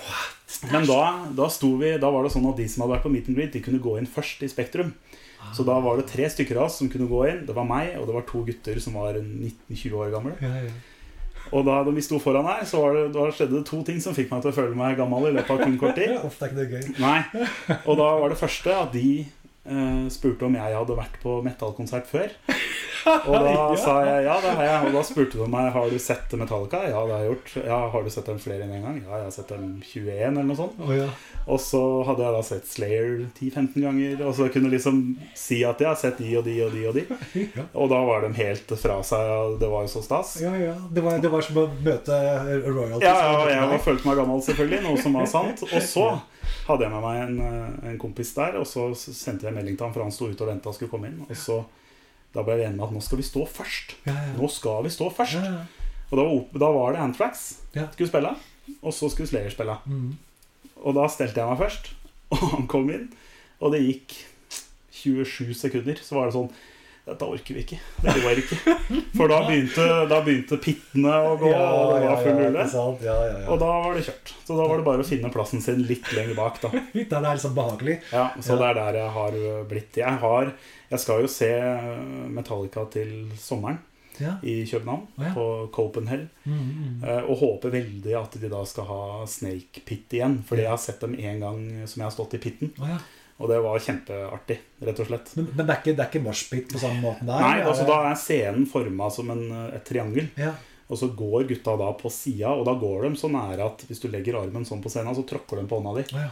Men 0.72 0.86
da, 0.88 1.02
da, 1.36 1.50
vi, 1.50 1.91
da 2.00 2.10
var 2.14 2.24
det 2.24 2.32
sånn 2.32 2.48
at 2.48 2.60
de 2.60 2.68
som 2.72 2.86
hadde 2.86 2.96
vært 2.96 3.06
på 3.08 3.12
meet 3.12 3.28
and 3.28 3.39
greet, 3.39 3.52
de 3.56 3.64
kunne 3.64 3.82
gå 3.84 3.98
inn 4.00 4.08
først 4.10 4.46
i 4.46 4.52
Spektrum. 4.52 4.94
Så 5.54 5.66
da 5.68 5.76
var 5.84 6.00
det 6.00 6.08
tre 6.08 6.30
stykker 6.32 6.56
av 6.56 6.70
oss 6.70 6.80
som 6.80 6.89
kunne 6.91 7.10
gå 7.10 7.20
inn. 7.28 7.44
Det 7.48 7.56
var 7.56 7.68
meg, 7.68 7.98
og 8.00 8.08
det 8.08 8.16
var 8.16 8.26
to 8.30 8.46
gutter 8.48 8.80
som 8.82 8.96
var 8.96 9.18
19-20 9.20 9.98
år 10.00 10.14
gamle. 10.14 10.36
Ja, 10.41 10.54
ja. 10.64 10.74
Og 11.54 11.66
da, 11.68 11.82
da 11.86 11.91
vi 11.94 12.02
sto 12.02 12.18
foran 12.24 12.48
her, 12.48 12.64
så 12.66 12.80
var 12.82 12.96
det, 12.96 13.04
da 13.14 13.28
skjedde 13.34 13.60
det 13.60 13.66
to 13.68 13.82
ting 13.86 14.00
som 14.02 14.16
fikk 14.16 14.32
meg 14.32 14.41
til 14.46 14.54
å 14.54 14.56
føle 14.56 14.78
meg 14.80 14.96
gammel 14.98 15.28
i 15.30 15.34
løpet 15.36 15.52
av 15.54 15.62
kun 15.66 15.76
kort 15.82 16.00
tid. 16.00 16.16
Det 16.24 16.48
er 16.48 16.54
ikke 16.54 16.62
det 16.62 16.68
gøy. 16.72 16.86
Nei. 17.04 17.20
Og 17.84 18.00
da 18.00 18.08
var 18.22 18.32
det 18.32 18.39
første 18.39 18.78
at 18.78 18.96
de 18.96 19.10
eh, 19.20 20.06
spurte 20.14 20.48
om 20.48 20.58
jeg 20.58 20.78
hadde 20.80 20.98
vært 20.98 21.20
på 21.22 21.36
metallkonsert 21.46 22.08
før. 22.10 22.32
Og 23.06 23.34
da 23.34 23.51
Ja. 23.54 23.76
sa 23.80 23.93
jeg 24.06 24.24
ja, 24.26 24.36
det 24.43 24.51
har 24.58 24.64
jeg. 24.68 24.88
Og 24.88 24.93
da 24.97 25.01
spurte 25.08 25.38
de 25.41 25.47
meg 25.51 25.70
har 25.76 25.89
du 25.91 25.97
sett 25.99 26.34
Metallica. 26.39 26.82
Ja, 26.89 27.04
det 27.08 27.14
har 27.18 27.24
jeg 27.24 27.32
gjort. 27.34 27.54
Ja, 27.68 27.80
Har 27.93 28.04
du 28.04 28.10
sett 28.14 28.26
dem 28.30 28.39
flere 28.39 28.64
enn 28.66 28.72
én 28.74 28.80
en 28.80 28.86
gang? 28.88 28.97
Ja, 29.06 29.18
jeg 29.22 29.28
har 29.30 29.36
sett 29.36 29.51
dem 29.54 29.68
21 29.84 30.20
eller 30.32 30.47
noe 30.47 30.58
sånt. 30.60 30.80
Oh, 30.80 30.93
ja. 30.95 31.08
Og 31.43 31.60
så 31.60 31.82
hadde 32.08 32.24
jeg 32.24 32.36
da 32.38 32.41
sett 32.47 32.68
Slayer 32.72 33.14
10-15 33.36 33.74
ganger. 33.84 34.24
Og 34.28 34.36
så 34.38 34.47
kunne 34.54 34.72
liksom 34.72 35.01
si 35.36 35.60
at 35.68 35.82
jeg 35.84 35.89
har 35.89 35.99
sett 35.99 36.18
de 36.24 36.32
og 36.39 36.45
de 36.47 36.56
og 36.66 36.72
de 36.78 36.86
og 36.91 36.99
de. 36.99 37.06
Ja. 37.60 37.66
Og 37.76 37.89
da 37.91 37.99
var 38.08 38.24
de 38.24 38.32
helt 38.39 38.72
fra 38.80 38.99
seg. 39.06 39.30
og 39.36 39.58
Det 39.62 39.70
var 39.70 39.84
jo 39.88 39.91
så 39.91 40.04
stas. 40.06 40.36
Ja, 40.41 40.54
ja. 40.58 40.76
Det 40.93 41.04
var, 41.04 41.20
det 41.20 41.32
var 41.34 41.43
som 41.43 41.60
å 41.64 41.68
møte 41.84 42.20
royalties. 42.64 43.04
Ja, 43.04 43.18
ja, 43.20 43.49
jeg 43.58 43.70
var, 43.74 43.84
følte 43.84 44.08
meg 44.08 44.22
gammel, 44.22 44.41
selvfølgelig, 44.47 44.84
noe 44.88 45.01
som 45.04 45.18
var 45.20 45.28
sant. 45.30 45.64
Og 45.68 45.82
så 45.84 46.08
hadde 46.68 46.86
jeg 46.88 46.93
med 46.93 47.04
meg 47.04 47.20
en, 47.26 47.38
eh, 47.43 47.89
en 47.91 47.97
kompis 47.99 48.32
der, 48.38 48.56
og 48.60 48.68
så 48.68 48.88
sendte 48.95 49.47
jeg 49.49 49.56
melding 49.56 49.76
til 49.78 49.88
han, 49.89 49.93
for 49.95 50.04
han 50.06 50.14
sto 50.16 50.30
ute 50.32 50.43
og 50.45 50.49
venta 50.54 50.72
og 50.72 50.76
skulle 50.78 50.91
komme 50.91 51.10
inn. 51.12 51.20
Og 51.28 51.36
så 51.39 51.60
da 52.34 52.44
ble 52.46 52.58
vi 52.60 52.66
enige 52.66 52.80
med 52.80 52.88
at 52.88 52.96
nå 52.96 53.02
skal 53.06 53.20
vi 53.22 53.26
stå 53.28 53.46
først. 53.50 53.96
Ja, 54.08 54.14
ja. 54.18 54.34
Nå 54.40 54.50
skal 54.50 54.84
vi 54.88 54.92
stå 54.94 55.10
først. 55.14 55.38
Ja, 55.38 55.54
ja. 55.62 55.90
Og 56.12 56.20
da 56.20 56.26
var, 56.30 56.42
da 56.66 56.70
var 56.76 56.94
det 56.94 57.02
Anthrax 57.02 57.46
Ja. 57.74 57.88
skulle 57.94 58.10
spille, 58.10 58.36
og 58.82 58.94
så 58.94 59.10
skulle 59.10 59.30
Slayer 59.30 59.54
spille. 59.54 59.78
Mm. 59.86 60.12
Og 60.84 60.94
da 60.98 61.08
stelte 61.10 61.42
jeg 61.42 61.50
meg 61.50 61.62
først, 61.62 61.90
og 62.34 62.44
han 62.58 62.68
kom 62.70 62.90
inn, 62.94 63.10
og 63.62 63.74
det 63.74 63.82
gikk 63.86 64.18
27 65.04 65.54
sekunder. 65.58 65.98
Så 66.04 66.16
var 66.18 66.30
det 66.30 66.38
sånn 66.38 66.54
Dette 67.04 67.28
orker 67.28 67.58
vi 67.58 67.66
ikke. 67.66 67.78
Det 68.00 68.14
går 68.24 68.40
ikke. 68.40 68.58
For 69.18 69.28
da 69.28 69.42
begynte, 69.44 69.88
da 70.08 70.22
begynte 70.24 70.56
pittene 70.64 71.12
å 71.12 71.34
gå, 71.36 71.50
Ja, 71.52 71.66
og 71.68 71.90
det 71.98 72.06
var 72.08 72.22
full 72.24 72.38
ja, 72.40 72.46
rulle. 72.46 72.68
Ja, 73.04 73.16
ja. 73.28 73.42
Og 73.52 73.60
da 73.60 73.72
var 73.84 73.98
det 73.98 74.06
kjørt. 74.08 74.32
Så 74.48 74.56
da 74.56 74.68
var 74.70 74.80
det 74.80 74.86
bare 74.88 75.04
å 75.04 75.08
finne 75.10 75.32
plassen 75.34 75.60
sin 75.66 75.82
litt 75.90 76.08
lenger 76.16 76.38
bak, 76.40 76.62
da. 76.64 76.72
Det 76.96 77.04
er 77.12 77.26
liksom 77.28 77.58
behagelig. 77.58 77.98
Ja, 78.14 78.30
så 78.40 78.56
det 78.56 78.70
er 78.70 78.80
der 78.80 79.00
jeg 79.02 79.12
har 79.18 79.36
blitt. 79.68 80.00
Jeg, 80.00 80.22
har, 80.24 80.54
jeg 80.94 81.02
skal 81.04 81.24
jo 81.26 81.32
se 81.32 81.50
Metallica 82.34 82.86
til 82.94 83.32
sommeren 83.39 83.82
Ja. 84.22 84.36
i 84.46 84.60
København, 84.70 85.08
oh, 85.18 85.24
ja. 85.26 85.32
på 85.34 85.44
Copenhagen. 85.74 86.28
Mm, 86.46 86.54
mm. 86.54 87.04
ø, 87.04 87.14
Og 87.32 87.38
håper 87.39 87.72
veldig 87.74 88.14
at 88.20 88.36
de 88.38 88.50
da 88.52 88.60
skal 88.70 88.86
ha 88.86 89.00
Snake 89.26 89.82
Pit 89.88 90.14
igjen. 90.14 90.36
Fordi 90.46 90.62
jeg 90.62 90.70
har 90.70 90.78
sett 90.84 91.00
dem 91.02 91.16
en 91.18 91.39
gang 91.41 91.64
som 91.89 92.04
jeg 92.04 92.06
har 92.06 92.14
stått 92.14 92.36
i 92.38 92.41
pitten. 92.44 92.70
Oh, 92.78 92.86
ja. 92.91 93.00
Og 93.41 93.50
det 93.50 93.58
var 93.66 93.82
kjempeartig, 93.82 94.60
rett 94.86 95.00
og 95.02 95.08
slett. 95.10 95.32
Men, 95.39 95.48
men 95.56 95.66
det 95.66 95.74
er 95.74 95.80
ikke, 95.82 95.96
det 95.98 96.04
er 96.06 96.12
ikke 96.12 96.22
moshpit 96.28 96.70
på 96.76 96.84
samme 96.84 97.02
måten 97.02 97.26
der? 97.32 97.41
Nei, 97.41 97.64
altså 97.66 97.88
Da 97.89 97.96
er 98.12 98.20
scenen 98.22 98.68
forma 98.70 99.10
som 99.12 99.34
en, 99.34 99.44
et 99.74 99.84
triangel. 99.89 100.30
ja. 100.38 100.54
Og 100.94 100.98
så 101.00 101.08
går 101.18 101.48
gutta 101.50 101.74
da 101.80 101.88
på 101.98 102.10
sida, 102.14 102.52
og 102.54 102.66
da 102.68 102.74
går 102.78 103.08
de 103.08 103.16
så 103.18 103.30
nære 103.32 103.66
at 103.66 103.82
hvis 103.88 104.02
du 104.04 104.10
legger 104.14 104.36
armen 104.38 104.66
sånn 104.68 104.82
på 104.84 104.91
scenen, 104.94 105.16
så 105.18 105.24
tråkker 105.26 105.58
de 105.58 105.64
på 105.72 105.80
hånda 105.80 105.94
di. 105.98 106.04
Ja. 106.14 106.28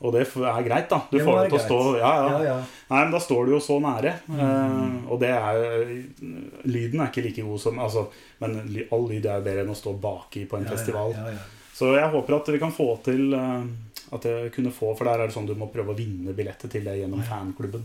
Og 0.00 0.12
det 0.12 0.24
er 0.26 0.62
greit, 0.66 0.88
da. 0.90 0.98
Du 1.10 1.16
Det 1.18 1.24
får 1.24 1.38
det 1.44 1.50
til 1.50 1.58
å 1.58 1.64
stå 1.64 1.98
ja, 1.98 2.12
ja. 2.28 2.42
Ja. 2.44 2.56
Nei, 2.90 2.98
men 3.04 3.12
da 3.14 3.20
står 3.22 3.46
du 3.46 3.52
jo 3.54 3.60
så 3.62 3.78
nære. 3.80 4.14
Eh, 4.28 5.10
og 5.10 5.20
det 5.20 5.30
er 5.30 5.86
Lyden 6.64 7.00
er 7.00 7.08
ikke 7.12 7.24
like 7.24 7.42
god 7.46 7.60
som 7.60 7.78
altså, 7.78 8.06
Men 8.40 8.58
all 8.92 9.08
lyd 9.08 9.24
er 9.24 9.38
jo 9.40 9.46
bedre 9.48 9.64
enn 9.64 9.72
å 9.72 9.78
stå 9.78 9.94
baki 10.00 10.44
på 10.50 10.58
en 10.60 10.66
festival. 10.68 11.14
Så 11.74 11.94
jeg 11.96 12.10
håper 12.12 12.36
at 12.36 12.52
vi 12.54 12.58
kan 12.62 12.70
få 12.70 13.02
til 13.02 13.32
uh, 13.34 13.64
at 14.14 14.22
jeg 14.28 14.52
kunne 14.54 14.70
få 14.70 14.92
For 14.94 15.08
der 15.08 15.18
er 15.24 15.26
det 15.26 15.34
sånn 15.34 15.46
du 15.48 15.54
må 15.58 15.66
prøve 15.72 15.90
å 15.90 15.96
vinne 15.98 16.34
billettet 16.36 16.70
til 16.70 16.84
det 16.86 16.98
gjennom 17.00 17.22
fanklubben. 17.26 17.82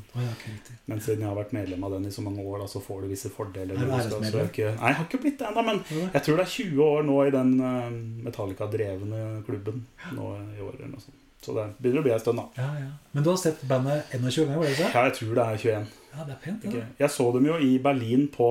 Men 0.85 0.99
siden 1.01 1.23
jeg 1.23 1.29
har 1.29 1.37
vært 1.39 1.53
medlem 1.55 1.83
av 1.87 1.95
den 1.95 2.05
i 2.05 2.11
så 2.13 2.21
mange 2.21 2.43
år, 2.43 2.59
da, 2.61 2.67
så 2.69 2.81
får 2.85 3.01
du 3.01 3.07
visse 3.13 3.31
fordeler. 3.33 3.73
Er 3.73 3.79
du 3.79 3.85
når 3.89 4.03
skal- 4.09 4.27
jeg 4.43 4.51
ikke, 4.51 4.75
nei, 4.75 4.91
jeg 4.91 4.99
har 4.99 5.05
ikke 5.07 5.21
blitt 5.23 5.39
det 5.39 5.47
ennå, 5.47 5.63
men 5.65 5.81
jeg 6.13 6.21
tror 6.27 6.37
det 6.37 6.45
er 6.45 6.53
20 6.57 6.83
år 6.85 7.03
nå 7.07 7.17
i 7.25 7.31
den 7.33 7.55
uh, 7.63 7.89
Metallica-drevne 8.27 9.23
klubben 9.47 9.85
nå 10.13 10.29
i 10.57 10.61
år. 10.61 10.75
eller 10.77 10.93
noe 10.93 11.01
sånt. 11.01 11.17
Så 11.45 11.53
det 11.55 11.63
begynner 11.79 12.01
å 12.01 12.05
bli 12.07 12.11
en 12.11 12.19
stund, 12.19 12.41
da. 12.41 12.47
Ja, 12.59 12.69
ja. 12.83 12.89
Men 13.15 13.23
du 13.23 13.29
har 13.31 13.37
sett 13.39 13.61
bandet 13.69 14.11
21 14.11 14.49
ganger? 14.49 14.73
Ja, 14.81 15.05
jeg 15.07 15.13
tror 15.19 15.37
det 15.37 15.45
er 15.45 15.61
21. 15.63 15.87
Ja, 16.09 16.25
det 16.27 16.33
er 16.35 16.41
pent, 16.43 16.65
ja. 16.67 16.83
Jeg 16.99 17.13
så 17.15 17.29
dem 17.35 17.45
jo 17.47 17.55
i 17.63 17.71
Berlin 17.79 18.25
på 18.33 18.49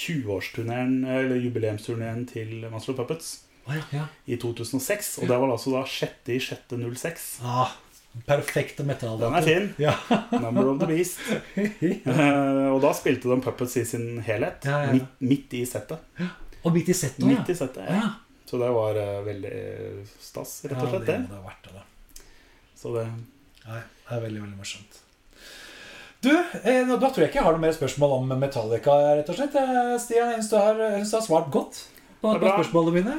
20-årsturneen, 0.00 0.94
eller 1.04 1.36
jubileumsturneen 1.42 2.24
til 2.30 2.64
Master 2.72 2.94
of 2.94 3.00
Puppets 3.02 3.30
Å, 3.68 3.76
ja, 3.92 4.06
i 4.30 4.38
2006. 4.40 5.18
Og 5.20 5.28
det 5.28 5.36
var 5.42 5.52
altså 5.52 5.74
da 5.74 5.82
6.6.06. 5.84 7.26
Ah, 7.44 7.74
perfekte 8.26 8.86
metalldato. 8.88 9.28
Den 9.28 9.36
er 9.38 9.46
fin. 9.46 9.68
Ja. 9.86 9.94
Number 10.32 10.70
of 10.72 10.80
the 10.80 10.88
Beast. 10.90 11.20
Eh, 11.60 12.66
og 12.70 12.80
da 12.82 12.94
spilte 12.96 13.28
de 13.30 13.36
Puppets 13.44 13.76
i 13.82 13.84
sin 13.84 14.08
helhet. 14.26 14.64
Midt, 14.94 15.12
midt 15.20 15.54
i 15.60 15.64
settet. 15.68 16.00
Og 16.64 16.72
midt 16.74 16.88
i 16.92 16.96
settet 16.96 17.24
Midt 17.28 17.48
i 17.52 17.56
settet, 17.58 17.84
ja. 17.84 18.00
ja. 18.00 18.08
ja. 18.08 18.40
Så 18.50 18.58
det 18.58 18.66
var 18.74 18.96
eh, 18.98 19.20
veldig 19.28 19.54
stas, 20.18 20.56
rett 20.66 20.80
og 20.80 20.88
slett, 20.90 21.04
Ja, 21.04 21.06
det 21.06 21.12
det. 21.12 21.18
må 21.22 21.34
det 21.36 21.38
ha 21.38 21.44
vært 21.46 21.68
det, 21.68 21.74
da. 21.76 21.84
Så 22.80 22.94
det 22.96 23.06
Nei, 23.66 23.80
det 24.08 24.16
er 24.16 24.22
veldig, 24.24 24.40
veldig 24.46 24.56
morsomt. 24.58 25.00
Du, 26.24 26.30
eh, 26.32 26.86
da 26.88 26.96
tror 27.08 27.22
jeg 27.22 27.28
ikke 27.30 27.38
jeg 27.38 27.44
har 27.46 27.54
noe 27.56 27.62
mer 27.62 27.74
spørsmål 27.76 28.14
om 28.18 28.32
Metallica, 28.40 28.94
rett 29.18 29.28
og 29.30 29.36
slett. 29.36 29.54
Eh, 29.56 29.92
Stian, 30.00 30.32
jeg 30.34 30.42
syns 30.42 30.50
du, 30.50 30.80
du 30.80 31.12
har 31.16 31.24
svart 31.26 31.50
godt 31.52 31.82
på, 32.20 32.32
Det 32.32 32.40
er 32.40 32.42
på 32.46 32.54
spørsmålene 32.56 32.96
mine. 32.96 33.18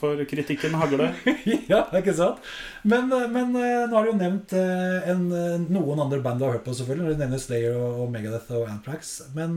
For 0.00 0.16
kritikken 0.24 0.74
hagler. 0.80 1.12
ja, 1.72 1.82
ikke 2.00 2.14
sant? 2.16 2.40
Men, 2.88 3.12
eh, 3.12 3.28
men 3.32 3.52
eh, 3.60 3.84
nå 3.84 3.96
har 3.98 4.08
du 4.08 4.12
jo 4.14 4.18
nevnt 4.20 4.56
en, 4.56 5.26
noen 5.68 6.02
andre 6.06 6.20
band 6.24 6.40
du 6.40 6.48
har 6.48 6.56
hørt 6.56 6.66
på, 6.66 6.74
selvfølgelig. 6.80 7.12
Du 7.16 7.22
nevner 7.24 7.40
Slayer 7.44 7.76
og, 7.78 8.06
Megadeth 8.12 8.52
og 8.56 8.64
Anthrax. 8.72 9.14
Men 9.36 9.56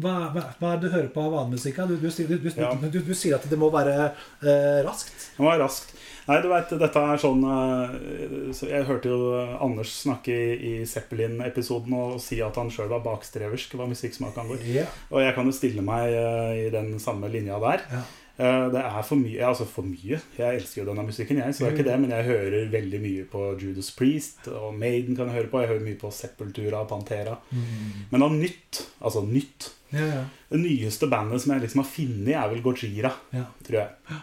hva, 0.00 0.14
hva, 0.32 0.44
hva 0.58 0.70
er 0.72 0.78
det 0.80 0.86
du 0.88 0.94
hører 0.94 1.10
på 1.12 1.22
av 1.26 1.34
annen 1.42 1.58
musikk? 1.58 1.82
Du, 1.90 1.98
du, 2.00 2.08
sier- 2.14 2.30
du, 2.30 2.38
du, 2.40 2.50
Ja. 2.56 2.70
du, 2.80 3.00
du 3.02 3.14
sier 3.18 3.36
at 3.36 3.46
det 3.50 3.58
må 3.60 3.68
være 3.74 4.12
uh, 4.14 4.78
raskt. 4.86 5.26
Det 5.36 5.42
må 5.42 5.50
være 5.50 5.66
raskt. 5.66 5.92
Nei, 6.28 6.36
du 6.42 6.48
vet, 6.52 6.70
dette 6.80 7.00
er 7.12 7.18
sånn 7.22 7.42
eh, 7.46 8.52
Jeg 8.68 8.86
hørte 8.88 9.08
jo 9.12 9.18
Anders 9.64 9.92
snakke 10.04 10.34
i, 10.34 10.54
i 10.70 10.86
Zeppelin-episoden 10.86 11.94
og 11.96 12.20
si 12.22 12.40
at 12.44 12.56
han 12.60 12.70
sjøl 12.72 12.90
var 12.92 13.02
bakstreversk 13.04 13.74
hva 13.78 13.88
musikksmak 13.90 14.36
angår. 14.40 14.62
Yeah. 14.66 14.88
Og 15.10 15.22
jeg 15.24 15.34
kan 15.36 15.46
jo 15.50 15.54
stille 15.56 15.84
meg 15.86 16.12
eh, 16.14 16.66
i 16.66 16.70
den 16.74 16.96
samme 17.02 17.30
linja 17.32 17.58
der. 17.62 17.84
Ja. 17.92 18.02
Eh, 18.40 18.66
Det 18.72 18.80
er 18.80 19.02
for 19.04 19.20
mye. 19.20 19.40
Altså 19.44 19.66
for 19.68 19.84
mye. 19.84 20.20
Jeg 20.38 20.60
elsker 20.62 20.82
jo 20.82 20.86
denne 20.88 21.04
musikken, 21.08 21.42
jeg, 21.42 21.54
så 21.56 21.64
det 21.66 21.72
er 21.72 21.76
ikke 21.78 21.88
det. 21.90 21.98
Men 22.04 22.14
jeg 22.14 22.28
hører 22.30 22.70
veldig 22.72 23.00
mye 23.02 23.26
på 23.32 23.42
Judas 23.60 23.90
Priest, 23.96 24.46
og 24.48 24.72
Maiden 24.80 25.16
kan 25.18 25.28
jeg 25.28 25.40
høre 25.42 25.50
på. 25.52 25.60
Jeg 25.64 25.72
hører 25.74 25.84
mye 25.88 25.98
på 26.00 26.12
Sepultura, 26.14 26.84
Pantera. 26.88 27.36
Mm. 27.50 28.08
Men 28.14 28.24
av 28.28 28.32
nytt, 28.38 28.84
altså 29.00 29.24
nytt 29.26 29.72
Ja, 29.90 30.04
ja. 30.06 30.18
Det 30.52 30.58
nyeste 30.62 31.08
bandet 31.10 31.42
som 31.42 31.50
jeg 31.56 31.64
liksom 31.64 31.80
har 31.82 31.88
funnet, 31.90 32.34
er 32.38 32.50
vel 32.52 32.60
Gojira, 32.62 33.10
Ja. 33.34 33.44
tror 33.66 33.80
jeg. 33.82 34.18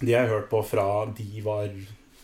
De 0.00 0.12
har 0.12 0.24
jeg 0.24 0.34
hørt 0.34 0.50
på 0.50 0.62
fra 0.64 0.86
de 1.16 1.44
var 1.44 1.70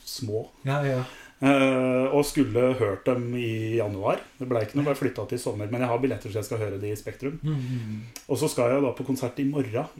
små. 0.06 0.48
ja, 0.66 0.82
ja. 0.86 1.04
Uh, 1.36 2.08
og 2.16 2.22
skulle 2.24 2.70
hørt 2.78 3.04
dem 3.04 3.34
i 3.36 3.76
januar. 3.76 4.22
Det 4.38 4.46
ble 4.48 4.62
ikke 4.64 4.78
noe, 4.78 4.86
bare 4.86 4.96
flytta 4.96 5.26
til 5.28 5.36
i 5.36 5.42
sommer. 5.42 5.68
Men 5.68 5.82
jeg 5.84 5.90
har 5.90 5.98
billetter 6.00 6.32
så 6.32 6.40
jeg 6.40 6.48
skal 6.48 6.62
høre 6.62 6.78
de 6.80 6.92
i 6.94 6.96
Spektrum. 6.96 7.34
Mm. 7.44 7.98
Og 8.24 8.40
så 8.40 8.48
skal 8.48 8.72
jeg 8.72 8.84
da 8.86 8.92
på 8.96 9.04
konsert 9.04 9.36
i 9.42 9.44
morgen. 9.44 9.90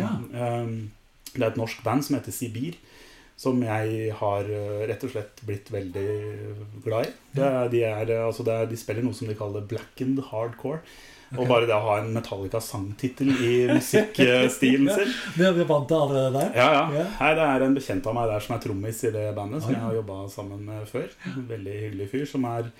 ja. 0.00 0.14
Uh, 0.32 0.70
det 1.34 1.44
er 1.44 1.50
et 1.50 1.60
norsk 1.60 1.82
band 1.84 2.06
som 2.06 2.16
heter 2.16 2.32
Sibir. 2.32 2.78
Som 3.38 3.60
jeg 3.62 4.08
har 4.18 4.48
uh, 4.50 4.80
rett 4.90 5.04
og 5.06 5.12
slett 5.12 5.44
blitt 5.46 5.68
veldig 5.70 6.08
glad 6.82 7.06
i. 7.06 7.12
Det 7.36 7.44
er, 7.46 7.68
de, 7.70 7.84
er, 7.86 8.10
uh, 8.16 8.24
altså 8.26 8.46
det 8.46 8.56
er, 8.56 8.66
de 8.70 8.80
spiller 8.80 9.06
noe 9.06 9.14
som 9.14 9.30
de 9.30 9.38
kaller 9.38 9.66
blackened 9.70 10.24
hardcore. 10.32 10.82
Og 11.36 11.44
bare 11.44 11.66
det 11.68 11.74
å 11.76 11.82
ha 11.84 11.96
en 12.00 12.14
Metallica-sangtittel 12.14 13.28
i 13.44 13.50
musikkstilen 13.68 14.88
sin 14.96 15.10
Det 15.36 15.50
det 15.58 15.66
vant 15.68 15.84
til 15.90 15.98
allerede 15.98 16.30
der? 16.38 16.54
Ja, 16.56 16.68
ja. 16.72 16.84
Ja. 17.02 17.04
Nei, 17.18 17.32
det 17.36 17.48
er 17.48 17.64
en 17.66 17.76
bekjent 17.76 18.08
av 18.08 18.16
meg 18.16 18.30
der 18.30 18.46
som 18.46 18.54
er 18.56 18.62
trommis 18.64 19.02
i 19.04 19.12
det 19.12 19.26
bandet, 19.36 19.64
som 19.64 19.74
jeg 19.74 19.82
har 19.82 19.98
jobba 19.98 20.22
sammen 20.32 20.62
med 20.70 20.88
før. 20.88 21.10
En 21.34 21.44
veldig 21.50 21.76
hyggelig 21.82 22.08
fyr 22.14 22.24
som 22.30 22.48
er 22.48 22.72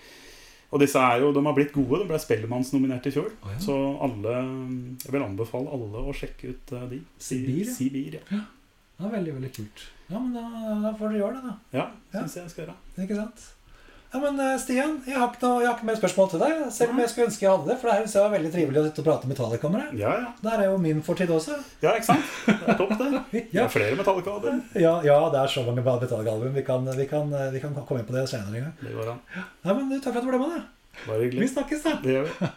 Og 0.69 0.81
disse 0.81 1.01
er 1.01 1.21
jo, 1.21 1.29
de 1.33 1.45
har 1.45 1.55
blitt 1.57 1.75
gode. 1.75 2.01
De 2.01 2.09
ble 2.09 2.19
Spellemannsnominert 2.21 3.05
i 3.09 3.13
fjor. 3.13 3.29
Oh, 3.37 3.53
ja. 3.53 3.61
Så 3.61 3.77
alle 4.05 4.35
Jeg 5.05 5.13
vil 5.13 5.27
anbefale 5.27 5.77
alle 5.77 6.03
å 6.09 6.17
sjekke 6.17 6.53
ut 6.53 6.73
uh, 6.73 6.89
de. 6.89 7.03
Sibir, 7.21 8.19
ja. 8.19 8.25
Ja. 8.33 8.43
Det 8.97 9.07
er 9.07 9.15
veldig, 9.19 9.37
veldig 9.37 9.55
kult. 9.55 9.87
Ja, 10.09 10.17
men 10.19 10.33
da, 10.33 10.43
da 10.89 10.91
får 10.97 11.11
dere 11.13 11.21
gjøre 11.21 11.37
det, 11.37 11.45
da. 11.45 11.55
ja 11.77 11.85
Ja. 12.13 12.19
syns 12.25 12.35
jeg 12.35 12.43
jeg 12.43 12.51
skal 12.55 12.65
gjøre. 12.65 12.77
Ikke 13.05 13.15
sant? 13.21 13.47
Ja, 14.09 14.17
men 14.23 14.39
eh, 14.41 14.55
Stian, 14.57 14.95
jeg 15.05 15.13
har 15.21 15.27
ikke, 15.29 15.41
noe, 15.45 15.59
jeg 15.61 15.67
har 15.69 15.75
ikke 15.77 15.85
mer 15.85 15.97
spørsmål 15.99 16.29
til 16.31 16.39
deg. 16.41 16.61
Selv 16.73 16.95
om 16.95 16.97
jeg 17.03 17.09
skulle 17.11 17.27
ønske 17.29 17.43
jeg 17.45 17.51
hadde 17.51 17.67
det. 17.69 17.75
For 17.77 17.91
det 17.91 17.97
her 17.99 18.23
var 18.23 18.31
veldig 18.33 18.51
trivelig 18.55 18.79
å 18.81 18.85
sitte 18.87 19.03
og 19.03 19.05
prate 19.05 19.29
Metallica 19.29 19.69
med 19.69 19.83
deg. 19.83 19.99
Ja, 20.01 20.13
ja. 20.23 20.31
Der 20.47 20.63
er 20.63 20.71
jo 20.71 20.79
min 20.81 21.03
fortid 21.05 21.29
også. 21.35 21.59
Ja, 21.85 21.93
ikke 21.93 22.07
sant? 22.09 22.25
Det 22.47 22.55
er 22.73 22.79
topp, 22.79 22.95
det. 22.97 23.09
Det 23.35 23.43
Ja, 23.59 23.67
er 23.67 23.69
flere 23.75 23.99
Metallica-album. 23.99 24.63
ja, 24.81 24.95
ja 25.05 25.19
det 25.29 25.43
er 25.43 25.53
så 25.53 25.61
mange 25.67 25.85
Metallica-album. 25.85 26.57
Vi, 26.57 26.63
kan- 26.65 26.89
vi, 26.89 27.05
vi 27.53 27.61
kan 27.67 27.77
komme 27.85 28.01
inn 28.01 28.09
på 28.09 28.17
det 28.17 28.25
senere 28.33 28.49
en 28.57 28.65
gang. 28.71 28.73
Det 28.81 28.95
går 28.97 29.13
an. 29.13 29.21
Ja, 29.37 29.73
men 29.77 29.93
du, 29.93 29.99
Takk 30.01 30.17
for 30.17 30.23
at 30.23 30.25
du 30.25 30.31
ble 30.33 30.41
med. 30.41 30.57
da. 30.57 31.05
Bare 31.05 31.29
Vi 31.29 31.47
snakkes, 31.53 31.85
da. 31.85 31.93
Det 32.01 32.17
gjør 32.17 32.25
vi. 32.33 32.49